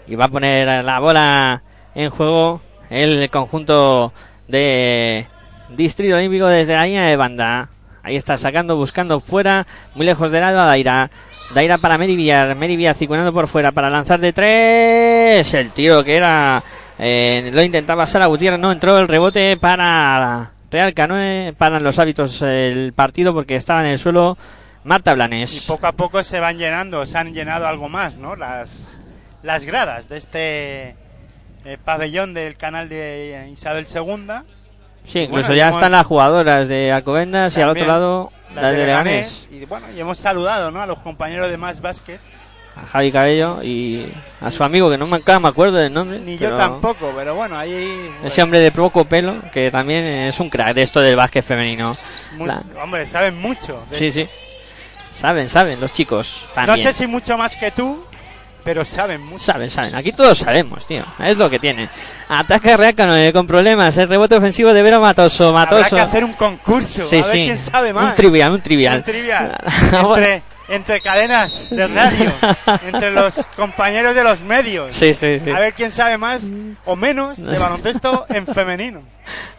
[0.07, 1.61] y va a poner la bola
[1.94, 4.11] en juego el conjunto
[4.48, 5.28] de
[5.69, 7.69] Distrito Olímpico desde la línea de banda.
[8.02, 11.11] Ahí está sacando, buscando fuera, muy lejos del alba Daira.
[11.53, 15.53] Daira para Mary Villar circulando por fuera para lanzar de tres.
[15.53, 16.64] El tiro que era,
[16.99, 22.41] eh, lo intentaba Sara Gutiérrez, no entró el rebote para Real Canoe, para los hábitos
[22.41, 24.38] el partido porque estaba en el suelo
[24.84, 25.65] Marta Y Blanes.
[25.68, 28.36] poco a poco se van llenando, se han llenado algo más, ¿no?
[28.36, 28.99] Las,
[29.44, 30.95] las gradas de este
[31.65, 34.28] eh, pabellón del canal de Isabel II.
[35.06, 38.72] Sí, incluso bueno, ya están las jugadoras de Alcobendas y al otro lado las las
[38.74, 39.48] de de Leganés.
[39.52, 39.61] Leganés.
[39.61, 40.82] Y bueno, y hemos saludado, ¿no?
[40.82, 42.19] A los compañeros de Más Básquet.
[42.76, 46.19] A Javi Cabello y a su amigo que no me, me acuerdo del nombre.
[46.19, 48.11] Ni yo tampoco, pero bueno, ahí...
[48.22, 51.44] pues, Ese hombre de poco pelo que también es un crack de esto del básquet
[51.44, 51.98] femenino.
[52.34, 53.84] muy- La- hombre, saben mucho.
[53.91, 54.28] Sí, sí.
[55.11, 58.06] Saben, saben los chicos No sé si mucho más que tú,
[58.68, 59.45] pero saben mucho.
[59.45, 59.95] Saben, saben.
[59.95, 61.02] Aquí todos sabemos, tío.
[61.19, 61.88] Es lo que tiene.
[62.27, 63.98] Ataca Reacano con problemas.
[63.98, 65.48] El rebote ofensivo de Vero Matoso.
[65.48, 65.95] Habrá Matoso.
[65.95, 67.44] que hacer un concurso, Sí, a ver sí.
[67.45, 68.10] quién sabe más.
[68.10, 68.98] Un trivial, un trivial.
[68.98, 69.57] Un trivial.
[69.94, 72.31] Entre, entre cadenas de radio,
[72.85, 74.91] entre los compañeros de los medios.
[74.95, 75.49] Sí, sí, sí.
[75.52, 76.44] A ver quién sabe más
[76.85, 79.02] o menos de baloncesto en femenino.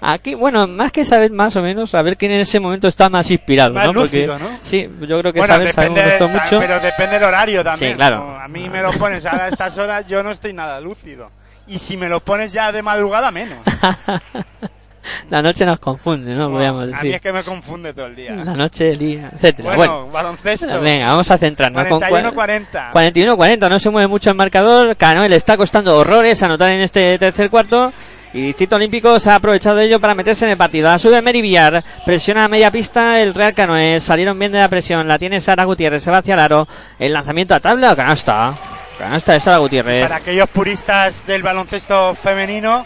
[0.01, 3.09] Aquí, bueno, más que saber más o menos, a ver quién en ese momento está
[3.09, 3.93] más inspirado, Más ¿no?
[3.95, 4.49] Porque- lúcido, ¿no?
[4.63, 6.59] Sí, yo creo que bueno, saber, sabemos depende, esto mucho.
[6.61, 7.93] pero depende del horario también.
[7.93, 8.37] Sí, claro.
[8.39, 11.31] A mí me lo pones ahora a estas horas, yo no estoy nada lúcido.
[11.67, 13.59] Y si me lo pones ya de madrugada, menos.
[15.31, 16.51] La noche nos confunde, ¿no?
[16.51, 17.21] Podríamos a mí es decir.
[17.21, 18.33] que me confunde todo el día.
[18.33, 19.75] La noche, el día, etcétera.
[19.77, 20.81] Bueno, Bueno, baloncesto.
[20.81, 21.87] venga, vamos a centrarnos.
[21.87, 22.93] con cua- 41-40.
[22.93, 24.97] 41-40, no se mueve mucho el marcador.
[24.97, 27.93] Canoe le está costando horrores anotar en este tercer cuarto.
[28.35, 30.89] Y Distrito Olímpico se ha aprovechado de ello para meterse en el partido.
[30.89, 34.01] La sube Mary Villar, presiona a media pista el Real Canoe.
[34.01, 36.69] Salieron bien de la presión, la tiene Sara Gutiérrez, se va hacia el aro.
[36.99, 38.55] El lanzamiento a tabla, canasta.
[38.99, 40.03] Canasta de Sara Gutiérrez.
[40.03, 42.85] Para aquellos puristas del baloncesto femenino,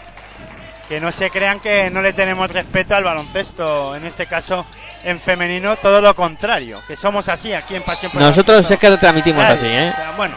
[0.87, 4.65] que no se crean que no le tenemos respeto al baloncesto, en este caso
[5.03, 8.89] en femenino, todo lo contrario, que somos así aquí en Pasión por Nosotros es que
[8.89, 9.89] lo transmitimos Claro, así, ¿eh?
[9.91, 10.35] o sea, bueno,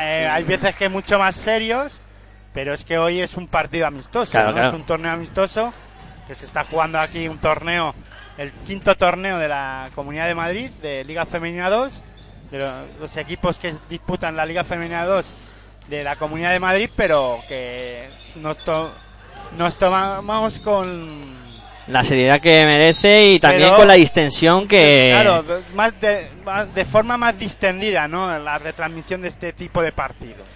[0.00, 2.00] eh, hay veces que mucho más serios,
[2.54, 4.54] pero es que hoy es un partido amistoso, Claro, ¿no?
[4.54, 4.68] claro.
[4.68, 5.72] es un torneo amistoso
[6.26, 7.94] que se está jugando aquí un torneo,
[8.36, 12.04] el quinto torneo de la Comunidad de Madrid de Liga Femenina 2,
[12.52, 15.26] de lo- los equipos que disputan la Liga Femenina 2
[15.88, 18.58] de la Comunidad de Madrid, pero que nos,
[19.56, 21.36] nos tomamos con
[21.86, 25.10] La seriedad que merece y también Pero- con la distensión que...
[25.14, 28.38] Claro, de- más de, más- de forma más distendida, ¿no?
[28.38, 30.46] La retransmisión de este tipo de partidos.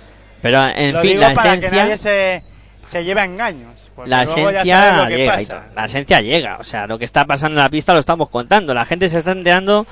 [0.43, 1.83] Pero, en Lo fin, digo la para que esencia...
[1.85, 2.43] nadie se,
[2.87, 3.91] se lleve a engaños.
[4.05, 4.63] La esencia
[5.09, 5.63] que llega, pasa.
[5.75, 8.75] la esencia llega, o sea, lo que está pasando en la pista lo estamos contando,
[8.75, 9.87] la gente se está enterando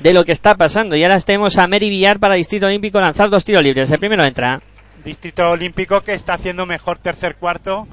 [0.00, 3.30] de lo que está pasando y ahora tenemos a Mary Villar para Distrito Olímpico lanzar
[3.30, 4.60] dos tiros libres, el primero entra,
[5.04, 7.86] Distrito Olímpico que está haciendo mejor tercer cuarto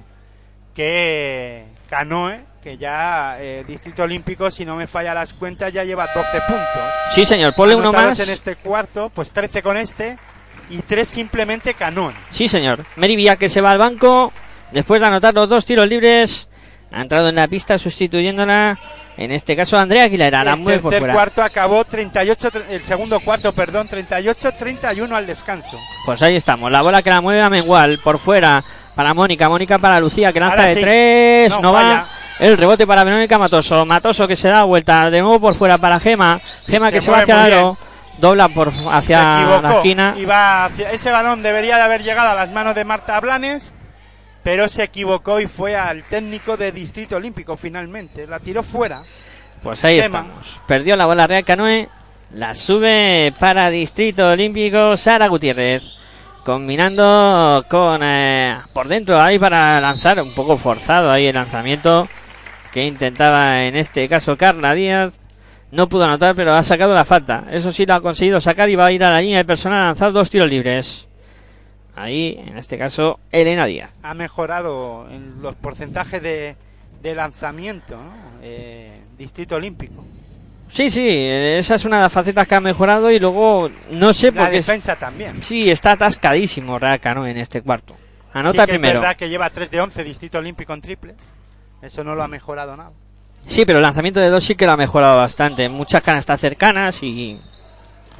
[0.75, 6.07] que Canoe, que ya eh, Distrito Olímpico, si no me falla las cuentas, ya lleva
[6.13, 6.81] 12 puntos.
[7.13, 10.15] sí señor, ponle uno más, en este cuarto, pues 13 con este
[10.69, 12.13] y 3 simplemente Canoe.
[12.29, 14.31] sí señor, Mary Villar que se va al banco,
[14.71, 16.49] después de anotar los dos tiros libres,
[16.91, 18.79] ha entrado en la pista sustituyéndola,
[19.17, 22.81] en este caso Andrea Aguilera, la el mueve por fuera, cuarto acabó 38, tre- el
[22.83, 25.79] segundo cuarto, perdón, 38-31 al descanso.
[26.05, 28.63] pues ahí estamos, la bola que la mueve a Mengual, por fuera,
[28.95, 32.07] para Mónica, Mónica para Lucía que lanza de tres, no, No, va.
[32.39, 33.85] El rebote para Verónica Matoso.
[33.85, 36.41] Matoso que se da vuelta de nuevo por fuera para Gema.
[36.67, 37.77] Gema Se que se va hacia el muy aro.
[38.17, 40.15] Dobla por hacia la esquina.
[40.65, 43.73] Hacia- ese balón debería de haber llegado a las manos de Marta Blanes,
[44.43, 48.25] pero se equivocó y fue al técnico de Distrito Olímpico finalmente.
[48.27, 49.03] La tiró fuera.
[49.63, 50.19] Pues ahí Gema.
[50.21, 50.61] estamos.
[50.67, 51.87] Perdió la bola Real Canoe.
[52.31, 55.83] La sube para Distrito Olímpico Sara Gutiérrez.
[56.43, 60.21] Combinando con eh, por dentro ahí para lanzar.
[60.21, 62.07] Un poco forzado ahí el lanzamiento.
[62.71, 65.19] Que intentaba en este caso Carla Díaz.
[65.71, 67.45] No pudo anotar, pero ha sacado la falta.
[67.51, 69.83] Eso sí lo ha conseguido sacar y va a ir a la línea de personal
[69.83, 71.07] a lanzar dos tiros libres.
[71.95, 73.91] Ahí, en este caso, Elena Díaz.
[74.01, 76.55] Ha mejorado en los porcentajes de,
[77.01, 77.97] de lanzamiento.
[78.41, 80.03] Eh, Distrito Olímpico.
[80.71, 84.31] Sí, sí, esa es una de las facetas que ha mejorado y luego no sé
[84.31, 84.57] La por qué.
[84.59, 85.41] es- defensa también.
[85.43, 87.95] Sí, está atascadísimo Real Cano en este cuarto.
[88.33, 88.95] Anota sí que primero.
[88.95, 91.15] Es verdad que lleva 3 de 11 Distrito Olímpico en triples.
[91.81, 92.91] Eso no lo ha mejorado nada.
[93.47, 95.67] Sí, pero el lanzamiento de dos sí que lo ha mejorado bastante.
[95.67, 97.37] Muchas canastas cercanas y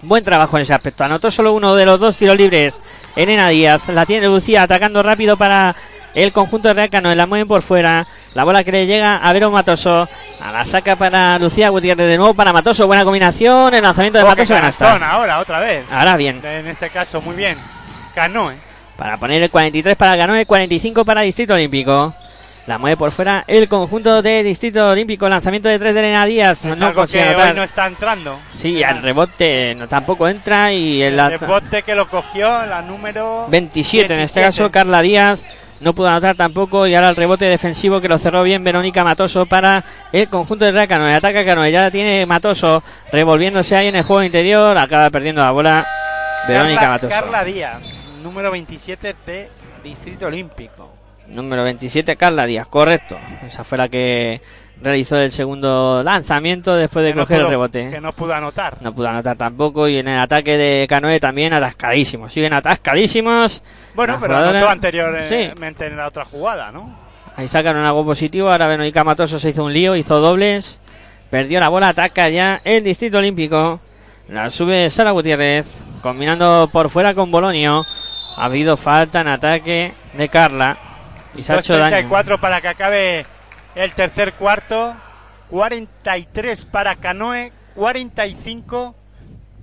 [0.02, 1.04] buen trabajo en ese aspecto.
[1.06, 2.80] Anotó solo uno de los dos tiros libres.
[3.16, 5.76] Elena Díaz la tiene Lucía atacando rápido para
[6.14, 7.14] el conjunto de Real Cano.
[7.16, 8.06] La mueven por fuera.
[8.34, 10.08] La bola que le llega a Vero Matoso.
[10.42, 12.88] A la saca para Lucía Gutiérrez de nuevo para Matoso.
[12.88, 13.74] Buena combinación.
[13.74, 15.84] El lanzamiento de Oh, Matoso canastón ahora, otra vez.
[15.92, 16.40] Ahora bien.
[16.44, 17.58] En este caso, muy bien.
[18.16, 18.56] Canoe.
[18.98, 22.14] Para poner el 43 para Canoe, 45 para Distrito Olímpico.
[22.68, 25.28] La mueve por fuera el conjunto de Distrito Olímpico.
[25.28, 26.64] Lanzamiento de tres de Elena Díaz.
[26.64, 28.38] Es no algo que hoy no está entrando.
[28.56, 33.48] Sí, el rebote no, tampoco entra y el, El rebote que lo cogió, la número
[33.50, 34.46] 27 en este 27.
[34.46, 35.40] caso, Carla Díaz
[35.82, 39.46] no pudo anotar tampoco y ahora el rebote defensivo que lo cerró bien Verónica Matoso
[39.46, 41.14] para el conjunto de Real Canoe.
[41.14, 45.52] Ataca Canoe, ya la tiene Matoso revolviéndose ahí en el juego interior, acaba perdiendo la
[45.52, 45.86] bola
[46.48, 47.14] Verónica Carla, Matoso.
[47.14, 47.82] Carla Díaz,
[48.22, 49.50] número 27 de
[49.84, 50.94] Distrito Olímpico.
[51.28, 53.18] Número 27, Carla Díaz, correcto.
[53.46, 54.42] Esa fue la que
[54.82, 57.90] realizó el segundo lanzamiento después de Que no coger el pudo- rebote.
[57.92, 58.78] Que no pudo anotar.
[58.82, 62.34] No pudo anotar tampoco y en el ataque de Canoe también atascadísimos.
[62.34, 63.64] Siguen atascadísimos.
[63.96, 66.96] Bueno, pero anotó anteriormente en la otra jugada, ¿no?
[67.36, 68.50] Ahí sacaron algo positivo.
[68.50, 70.80] Ahora Verónica Matoso se hizo un lío, hizo dobles.
[71.30, 73.80] Perdió la bola, ataca ya el Distrito Olímpico.
[74.28, 75.66] La sube Sara Gutiérrez,
[76.02, 77.86] combinando por fuera con Bolonio.
[78.38, 80.78] Ha habido falta en ataque de Carla.
[81.36, 81.90] Y se ha hecho daño.
[81.92, 83.26] 34 para que acabe
[83.76, 84.96] el tercer cuarto.
[85.50, 87.52] 43 para Canoe.
[87.76, 88.96] 45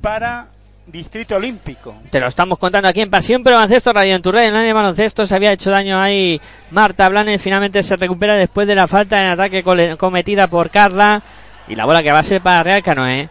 [0.01, 0.49] para
[0.87, 1.95] Distrito Olímpico.
[2.11, 4.73] Te lo estamos contando aquí en Pasión Pero Baloncesto Radio en tu red en el
[4.73, 6.41] baloncesto se había hecho daño ahí
[6.71, 9.63] Marta Blanes finalmente se recupera después de la falta en ataque
[9.99, 11.23] cometida por Carla
[11.69, 13.29] y la bola que va a ser para Real Canoe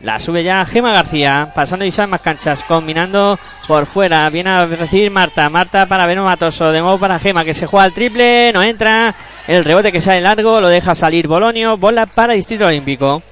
[0.00, 4.28] la sube ya Gema García pasando y sale más canchas combinando por fuera.
[4.28, 5.48] Viene a recibir Marta.
[5.48, 6.70] Marta para Beno Matoso.
[6.72, 8.52] De nuevo para Gema que se juega al triple.
[8.52, 9.14] No entra.
[9.46, 11.76] El rebote que sale largo lo deja salir Bolonio.
[11.76, 13.22] Bola para Distrito Olímpico.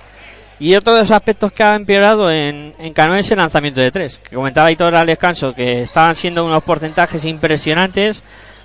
[0.59, 3.91] Y otro de los aspectos que ha empeorado en, en Canoe es el lanzamiento de
[3.91, 4.19] tres.
[4.19, 8.23] Que comentaba Hitor al descanso que estaban siendo unos porcentajes impresionantes,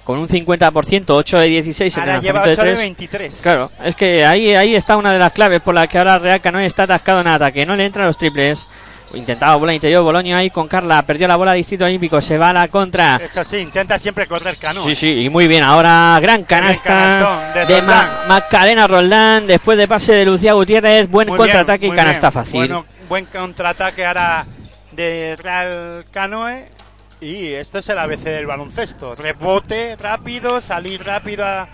[0.07, 2.79] con un 50%, 8 de 16 en el Ahora lleva lanzamiento 8 de de tres.
[2.79, 3.39] 23.
[3.43, 6.39] Claro, es que ahí, ahí está una de las claves por la que ahora Real
[6.39, 7.65] Canoe está atascado en ataque.
[7.65, 8.69] No le entran los triples.
[9.13, 12.53] Intentaba bola interior, Boloño ahí con Carla, perdió la bola Distrito Olímpico, se va a
[12.53, 13.17] la contra.
[13.21, 14.81] Eso sí, intenta siempre correr Cano.
[14.81, 15.63] Sí, sí, y muy bien.
[15.63, 17.81] Ahora gran canasta de de.
[17.81, 19.45] Macarena Roldán.
[19.45, 22.31] Después de pase de Lucía Gutiérrez, buen Muy contraataque bien, y canasta bien.
[22.31, 22.59] fácil.
[22.59, 24.45] Bueno, buen contraataque ahora
[24.93, 26.76] de Real Canoe.
[27.19, 29.15] Y esto es el ABC del baloncesto.
[29.15, 31.67] Rebote rápido, salir rápido a,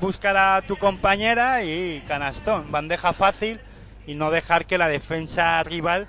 [0.00, 2.70] buscar a tu compañera y canastón.
[2.70, 3.58] Bandeja fácil
[4.06, 6.08] y no dejar que la defensa rival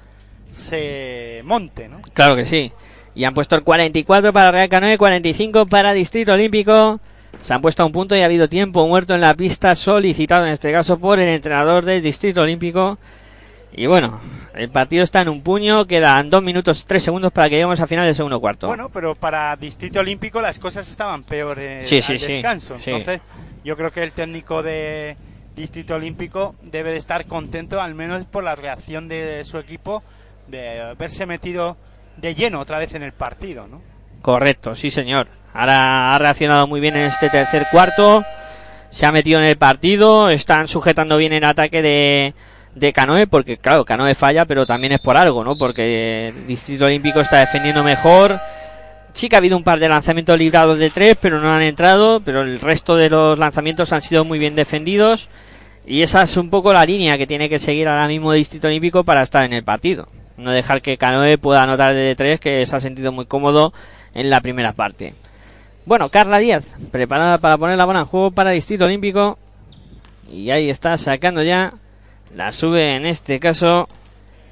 [0.52, 1.98] se monte, ¿no?
[2.14, 2.74] Claro que sí.
[3.16, 7.00] Y han puesto el 44 para Real Canoe, 45 para Distrito Olímpico.
[7.42, 10.46] Se han puesto a un punto y ha habido tiempo muerto en la pista, solicitado
[10.46, 12.98] en este caso por el entrenador del Distrito Olímpico.
[13.76, 14.20] Y bueno,
[14.54, 17.88] el partido está en un puño, quedan 2 minutos 3 segundos para que lleguemos al
[17.88, 18.68] final del segundo cuarto.
[18.68, 22.78] Bueno, pero para Distrito Olímpico las cosas estaban peores Sí, al sí, sí, descanso.
[22.80, 22.92] sí.
[22.92, 23.22] Entonces,
[23.64, 25.18] yo creo que el técnico de
[25.56, 30.04] Distrito Olímpico debe de estar contento, al menos por la reacción de su equipo,
[30.48, 31.78] de haberse metido
[32.18, 33.82] de lleno otra vez en el partido, ¿no?
[34.22, 35.28] Correcto, sí señor.
[35.54, 38.24] Ahora ha reaccionado muy bien en este tercer cuarto.
[38.90, 40.30] Se ha metido en el partido.
[40.30, 42.34] Están sujetando bien el ataque de,
[42.76, 43.28] de Canoe.
[43.28, 45.58] Porque claro, Canoe falla, pero también es por algo, ¿no?
[45.58, 48.40] Porque el Distrito Olímpico está defendiendo mejor.
[49.14, 52.22] Sí que ha habido un par de lanzamientos librados de tres, pero no han entrado.
[52.22, 55.30] Pero el resto de los lanzamientos han sido muy bien defendidos.
[55.86, 59.04] Y esa es un poco la línea que tiene que seguir ahora mismo Distrito Olímpico
[59.04, 60.08] para estar en el partido.
[60.38, 63.74] No dejar que Canoe pueda anotar de tres, que se ha sentido muy cómodo
[64.14, 65.14] en la primera parte.
[65.86, 69.38] Bueno, Carla Díaz, preparada para poner la bola en juego para Distrito Olímpico.
[70.32, 71.74] Y ahí está sacando ya.
[72.36, 73.88] La sube en este caso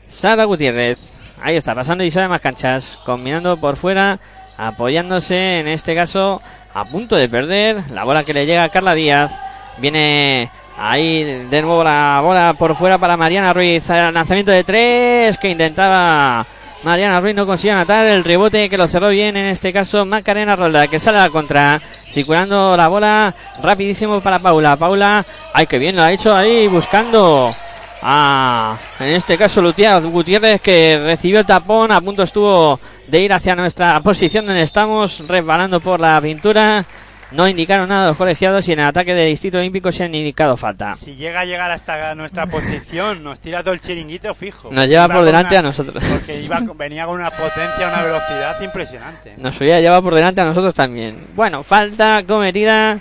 [0.07, 1.13] Sara Gutiérrez.
[1.41, 2.99] Ahí está, pasando y sale más canchas.
[3.03, 4.19] Combinando por fuera,
[4.57, 6.41] apoyándose en este caso
[6.73, 7.83] a punto de perder.
[7.91, 9.31] La bola que le llega a Carla Díaz.
[9.79, 13.89] Viene ahí de nuevo la bola por fuera para Mariana Ruiz.
[13.89, 16.45] El lanzamiento de tres que intentaba
[16.83, 20.55] Mariana Ruiz no consigue anotar el rebote que lo cerró bien en este caso Macarena
[20.55, 21.79] Rolda que sale a la contra
[22.09, 27.55] circulando la bola rapidísimo para Paula Paula ay que bien lo ha hecho ahí buscando
[28.01, 33.31] a en este caso Lucía Gutiérrez que recibió el tapón a punto estuvo de ir
[33.33, 36.85] hacia nuestra posición donde estamos resbalando por la pintura
[37.31, 40.57] no indicaron nada los colegiados y en el ataque del Distrito Olímpico se han indicado
[40.57, 44.69] falta Si llega a llegar hasta nuestra posición, nos tira todo el chiringuito fijo.
[44.69, 46.03] Nos lleva Iba por delante una- a nosotros.
[46.11, 49.35] Porque iba, venía con una potencia, una velocidad impresionante.
[49.37, 51.27] Nos hubiera llevado por delante a nosotros también.
[51.33, 52.99] Bueno, falta cometida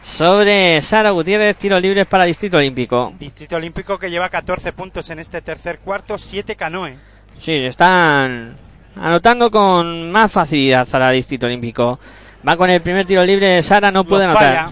[0.00, 3.12] sobre Sara Gutiérrez, tiros libres para Distrito Olímpico.
[3.18, 6.96] Distrito Olímpico que lleva 14 puntos en este tercer cuarto, 7 canoe.
[7.38, 8.56] Sí, están
[8.96, 11.98] anotando con más facilidad Sara Distrito Olímpico.
[12.46, 14.42] Va con el primer tiro libre, Sara no puede anotar.
[14.42, 14.70] falla.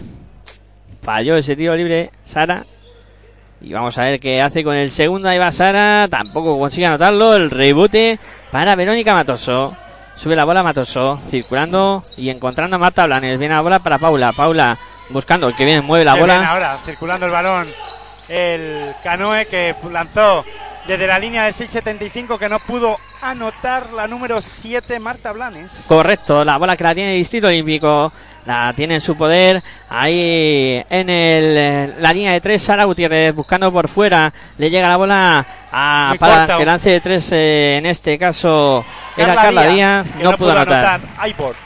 [1.03, 2.65] Falló ese tiro libre, Sara.
[3.61, 5.29] Y vamos a ver qué hace con el segundo.
[5.29, 7.35] Ahí va Sara, tampoco consigue anotarlo.
[7.35, 8.19] El rebote
[8.51, 9.77] para Verónica Matoso.
[10.15, 13.39] Sube la bola Matoso, circulando y encontrando a Marta Blanes.
[13.39, 14.33] Viene la bola para Paula.
[14.33, 14.79] Paula
[15.11, 16.51] buscando, el que viene mueve la Qué bola.
[16.51, 17.69] ahora, circulando el balón.
[18.29, 20.45] El canoe que lanzó
[20.87, 25.85] desde la línea de 6.75 que no pudo anotar la número 7, Marta Blanes.
[25.89, 28.13] Correcto, la bola que la tiene el Distrito Olímpico.
[28.47, 29.61] La tiene en su poder.
[29.89, 34.33] Ahí en el, la línea de tres, Sara Gutiérrez buscando por fuera.
[34.59, 36.59] Le llega la bola a, Muy para corta.
[36.59, 37.29] que lance de tres.
[37.33, 38.85] eh, en este caso
[39.17, 40.07] era Carla Díaz.
[40.17, 41.01] que No, pudo anotar.
[41.19, 41.57] Aibor.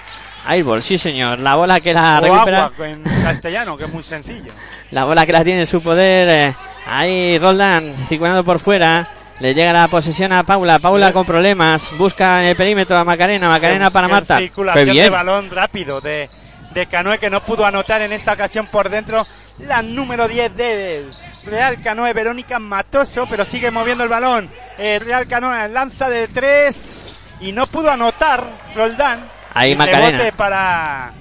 [0.50, 1.38] Airball, sí señor.
[1.38, 2.64] La bola que la o recupera.
[2.66, 4.52] agua en castellano, que es muy sencillo.
[4.90, 6.28] La bola que la tiene en su poder.
[6.50, 6.54] eh,
[6.86, 9.06] ahí Roldán circulando por fuera.
[9.38, 10.78] Le llega la posesión a Paula.
[10.80, 11.90] Paula con problemas.
[11.96, 13.48] Busca en el perímetro a Macarena.
[13.48, 14.36] Macarena para Marta.
[14.38, 15.12] Qué Circulación de bien.
[15.12, 16.28] balón rápido de,
[16.74, 19.26] de Canoe que no pudo anotar en esta ocasión por dentro.
[19.60, 21.10] La número 10 del
[21.44, 24.50] Real Canoe, Verónica Matoso, pero sigue moviendo el balón.
[24.76, 28.44] El Real Canoe lanza de tres y no pudo anotar
[28.74, 29.30] Roldán.
[29.54, 30.10] Ahí Macarena.
[30.18, 31.12] rebote para,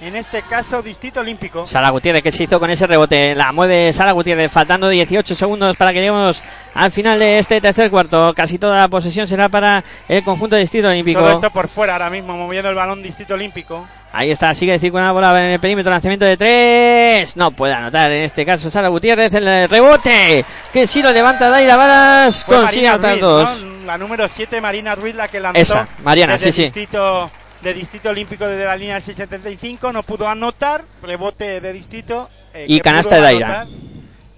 [0.00, 1.66] en este caso, Distrito Olímpico.
[1.66, 3.34] Sara Gutiérrez que se hizo con ese rebote.
[3.34, 6.42] La mueve Sara Gutiérrez, faltando 18 segundos para que lleguemos
[6.74, 8.32] al final de este tercer cuarto.
[8.34, 11.20] Casi toda la posesión será para el conjunto de Distrito Olímpico.
[11.20, 13.86] Todo esto por fuera ahora mismo, moviendo el balón Distrito Olímpico.
[14.10, 17.36] Ahí está, sigue circulando la bola en el perímetro, lanzamiento de tres.
[17.36, 20.44] No puede anotar en este caso Sara Gutiérrez el rebote.
[20.72, 23.64] Que si lo levanta Daira Varas, consigue anotar dos.
[23.64, 23.84] ¿no?
[23.84, 25.60] La número 7, Marina Ruiz, la que lanzó.
[25.60, 26.62] Esa, Mariana, desde sí, sí.
[26.64, 27.30] Distrito,
[27.62, 30.84] De Distrito Olímpico desde la línea del 675, no pudo anotar.
[31.02, 32.28] Rebote de Distrito.
[32.54, 33.62] eh, Y canasta de Daira.
[33.62, 33.66] anotar.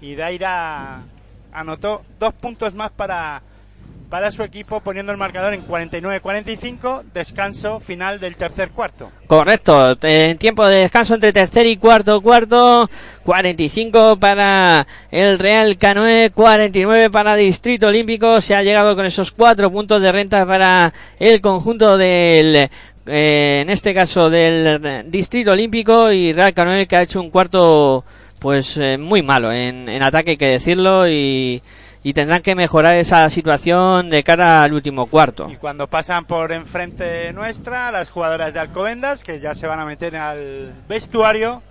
[0.01, 1.01] Y Daira
[1.53, 3.43] anotó dos puntos más para,
[4.09, 9.11] para su equipo poniendo el marcador en 49-45, descanso final del tercer cuarto.
[9.27, 12.89] Correcto, en tiempo de descanso entre tercer y cuarto cuarto,
[13.23, 19.71] 45 para el Real Canoe, 49 para Distrito Olímpico, se ha llegado con esos cuatro
[19.71, 22.69] puntos de renta para el conjunto del,
[23.05, 28.03] eh, en este caso del Distrito Olímpico y Real Canoe que ha hecho un cuarto
[28.39, 31.61] pues eh, muy malo en, en ataque hay que decirlo y,
[32.03, 35.47] y tendrán que mejorar esa situación de cara al último cuarto.
[35.49, 39.85] Y cuando pasan por enfrente nuestra, las jugadoras de Alcobendas, que ya se van a
[39.85, 41.61] meter al vestuario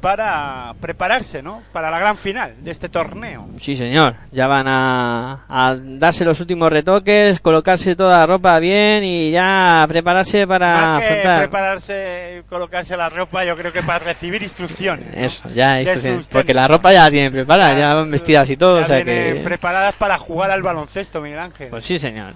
[0.00, 1.62] para prepararse, ¿no?
[1.72, 3.46] Para la gran final de este torneo.
[3.60, 4.14] Sí, señor.
[4.32, 9.84] Ya van a, a darse los últimos retoques, colocarse toda la ropa bien y ya
[9.88, 11.38] prepararse para Más que afrontar.
[11.40, 15.14] prepararse, colocarse la ropa, yo creo que para recibir instrucciones.
[15.14, 15.20] ¿no?
[15.22, 16.28] Eso, ya, instrucciones.
[16.28, 18.96] porque la ropa ya la tienen preparada, ya van vestidas y todo, Ya o sea
[19.04, 19.40] vienen que...
[19.42, 21.68] preparadas para jugar al baloncesto, Miguel Ángel.
[21.68, 22.34] Pues sí, señor.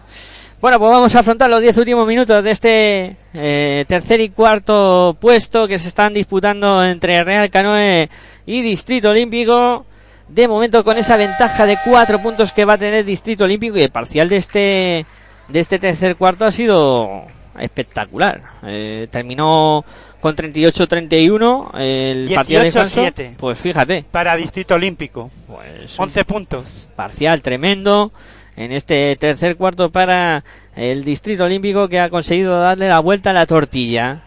[0.63, 5.17] Bueno, pues vamos a afrontar los 10 últimos minutos de este eh, tercer y cuarto
[5.21, 8.09] puesto que se están disputando entre Real Canoe
[8.47, 9.85] y Distrito Olímpico.
[10.29, 13.83] De momento con esa ventaja de cuatro puntos que va a tener Distrito Olímpico y
[13.83, 15.07] el parcial de este
[15.49, 17.25] de este tercer cuarto ha sido
[17.59, 18.43] espectacular.
[18.63, 19.85] Eh, terminó
[20.21, 23.03] con 38-31 el partido de descanso.
[23.03, 23.35] 18-7.
[23.37, 26.89] Pues fíjate, Para Distrito Olímpico, pues un 11 puntos.
[26.95, 28.13] parcial tremendo
[28.57, 30.45] en este tercer cuarto para
[30.77, 34.23] el Distrito Olímpico que ha conseguido darle la vuelta a la tortilla.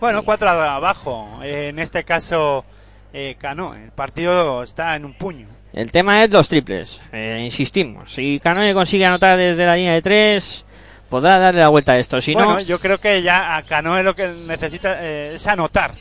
[0.00, 1.40] Bueno, cuatro abajo.
[1.42, 2.64] En este caso,
[3.12, 3.84] eh, Canoe.
[3.84, 5.46] El partido está en un puño.
[5.72, 8.12] El tema es los triples, eh, insistimos.
[8.12, 10.64] Si Canoe consigue anotar desde la línea de tres,
[11.10, 12.20] podrá darle la vuelta a esto.
[12.20, 15.92] Si bueno, no, yo creo que ya a Canoe lo que necesita eh, es anotar.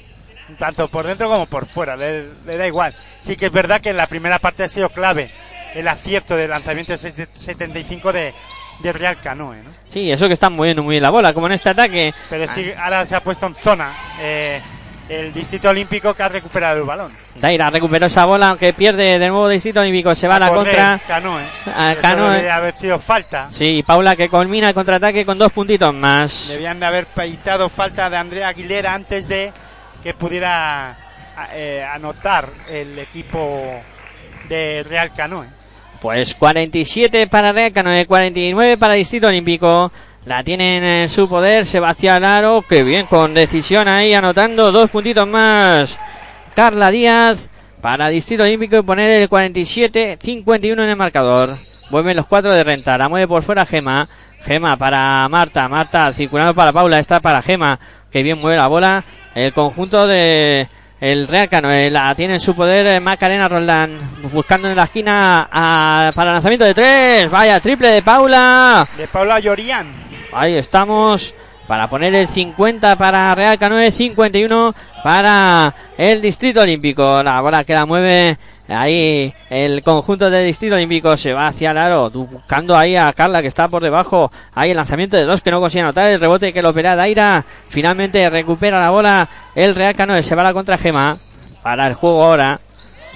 [0.60, 1.98] Tanto por dentro como por fuera.
[1.98, 2.96] Le, le da igual.
[3.20, 5.30] Sí que es verdad que en la primera parte ha sido clave
[5.76, 8.34] el acierto del lanzamiento de 75 de,
[8.80, 9.58] de Real Canoe.
[9.62, 9.70] ¿no?
[9.90, 12.14] sí, eso que están moviendo muy bien la bola, como en este ataque.
[12.30, 14.62] Pero sí, ahora se ha puesto en zona eh,
[15.10, 17.12] el Distrito Olímpico que ha recuperado el balón.
[17.36, 20.76] Daira recuperó esa bola, aunque pierde de nuevo Distrito Olímpico, se va a la correr,
[20.76, 21.02] contra.
[21.06, 21.44] Canoe.
[21.76, 22.30] A Canoe.
[22.30, 23.48] debería haber sido falta.
[23.52, 26.48] Sí, Paula que culmina el contraataque con dos puntitos más.
[26.50, 29.52] Debían de haber peitado falta de Andrea Aguilera antes de
[30.02, 30.98] que pudiera
[31.54, 33.82] eh, anotar el equipo
[34.48, 35.48] de Real Canoe.
[36.00, 39.92] Pues 47 para Real Canoe, 49 para Distrito Olímpico.
[40.26, 45.28] La tienen en su poder Sebastián Aro, que bien, con decisión ahí, anotando dos puntitos
[45.28, 46.00] más.
[46.56, 47.50] Carla Díaz
[47.82, 51.58] para Distrito Olímpico y poner el 47-51 en el marcador.
[51.92, 54.08] Vuelven los cuatro de renta, la mueve por fuera Gema.
[54.42, 57.80] Gema para Marta, Marta circulando para Paula, está para Gema,
[58.12, 59.06] que bien mueve la bola.
[59.36, 60.68] El conjunto de
[61.02, 65.48] el Real Canoe la tiene en su poder eh, Macarena Roland, buscando en la esquina
[65.52, 67.30] a- para lanzamiento de tres.
[67.30, 68.88] Vaya, triple de Paula.
[68.98, 69.88] De Paula Llorian.
[70.34, 71.34] Ahí estamos
[71.68, 74.74] para poner el 50 para Real Canoe, 51
[75.04, 77.22] para el Distrito Olímpico.
[77.24, 81.78] La bola que la mueve ahí el conjunto del Distrito Olímpico se va hacia el
[81.78, 84.32] aro, buscando ahí a Carla que está por debajo.
[84.54, 87.46] Ahí el lanzamiento de dos que no consigue anotar, el rebote que lo opera Daira.
[87.68, 91.18] Finalmente recupera la bola el Real Canoe, se va a la contra Gema
[91.62, 92.60] para el juego ahora.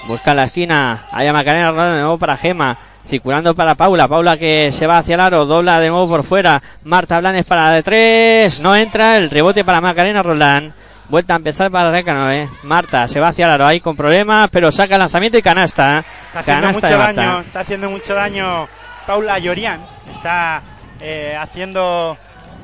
[0.08, 1.06] Busca la esquina.
[1.12, 2.78] Ahí a Macarena de nuevo para Gema.
[3.06, 4.08] Circulando para Paula.
[4.08, 5.46] Paula que se va hacia el aro.
[5.46, 6.62] Dobla de nuevo por fuera.
[6.84, 8.60] Marta Blanes para de tres.
[8.60, 9.18] No entra.
[9.18, 10.74] El rebote para Macarena Roland.
[11.10, 12.48] Vuelta a empezar para Recano, eh.
[12.64, 14.50] Marta se va hacia el aro ahí con problemas.
[14.52, 16.00] Pero saca el lanzamiento y canasta.
[16.28, 17.22] Está haciendo Canasta mucho Marta.
[17.22, 17.40] daño.
[17.42, 18.68] Está haciendo mucho daño
[19.08, 19.86] Paula Llorian.
[20.12, 20.62] Está
[21.02, 22.16] eh, haciendo,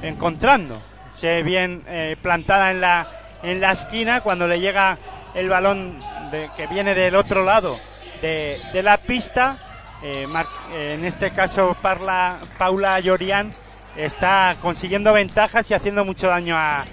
[0.04, 0.80] encontrando.
[1.16, 3.08] Se bien eh, plantada en la,
[3.42, 4.98] en la esquina cuando le llega
[5.34, 5.98] el balón
[6.32, 7.80] de- que viene del otro lado
[8.22, 9.58] de, de la pista.
[10.04, 13.54] Eh, Mar- eh, en este caso, Parla, Paula Llorian
[13.96, 16.84] está consiguiendo ventajas y haciendo mucho daño a,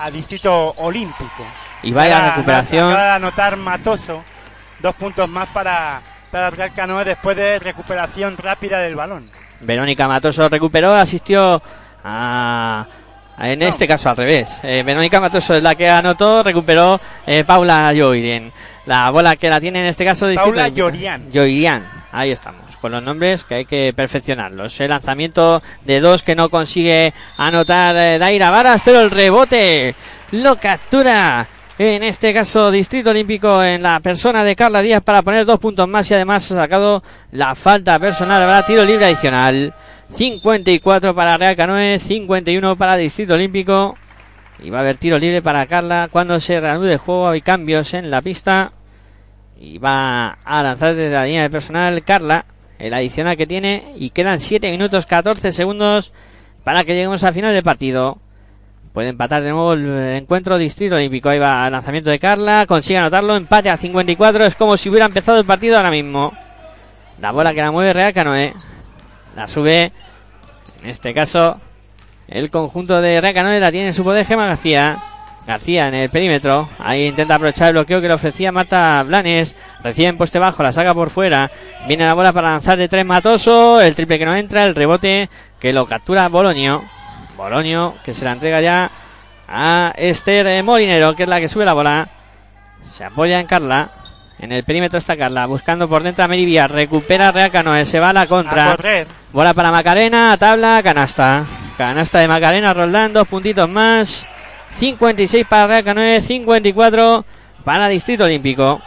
[0.00, 1.44] a Distrito Olímpico.
[1.82, 2.88] Y vaya Acaba- recuperación.
[2.90, 4.22] Acaba de anotar Matoso.
[4.80, 6.00] Dos puntos más para,
[6.30, 9.30] para Real Canoe después de recuperación rápida del balón.
[9.60, 11.62] Verónica Matoso recuperó, asistió
[12.04, 12.86] a...
[13.38, 14.60] En este caso al revés.
[14.62, 18.52] Eh, Verónica Matoso es la que anotó, recuperó eh, Paula Lloirien.
[18.84, 21.30] La bola que la tiene en este caso Distrito Paula Olímpico.
[21.32, 21.86] Llorian.
[22.12, 24.80] Ahí estamos, con los nombres que hay que perfeccionarlos.
[24.80, 29.94] El lanzamiento de dos que no consigue anotar eh, Daira Varas, pero el rebote
[30.32, 31.46] lo captura.
[31.78, 35.88] En este caso, Distrito Olímpico en la persona de Carla Díaz para poner dos puntos
[35.88, 37.02] más y además ha sacado
[37.32, 38.42] la falta personal.
[38.42, 39.72] Habrá tiro libre adicional.
[40.10, 43.96] 54 para Real Canoe, 51 para Distrito Olímpico.
[44.62, 47.28] Y va a haber tiro libre para Carla cuando se reanude el juego.
[47.28, 48.72] Hay cambios en la pista.
[49.58, 52.44] Y va a lanzar desde la línea de personal Carla.
[52.80, 56.12] El adicional que tiene y quedan 7 minutos 14 segundos
[56.64, 58.18] para que lleguemos al final del partido.
[58.92, 61.28] Puede empatar de nuevo el encuentro Distrito Olímpico.
[61.28, 62.66] Ahí va el lanzamiento de Carla.
[62.66, 63.36] Consigue anotarlo.
[63.36, 64.46] Empate a 54.
[64.46, 66.32] Es como si hubiera empezado el partido ahora mismo.
[67.20, 68.52] La bola que la mueve Real Canoe.
[69.36, 69.92] La sube.
[70.82, 71.54] En este caso,
[72.26, 74.98] el conjunto de Real Canoe la tiene en su poder Gema García.
[75.50, 76.68] García en el perímetro.
[76.78, 79.56] Ahí intenta aprovechar el bloqueo que le ofrecía Marta Blanes.
[79.82, 81.50] Recibe en poste bajo, la saca por fuera.
[81.88, 83.80] Viene la bola para lanzar de tres Matoso.
[83.80, 85.28] El triple que no entra, el rebote
[85.58, 86.84] que lo captura Boloño.
[87.36, 88.92] Boloño que se la entrega ya
[89.48, 92.08] a Esther eh, Molinero, que es la que sube la bola.
[92.88, 93.90] Se apoya en Carla.
[94.38, 96.68] En el perímetro está Carla, buscando por dentro a Merivia.
[96.68, 98.76] Recupera Real Canoe, se va a la contra.
[99.32, 101.44] Bola para Macarena, tabla, canasta.
[101.76, 104.29] Canasta de Macarena, Roldán, dos puntitos más.
[104.76, 107.24] 56 para Real Canoe, 54
[107.64, 108.80] para Distrito Olímpico.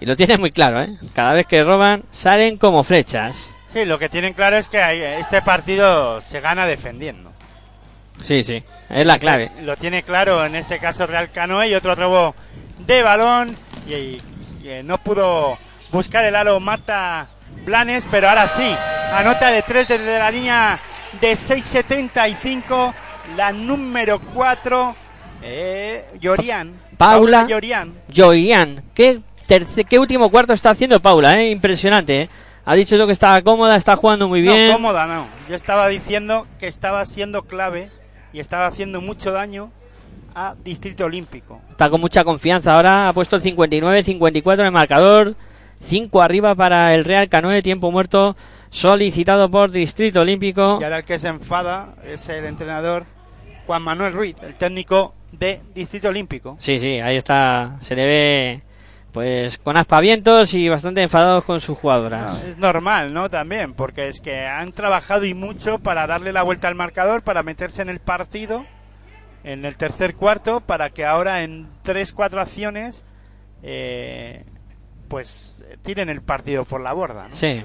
[0.00, 0.96] Y lo tiene muy claro, ¿eh?
[1.14, 3.52] Cada vez que roban, salen como flechas.
[3.72, 7.30] Sí, lo que tienen claro es que este partido se gana defendiendo.
[8.24, 9.50] Sí, sí, es la clave.
[9.62, 12.34] Lo tiene claro en este caso Real Canoe y otro robo
[12.78, 13.56] de balón.
[13.86, 14.20] Y, y,
[14.64, 15.58] eh, no pudo
[15.90, 17.28] buscar el aro Marta
[17.64, 18.74] Blanes, pero ahora sí.
[19.12, 20.78] Anota de tres desde la línea
[21.20, 22.94] de 6.75.
[23.36, 24.94] La número 4.
[25.42, 26.74] Eh, Llorian.
[26.96, 27.46] Paula.
[27.46, 27.94] Llorian.
[28.14, 31.50] Joian, ¿qué, terce- qué último cuarto está haciendo Paula, ¿eh?
[31.50, 32.28] Impresionante, ¿eh?
[32.66, 34.68] Ha dicho yo que estaba cómoda, está jugando muy bien.
[34.68, 35.26] No, cómoda no.
[35.48, 37.88] Yo estaba diciendo que estaba siendo clave
[38.34, 39.70] y estaba haciendo mucho daño
[40.34, 41.60] a Distrito Olímpico.
[41.70, 43.08] Está con mucha confianza ahora.
[43.08, 45.34] Ha puesto el 59-54 en el marcador.
[45.80, 47.62] 5 arriba para el Real Canoe.
[47.62, 48.36] Tiempo muerto
[48.68, 50.78] solicitado por Distrito Olímpico.
[50.80, 53.06] Y ahora el que se enfada es el entrenador
[53.70, 56.56] Juan Manuel Ruiz, el técnico de Distrito Olímpico.
[56.58, 57.76] Sí, sí, ahí está.
[57.80, 58.62] Se le ve
[59.12, 62.42] pues con aspavientos y bastante enfadados con sus jugadoras.
[62.42, 63.30] Es normal, ¿no?
[63.30, 67.44] También, porque es que han trabajado y mucho para darle la vuelta al marcador, para
[67.44, 68.66] meterse en el partido
[69.44, 73.04] en el tercer cuarto, para que ahora en tres, cuatro acciones,
[73.62, 74.46] eh,
[75.06, 77.36] pues tiren el partido por la borda, ¿no?
[77.36, 77.62] Sí.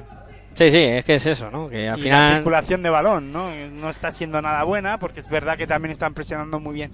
[0.55, 1.67] Sí, sí, es que es eso, ¿no?
[1.67, 3.49] Que al y la final circulación de balón, ¿no?
[3.71, 6.93] No está siendo nada buena, porque es verdad que también están presionando muy bien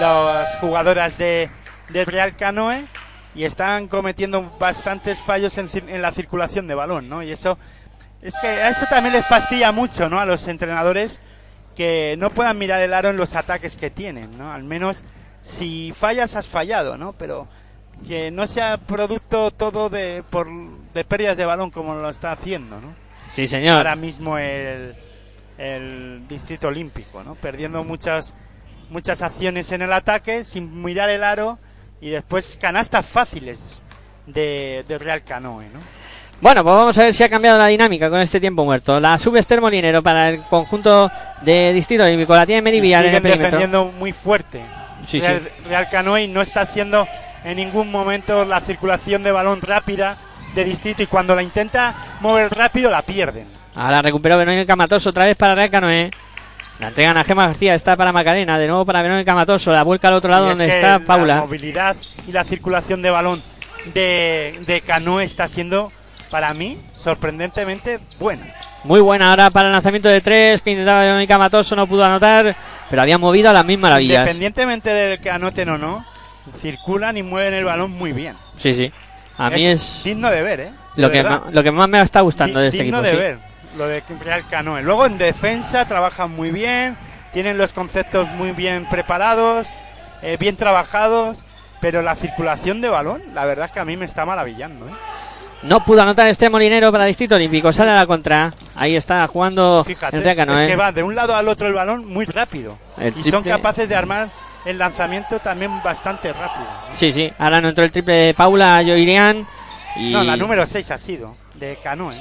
[0.00, 1.50] las jugadoras de,
[1.90, 2.84] de Real Canoe
[3.34, 7.22] y están cometiendo bastantes fallos en, en la circulación de balón, ¿no?
[7.22, 7.58] Y eso
[8.22, 10.18] es que a eso también les fastidia mucho, ¿no?
[10.18, 11.20] A los entrenadores
[11.76, 14.52] que no puedan mirar el aro en los ataques que tienen, ¿no?
[14.52, 15.02] Al menos
[15.42, 17.12] si fallas has fallado, ¿no?
[17.12, 17.48] Pero
[18.06, 20.48] que no sea producto todo de por
[20.94, 22.94] de pérdidas de balón como lo está haciendo, ¿no?
[23.32, 23.76] Sí, señor.
[23.76, 24.94] ahora mismo el,
[25.58, 27.34] el distrito olímpico, ¿no?
[27.36, 28.34] Perdiendo muchas
[28.88, 31.58] muchas acciones en el ataque sin mirar el aro
[32.00, 33.80] y después canastas fáciles
[34.26, 35.78] de, de Real Canoe, ¿no?
[36.40, 38.98] Bueno, pues vamos a ver si ha cambiado la dinámica con este tiempo muerto.
[38.98, 41.10] La sube Esther Molinero para el conjunto
[41.42, 42.34] de Distrito Olímpico.
[42.34, 43.58] La tiene Merivillar en el perímetro.
[43.58, 44.62] defendiendo muy fuerte.
[45.06, 45.68] Sí, Real, sí.
[45.68, 47.06] Real Canoe no está haciendo
[47.44, 50.16] en ningún momento la circulación de balón rápida
[50.54, 53.46] de distrito y cuando la intenta mover rápido la pierden.
[53.76, 56.10] Ahora recuperó Verónica Matoso otra vez para Real Canoe.
[56.80, 60.08] La entregan a Gema García, está para Macarena, de nuevo para Verónica Matoso, la vuelca
[60.08, 61.36] al otro lado es donde está La Paula.
[61.42, 61.94] movilidad
[62.26, 63.42] y la circulación de balón
[63.92, 65.92] de, de Canoe está siendo,
[66.30, 68.54] para mí, sorprendentemente buena.
[68.84, 72.56] Muy buena ahora para el lanzamiento de tres, que intentaba Verónica Matoso, no pudo anotar,
[72.88, 74.20] pero había movido a las mismas maravillas.
[74.22, 76.06] Independientemente de que anoten o no,
[76.58, 78.36] circulan y mueven el balón muy bien.
[78.56, 78.90] Sí, sí.
[79.40, 80.72] A mí es digno de ver, ¿eh?
[80.96, 83.16] De lo que, ma- lo que más me está gustando de este digno equipo.
[83.16, 83.28] de sí.
[83.32, 84.82] ver lo de Real Canoe.
[84.82, 86.96] Luego en defensa trabajan muy bien,
[87.32, 89.68] tienen los conceptos muy bien preparados,
[90.22, 91.44] eh, bien trabajados,
[91.80, 94.86] pero la circulación de balón, la verdad es que a mí me está maravillando.
[94.88, 94.92] ¿eh?
[95.62, 98.52] No pudo anotar este Molinero para Distrito Olímpico, sale a la contra.
[98.74, 100.54] Ahí está jugando Fíjate, Canoe.
[100.62, 103.44] es que va de un lado al otro el balón muy rápido El y son
[103.44, 104.28] capaces de armar
[104.64, 106.64] el lanzamiento también bastante rápido.
[106.88, 106.94] ¿no?
[106.94, 107.32] Sí, sí.
[107.38, 109.46] Ahora no entró el triple de Paula Joirian.
[109.96, 110.10] Y...
[110.12, 112.16] No, la número 6 ha sido de Canoe.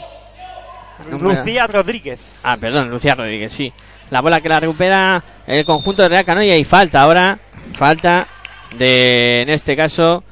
[1.10, 2.36] Número- Lucía Rodríguez.
[2.44, 3.72] Ah, perdón, Lucía Rodríguez, sí.
[4.10, 7.40] La bola que la recupera el conjunto de Real Canoe y hay falta ahora.
[7.74, 8.28] Falta
[8.78, 10.24] de, en este caso,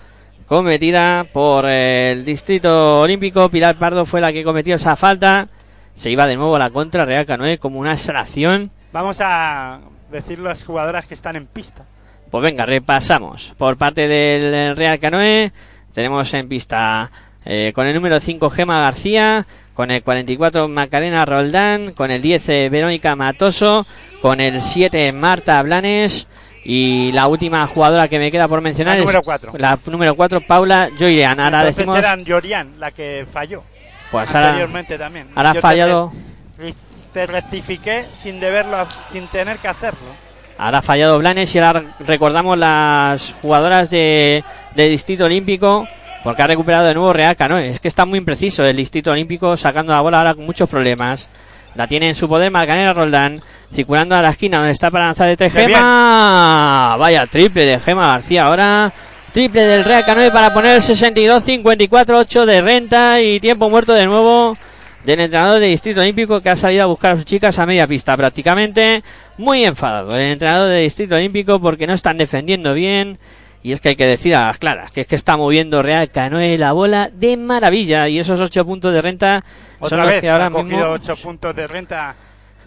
[0.47, 3.49] cometida por el Distrito Olímpico.
[3.49, 5.47] Pilar Pardo fue la que cometió esa falta.
[5.93, 8.71] Se iba de nuevo a la contra Real Canoe como una extracción.
[8.91, 9.79] Vamos a
[10.11, 11.85] decir las jugadoras que están en pista.
[12.31, 13.53] Pues venga, repasamos.
[13.57, 15.51] Por parte del Real Canoe,
[15.93, 17.11] tenemos en pista
[17.45, 22.49] eh, con el número 5 Gema García, con el 44 Macarena Roldán, con el 10
[22.49, 23.85] eh, Verónica Matoso,
[24.21, 26.27] con el 7 Marta Blanes
[26.65, 29.53] y la última jugadora que me queda por mencionar La es número cuatro.
[29.57, 31.39] la número 4 Paula Joirean.
[31.39, 33.63] Ahora Entonces decimos eran Llorian la que falló.
[34.11, 35.29] Pues ahora, anteriormente también.
[35.35, 36.11] ahora ha fallado,
[36.57, 36.73] Te,
[37.13, 40.26] te rectifiqué sin deberlo, sin tener que hacerlo.
[40.57, 44.43] Ahora ha fallado Blanes y ahora recordamos las jugadoras de,
[44.75, 45.88] de Distrito Olímpico
[46.23, 47.69] porque ha recuperado de nuevo Real Canoe.
[47.69, 51.29] Es que está muy impreciso el Distrito Olímpico sacando la bola ahora con muchos problemas.
[51.75, 53.41] La tiene en su poder Marcanera Roldán,
[53.73, 55.53] circulando a la esquina donde está para lanzar de tres.
[55.53, 56.95] Gema.
[56.97, 58.91] Vaya triple de Gema García ahora.
[59.31, 64.57] Triple del Real Canoe para poner el 62-54-8 de renta y tiempo muerto de nuevo
[65.07, 67.88] del entrenador de Distrito Olímpico que ha salido a buscar a sus chicas a media
[67.88, 69.01] pista prácticamente.
[69.38, 73.17] Muy enfadado el entrenador de Distrito Olímpico porque no están defendiendo bien.
[73.63, 76.11] Y es que hay que decir a las claras que es que está moviendo Real
[76.11, 78.09] Canoe la bola de maravilla.
[78.09, 79.45] Y esos 8 puntos de renta
[79.79, 80.91] son Otra los vez que ahora ha cogido mismo.
[80.91, 82.15] 8 puntos de renta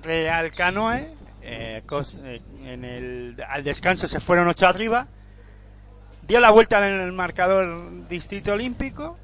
[0.03, 1.11] Real Canoe.
[1.43, 1.83] eh,
[2.25, 5.09] eh, en el, al descanso se fueron 8 arriba.
[6.27, 9.19] Dio la vuelta en el marcador Distrito Olímpico.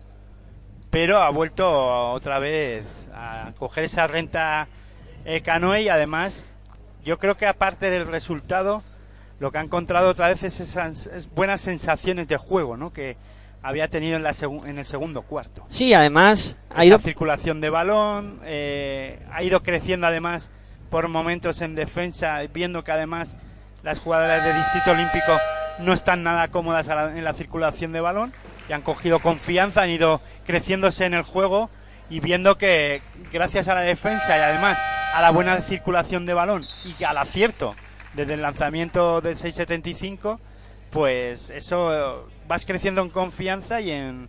[0.91, 2.85] Pero ha vuelto otra vez
[3.17, 4.69] a coger esa renta
[5.25, 5.83] eh, Canoe.
[5.83, 6.47] Y además,
[7.05, 8.83] yo creo que aparte del resultado,
[9.41, 12.93] lo que ha encontrado otra vez es esas es buenas sensaciones de juego ¿no?
[12.93, 13.17] que
[13.63, 17.69] había tenido en, la en el segundo cuarto Sí, además ha esa ido circulación de
[17.69, 20.51] balón, eh, ha ido creciendo además
[20.89, 23.37] por momentos en defensa, viendo que además
[23.83, 25.33] las jugadoras de Distrito Olímpico
[25.81, 28.33] no están nada cómodas la- en la circulación de balón
[28.69, 31.69] y han cogido confianza, han ido creciéndose en el juego
[32.11, 33.03] y viendo que
[33.33, 34.79] gracias a la defensa y además
[35.15, 37.75] a la buena circulación de balón y al acierto
[38.15, 40.41] desde el lanzamiento del 675,
[40.91, 44.29] pues eso vas creciendo en confianza y en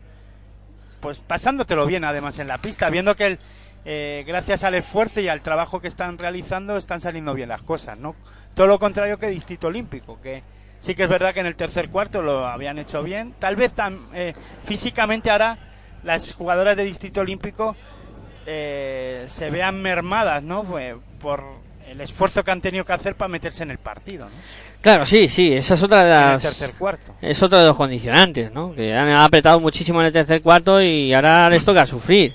[0.99, 3.39] pues pasándotelo bien además en la pista, viendo que el,
[3.85, 7.97] eh, gracias al esfuerzo y al trabajo que están realizando están saliendo bien las cosas,
[7.99, 8.15] ¿no?
[8.55, 10.41] Todo lo contrario que Distrito Olímpico, que
[10.79, 13.75] sí que es verdad que en el tercer cuarto lo habían hecho bien, tal vez
[13.75, 14.33] tam- eh,
[14.63, 15.57] físicamente ahora
[16.07, 17.75] las jugadoras de Distrito Olímpico
[18.47, 20.63] eh, se vean mermadas, ¿no?
[20.63, 21.43] Pues, por
[21.87, 24.31] el esfuerzo que han tenido que hacer para meterse en el partido, ¿no?
[24.81, 27.13] Claro, sí, sí, esa es otra de En el las tercer cuarto.
[27.21, 28.73] es otro de los condicionantes, ¿no?
[28.73, 32.33] Que han apretado muchísimo en el tercer cuarto y ahora les toca sufrir.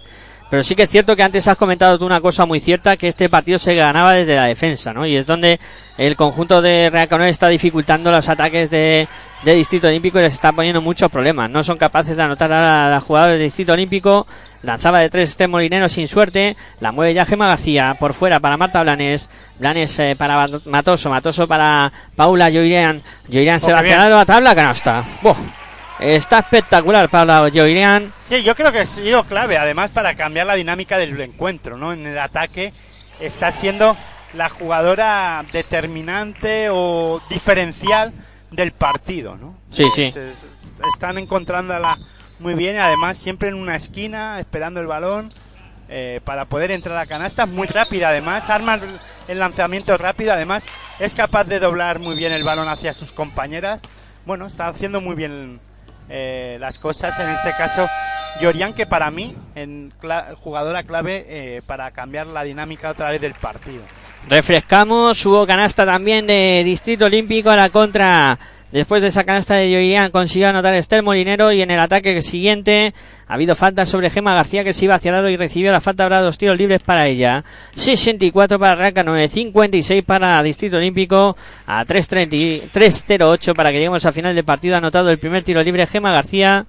[0.53, 3.09] Pero sí que es cierto que antes has comentado tú una cosa muy cierta, que
[3.09, 5.07] este partido se ganaba desde la defensa, ¿no?
[5.07, 5.59] Y es donde
[5.97, 9.09] el conjunto de Real está dificultando los ataques de,
[9.45, 11.49] de Distrito Olímpico y les está poniendo muchos problemas.
[11.49, 14.27] No son capaces de anotar a las jugadoras de Distrito Olímpico.
[14.61, 16.55] Lanzaba de tres este Molinero sin suerte.
[16.81, 19.31] La mueve ya Gema García por fuera para Marta Blanes.
[19.59, 21.09] Blanes eh, para Matoso.
[21.09, 23.01] Matoso para Paula Joirian.
[23.27, 23.99] Joirian se Oh, va bien.
[23.99, 25.03] la tabla canasta.
[26.03, 28.13] Está espectacular Paula Joirian.
[28.25, 31.93] Sí, yo creo que ha sido clave, además, para cambiar la dinámica del encuentro, ¿no?
[31.93, 32.73] En el ataque
[33.21, 33.97] está siendo
[34.35, 38.13] la jugadora determinante o diferencial
[38.51, 39.57] del partido, ¿no?
[39.71, 40.11] Sí, sí.
[40.11, 40.47] Se- se-
[40.93, 41.97] están encontrándola
[42.41, 45.33] muy bien y además siempre en una esquina, esperando el balón
[45.89, 47.47] eh, para poder entrar a canasta.
[47.47, 48.81] Muy rápida, además, arma
[49.29, 50.67] el lanzamiento rápido, además,
[50.99, 53.81] es capaz de doblar muy bien el balón hacia sus compañeras.
[54.27, 55.61] Bueno, está haciendo muy bien
[56.09, 57.87] eh, las cosas, en este caso,
[58.41, 63.21] Yorian, que para mí, en cla- jugadora clave eh, para cambiar la dinámica otra vez
[63.21, 63.83] del partido.
[64.29, 68.39] Refrescamos, hubo canasta también de Distrito Olímpico a la contra.
[68.73, 72.95] Después de esa canasta de Joirian consiguió anotar Esther Molinero y en el ataque siguiente
[73.29, 76.05] ha habido falta sobre Gema García que se iba hacia el y recibió la falta,
[76.05, 77.45] habrá dos tiros libres para ella.
[77.75, 81.37] 64 para Raca 9, 56 para Distrito Olímpico
[81.67, 84.75] a 3.30 3.08 para que lleguemos al final del partido.
[84.75, 86.65] Ha anotado el primer tiro libre Gema García.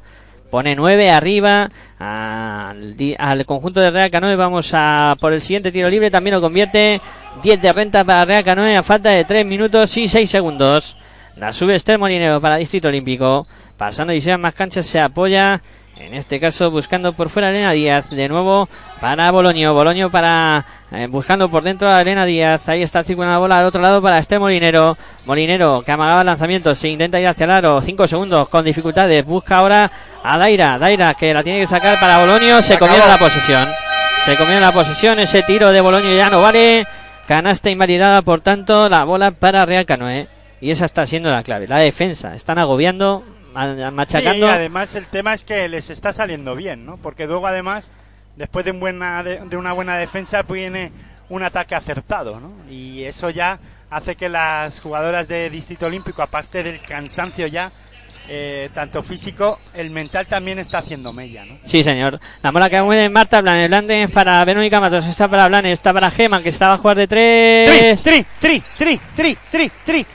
[0.51, 1.69] Pone 9 arriba
[1.99, 4.35] al conjunto de Real Canoe.
[4.35, 6.11] Vamos a por el siguiente tiro libre.
[6.11, 6.99] También lo convierte
[7.41, 10.97] 10 de renta para Real Canoe a falta de 3 minutos y 6 segundos.
[11.35, 13.47] La sube Esther Molinero para Distrito Olímpico.
[13.77, 15.61] Pasando y más canchas se apoya.
[15.97, 18.09] En este caso buscando por fuera a Elena Díaz.
[18.11, 18.69] De nuevo
[19.01, 19.73] para Boloño.
[19.73, 22.69] Boloño para eh, buscando por dentro a Elena Díaz.
[22.69, 24.95] Ahí está circulando la bola al otro lado para Esther Molinero.
[25.25, 26.75] Molinero que amagaba el lanzamiento.
[26.75, 27.81] Se intenta ir hacia el aro.
[27.81, 29.25] 5 segundos con dificultades.
[29.25, 29.91] Busca ahora
[30.23, 30.77] a Daira.
[30.77, 32.61] Daira que la tiene que sacar para Boloño.
[32.61, 32.95] Se acabó.
[32.95, 33.67] la posesión.
[34.25, 35.19] Se comieron la posesión.
[35.19, 36.85] Ese tiro de Boloño ya no vale.
[37.27, 40.27] Canasta invalidada, por tanto, la bola para Real Canoe.
[40.63, 41.67] Y esa está siendo la clave.
[41.67, 42.33] La defensa.
[42.35, 43.23] Están agobiando,
[43.53, 44.47] ma- machacando.
[44.47, 46.97] Sí, además el tema es que les está saliendo bien, ¿no?
[46.97, 47.91] Porque luego además,
[48.37, 50.91] después de, un buena, de una buena defensa, viene
[51.29, 52.51] un ataque acertado, ¿no?
[52.69, 53.59] Y eso ya
[53.89, 57.71] hace que las jugadoras de Distrito Olímpico, aparte del cansancio ya,
[58.27, 61.57] eh, tanto físico, el mental también está haciendo mella, ¿no?
[61.63, 62.19] Sí, señor.
[62.41, 63.67] La bola que mueve Marta Blanes.
[63.69, 65.05] Blanes para Verónica Matos.
[65.05, 65.73] Está para Blanes.
[65.73, 68.03] Está para Gema, que estaba a jugar de Tri, tres.
[68.03, 70.05] tri, tri, tri, tri, tri, tri,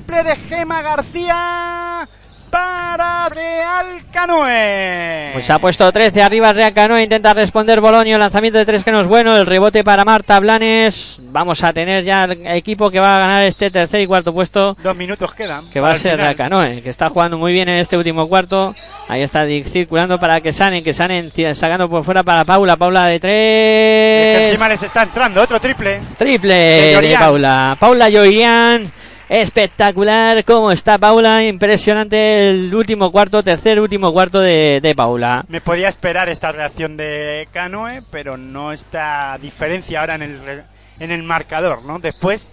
[0.00, 2.08] triple de Gema García
[2.50, 5.30] para Real Canoe.
[5.32, 9.00] Pues ha puesto 13 arriba Real Canoe, intenta responder Bolonio, lanzamiento de tres que no
[9.00, 11.18] es bueno, el rebote para Marta Blanes.
[11.22, 14.76] Vamos a tener ya el equipo que va a ganar este tercer y cuarto puesto,
[14.82, 15.70] Dos minutos quedan.
[15.70, 16.18] que va a ser final.
[16.18, 18.74] Real Canoe, que está jugando muy bien en este último cuarto.
[19.08, 23.14] Ahí está circulando para que Sanen, que Sanen sacando por fuera para Paula, Paula de
[23.14, 24.50] Y es que tres.
[24.52, 26.00] encima les está entrando otro triple.
[26.16, 27.16] Triple De de.
[27.16, 27.76] Paula.
[27.78, 28.92] Paula Llorian.
[29.30, 31.44] Espectacular cómo está Paula.
[31.44, 35.44] Impresionante el último cuarto, tercer último cuarto de, de Paula.
[35.46, 40.64] Me podía esperar esta reacción de Canoe, pero no esta diferencia ahora en el,
[40.98, 42.00] en el marcador, ¿no?
[42.00, 42.50] Después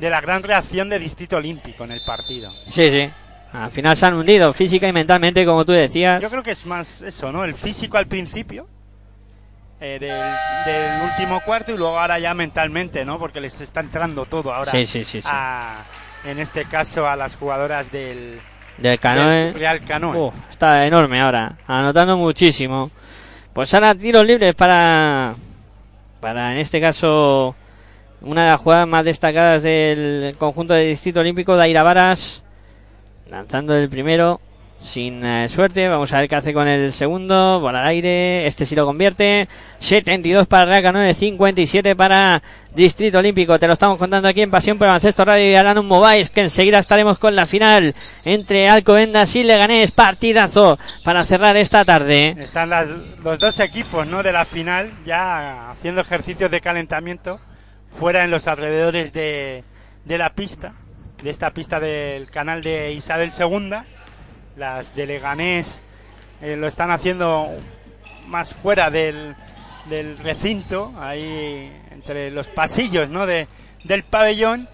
[0.00, 2.52] de la gran reacción de Distrito Olímpico en el partido.
[2.66, 3.08] Sí, sí.
[3.52, 6.20] Al final se han hundido física y mentalmente, como tú decías.
[6.20, 7.44] Yo creo que es más eso, ¿no?
[7.44, 8.66] El físico al principio
[9.80, 10.10] eh, del,
[10.74, 13.16] del último cuarto y luego ahora ya mentalmente, ¿no?
[13.20, 14.72] Porque les está entrando todo ahora.
[14.72, 15.28] Sí, sí, sí, sí.
[15.30, 15.84] a-
[16.26, 18.38] en este caso a las jugadoras del,
[18.78, 19.46] Del canoe.
[19.46, 20.16] del Real Canoe.
[20.18, 21.56] Uh, está enorme ahora.
[21.66, 22.90] Anotando muchísimo.
[23.52, 25.34] Pues ahora tiros libres para.
[26.20, 27.54] Para en este caso.
[28.22, 32.42] Una de las jugadas más destacadas del conjunto de Distrito Olímpico, Daira Varas.
[33.30, 34.40] Lanzando el primero.
[34.80, 35.88] Sin eh, suerte.
[35.88, 37.60] Vamos a ver qué hace con el segundo.
[37.60, 38.46] Bola al aire.
[38.46, 39.48] Este sí lo convierte.
[39.78, 41.12] 72 para Real Canoe.
[41.12, 42.42] 57 para
[42.74, 43.58] Distrito Olímpico.
[43.58, 46.30] Te lo estamos contando aquí en Pasión por Baloncesto Radio y Aranum Mobiles.
[46.30, 47.94] Que enseguida estaremos con la final
[48.24, 49.90] entre Alcobendas y Leganés.
[49.90, 52.36] Partidazo para cerrar esta tarde.
[52.38, 52.70] Están
[53.24, 54.22] los dos equipos ¿no?
[54.22, 57.40] de la final ya haciendo ejercicios de calentamiento
[57.98, 59.64] fuera en los alrededores de,
[60.04, 60.74] de la pista,
[61.22, 63.95] de esta pista del canal de Isabel II.
[64.56, 65.82] Las de Leganés
[66.40, 67.48] eh, lo están haciendo
[68.26, 69.36] más fuera del,
[69.86, 73.26] del recinto, ahí entre los pasillos ¿no?
[73.26, 73.46] de,
[73.84, 74.68] del pabellón.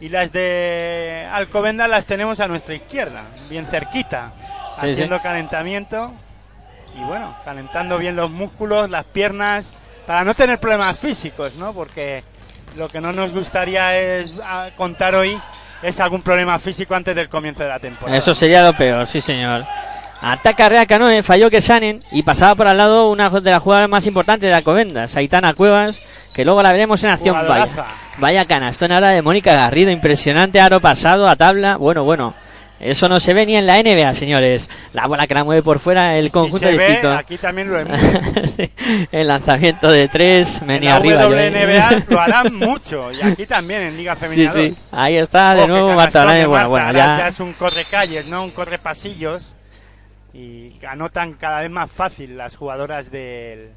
[0.00, 4.32] Y las de Alcobendas las tenemos a nuestra izquierda, bien cerquita,
[4.80, 4.92] Sí, sí.
[4.92, 6.12] haciendo calentamiento
[6.96, 9.74] y bueno, calentando bien los músculos, las piernas,
[10.06, 11.72] para no tener problemas físicos, ¿no?
[11.72, 12.22] Porque
[12.76, 15.36] lo que no nos gustaría es ah, contar hoy
[15.82, 18.16] es algún problema físico antes del comienzo de la temporada.
[18.16, 19.64] Eso sería lo peor, sí señor.
[20.20, 23.88] Ataca Real Canoe, falló que Sanen y pasaba por al lado una de las jugadoras
[23.88, 26.02] más importantes de Alcobendas, Aitana Cuevas,
[26.34, 27.36] que luego la veremos en acción.
[27.46, 27.68] Vaya,
[28.18, 31.76] vaya canastón ahora de Mónica Garrido, impresionante, aro pasado a tabla.
[31.76, 32.34] Bueno, bueno,
[32.80, 34.70] eso no se ve ni en la NBA, señores.
[34.92, 37.12] La bola que la mueve por fuera el Si conjunto se ve, distinto.
[37.12, 38.00] aquí también lo hemos.
[38.56, 38.70] Sí,
[39.12, 41.22] el lanzamiento de tres, En venía la arriba.
[41.22, 42.04] yo, WNBA ¿eh?
[42.08, 44.68] lo harán mucho y aquí también en Liga Sí, Femenina sí.
[44.70, 44.78] 2.
[44.92, 46.46] Ahí está de Oh, nuevo Marta de.
[46.46, 47.18] Bueno, Marta, bueno, ya.
[47.18, 48.44] ya es un correcalles, ¿no?
[48.44, 49.56] Un correpasillos
[50.34, 53.70] y anotan cada vez más fácil las jugadoras del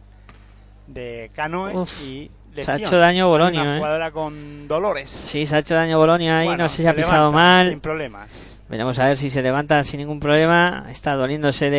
[0.87, 2.81] de Canoe Uf, y se ha lesión.
[2.81, 3.79] hecho daño Bolonia, una ¿eh?
[3.79, 5.09] jugadora con dolores.
[5.09, 7.69] Sí, se ha hecho daño Bolonia ahí, Bueno, no sé si ha pisado levanta mal.
[7.69, 8.60] Sin problemas.
[8.71, 10.85] Veremos a ver si se levanta sin ningún problema.
[10.89, 11.77] Está doliéndose de,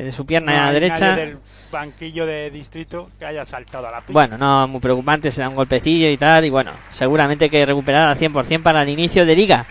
[0.00, 1.14] de- de su pierna No hay derecha.
[1.14, 1.38] del
[1.70, 4.12] banquillo de distrito que haya saltado a la pista.
[4.12, 6.44] Bueno, no muy preocupante, se da un golpecillo y tal.
[6.44, 9.66] Y bueno, seguramente que recuperará al 100% para el inicio de liga,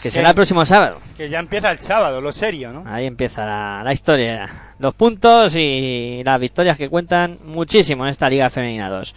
[0.00, 0.98] que será el próximo sábado.
[1.16, 2.84] Que ya empieza el sábado, lo serio, ¿no?
[2.86, 4.48] Ahí empieza la, la historia.
[4.78, 9.14] Los puntos y las victorias que cuentan muchísimo en esta Liga Femenina 2.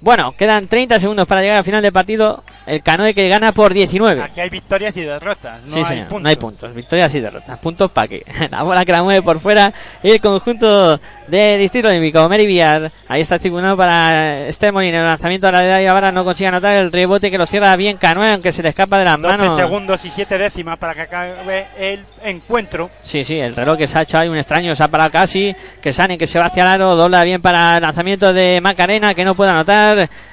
[0.00, 2.44] Bueno, quedan 30 segundos para llegar al final del partido.
[2.66, 4.22] El Canoe que gana por 19.
[4.22, 6.22] Aquí hay victorias y derrotas, no sí, hay señor, puntos.
[6.22, 6.74] no hay puntos.
[6.74, 7.58] Victorias y derrotas.
[7.58, 12.28] Puntos para que la bola que la mueve por fuera el conjunto de Distrito Olímpico.
[12.28, 12.90] Mary Villar.
[13.08, 14.98] Ahí está circulando para Esther Molina.
[14.98, 17.96] El lanzamiento a la de ahora no consigue anotar el rebote que lo cierra bien
[17.96, 19.56] Canoe, aunque se le escapa de las 12 manos.
[19.56, 22.90] segundos y 7 décimas para que acabe el encuentro.
[23.02, 25.54] Sí, sí, el reloj que se ha hecho ahí un extraño, se ha parado casi,
[25.80, 29.14] que Sane que se va hacia el aro, dobla bien para el lanzamiento de Macarena,
[29.14, 29.85] que no puede anotar,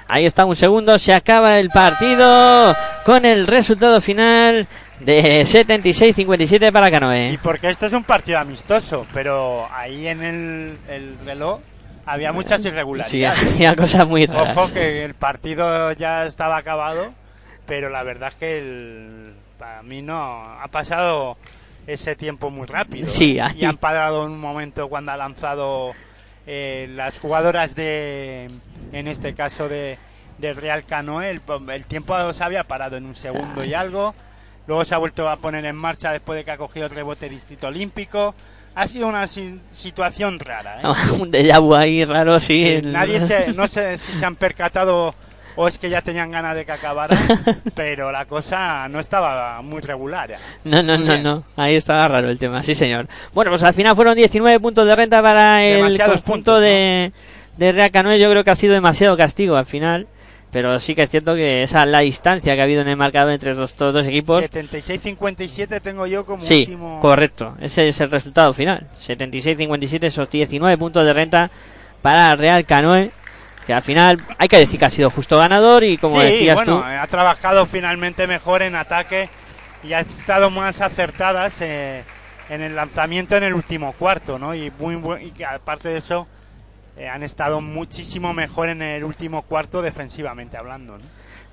[0.08, 2.76] ahí está un segundo, se acaba el partido
[3.06, 4.68] con el resultado final
[5.00, 7.40] de 76-57 para Y Canoe.
[7.44, 11.60] porque esto es un partido amistoso, pero ahí en el, el reloj
[12.06, 13.54] había muchas Sí, irregularidades.
[13.56, 14.58] había cosas muy raras.
[14.58, 17.14] Ojo que el partido ya estaba acabado,
[17.66, 21.38] pero la verdad es que el, para mí no ha pasado
[21.88, 23.08] ese tiempo muy rápido.
[23.10, 23.64] Sí, y ahí.
[23.66, 25.92] han parado un momento cuando ha lanzado
[26.48, 28.48] eh, las jugadoras de,
[28.92, 29.98] en este caso de
[30.38, 31.42] del Real Canoe, el,
[31.72, 34.14] el tiempo se había parado en un segundo y algo.
[34.68, 37.30] Luego se ha vuelto a poner en marcha después de que ha cogido el rebote
[37.30, 38.34] Distrito Olímpico.
[38.76, 40.82] Ha sido una si- situación rara.
[40.82, 40.86] ¿eh?
[41.20, 42.64] un déjà vu ahí raro, sí.
[42.66, 45.14] Sí, el- Nadie se, no sé si se han percatado
[45.56, 47.18] o es que ya tenían ganas de que acabara,
[47.76, 50.36] pero la cosa no estaba muy regular.
[50.64, 51.44] No, no, no, no.
[51.56, 53.08] Ahí estaba raro el tema, sí, señor.
[53.34, 57.12] Bueno, pues al final fueron 19 puntos de renta para el Demasiados conjunto puntos, de,
[57.58, 58.20] de Real Canoe.
[58.20, 60.08] Yo creo que ha sido demasiado castigo al final.
[60.52, 63.32] Pero sí que es cierto que esa la distancia que ha habido en el marcador
[63.32, 64.44] entre estos dos, dos equipos.
[64.44, 67.00] 76-57 tengo yo como Sí, último.
[67.00, 67.56] correcto.
[67.60, 68.86] Ese es el resultado final.
[69.04, 71.50] 76-57, esos 19 puntos de renta
[72.04, 73.10] para Real Canoe.
[73.66, 76.56] Que al final hay que decir que ha sido justo ganador y como sí, decías
[76.56, 76.84] bueno, tú.
[76.86, 79.30] ha trabajado finalmente mejor en ataque
[79.84, 82.04] y ha estado más acertadas eh,
[82.50, 84.54] en el lanzamiento en el último cuarto, ¿no?
[84.54, 86.28] Y, muy, buen- y que aparte de eso,
[86.98, 91.04] eh, han estado muchísimo mejor en el último cuarto defensivamente hablando, ¿no?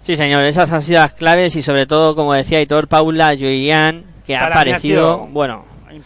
[0.00, 4.04] Sí, señor, esas han sido las claves y sobre todo, como decía Hitor, Paula Joyan,
[4.26, 6.02] que ha Para ha aparecido, sido- bueno, Imp-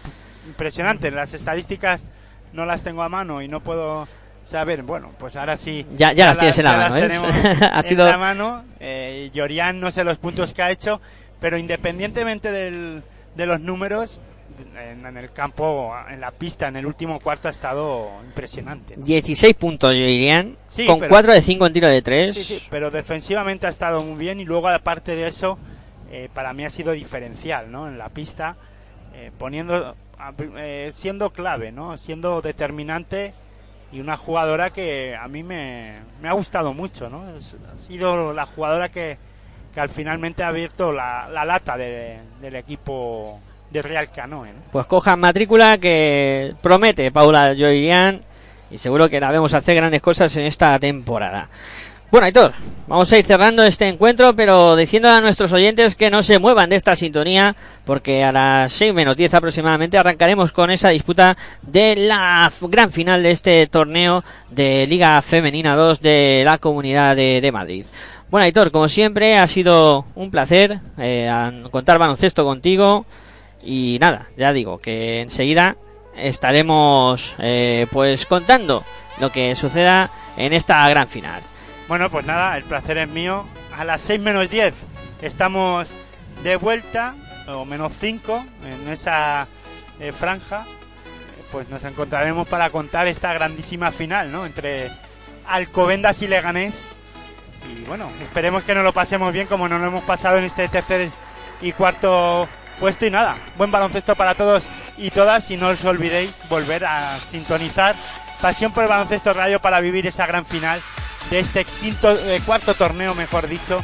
[0.48, 2.04] Impresionante, las estadísticas
[2.52, 4.06] no las tengo a mano y no puedo
[4.84, 5.86] bueno, pues ahora sí.
[5.96, 7.10] Ya- ya las tienes en la mano, ¿eh?
[7.72, 8.64] Ha en sido- la mano.
[8.80, 11.00] Eh, Llorian no sé los puntos que ha hecho,
[11.40, 13.02] pero independientemente del-
[13.34, 14.20] de los números,
[14.78, 18.96] en, en el campo, en la pista, en el último cuarto ha estado impresionante.
[18.96, 19.04] ¿no?
[19.04, 22.34] 16 puntos, diría, Sí, con pero- 4 de 5 en tiro de 3.
[22.36, 25.58] Sí, sí, pero defensivamente ha estado muy bien y luego aparte de eso,
[26.12, 27.88] eh, para mí ha sido diferencial, ¿no?
[27.88, 28.56] En la pista,
[29.14, 29.96] eh, poniendo,
[30.56, 31.96] eh, siendo clave, ¿no?
[31.96, 33.34] Siendo determinante
[33.94, 35.92] y una jugadora que a mí me,
[36.24, 37.22] ha gustado mucho, ¿no?
[37.72, 39.16] Ha sido la jugadora que,
[39.72, 43.40] que al finalmente ha abierto la, la lata de- del equipo
[43.70, 44.60] de Real Canoe, ¿no?
[44.72, 48.20] Pues cojan matrícula que promete Paula Joirian
[48.70, 51.48] y seguro que la vemos hacer grandes cosas en esta temporada.
[52.14, 52.52] Bueno, Aitor,
[52.86, 56.70] vamos a ir cerrando este encuentro, pero diciendo a nuestros oyentes que no se muevan
[56.70, 61.96] de esta sintonía, porque a las 6 menos 10 aproximadamente arrancaremos con esa disputa de
[61.96, 67.84] la gran final de este torneo de Liga Femenina 2 de la Comunidad de, Madrid.
[68.30, 71.28] Bueno, Aitor, como siempre, ha sido un placer eh,
[71.72, 73.06] contar baloncesto contigo.
[73.60, 75.76] Y nada, ya digo que enseguida
[76.16, 78.84] estaremos eh, pues contando
[79.20, 81.42] lo que suceda en esta gran final.
[81.88, 83.44] Bueno, pues nada, el placer es mío.
[83.76, 84.74] A las 6 menos 10
[85.20, 85.94] estamos
[86.42, 87.14] de vuelta,
[87.46, 89.46] o menos 5, en esa
[90.00, 90.64] eh, franja.
[91.52, 94.46] Pues nos encontraremos para contar esta grandísima final, ¿no?
[94.46, 94.90] Entre
[95.46, 96.88] Alcobendas y Leganés.
[97.70, 100.68] Y bueno, esperemos que nos lo pasemos bien como nos lo hemos pasado en este
[100.68, 101.10] tercer
[101.60, 102.48] y cuarto
[102.80, 103.04] puesto.
[103.04, 104.64] Y nada, buen baloncesto para todos
[104.96, 105.50] y todas.
[105.50, 107.94] Y no os olvidéis volver a sintonizar
[108.40, 110.82] Pasión por el Baloncesto Radio para vivir esa gran final
[111.30, 113.82] de este quinto, eh, cuarto torneo, mejor dicho,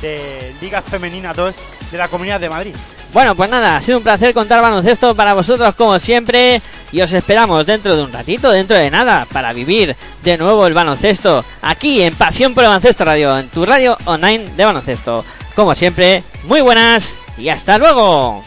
[0.00, 1.54] de Liga Femenina 2
[1.90, 2.74] de la Comunidad de Madrid.
[3.12, 6.62] Bueno, pues nada, ha sido un placer contar baloncesto para vosotros como siempre
[6.92, 10.72] y os esperamos dentro de un ratito, dentro de nada, para vivir de nuevo el
[10.72, 15.24] baloncesto aquí en Pasión por el Baloncesto Radio, en tu radio online de baloncesto.
[15.54, 18.42] Como siempre, muy buenas y hasta luego.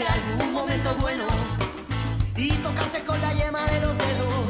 [0.00, 1.24] Algún momento bueno
[2.34, 4.48] y tocarte con la yema de los dedos.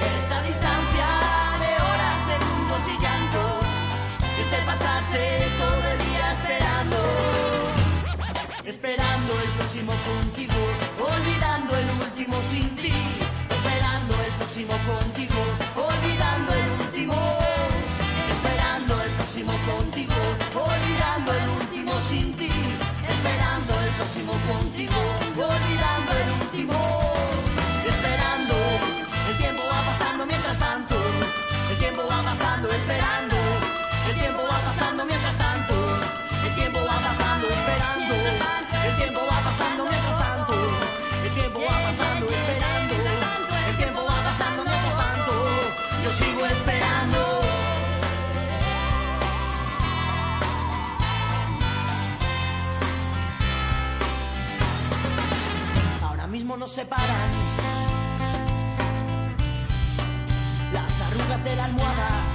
[0.00, 1.08] Esta distancia
[1.60, 3.68] de horas, segundos y llantos,
[4.40, 6.96] este pasarse todo el día esperando.
[8.64, 10.60] Esperando el próximo contigo,
[11.04, 12.94] olvidando el último sin ti.
[13.50, 15.40] Esperando el próximo contigo,
[38.12, 40.54] El tiempo va pasando mientras tanto.
[41.24, 42.94] El tiempo va pasando esperando.
[43.68, 45.32] El tiempo va pasando mientras tanto.
[46.04, 47.20] Yo sigo esperando.
[56.02, 57.30] Ahora mismo nos separan
[60.72, 62.31] las arrugas de la almohada.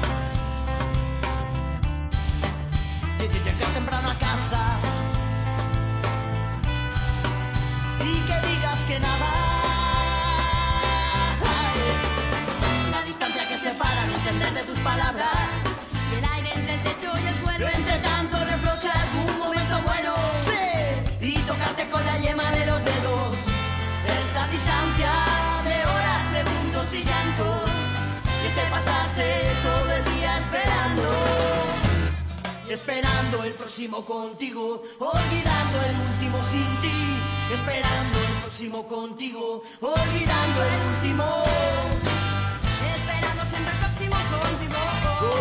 [32.70, 37.00] Esperando el próximo contigo, olvidando el último sin ti.
[37.54, 41.24] Esperando el próximo contigo, olvidando el último.
[42.92, 44.80] Esperando siempre el próximo contigo.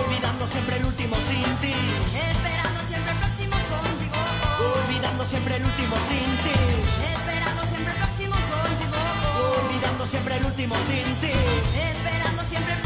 [0.07, 1.75] Olvidando siempre el último sin ti.
[2.15, 4.19] Esperando siempre el próximo contigo.
[4.63, 6.59] Olvidando siempre el último sin ti.
[7.11, 8.99] Esperando siempre el próximo contigo.
[9.67, 11.35] Olvidando siempre el último sin ti.
[11.75, 12.86] Esperando siempre el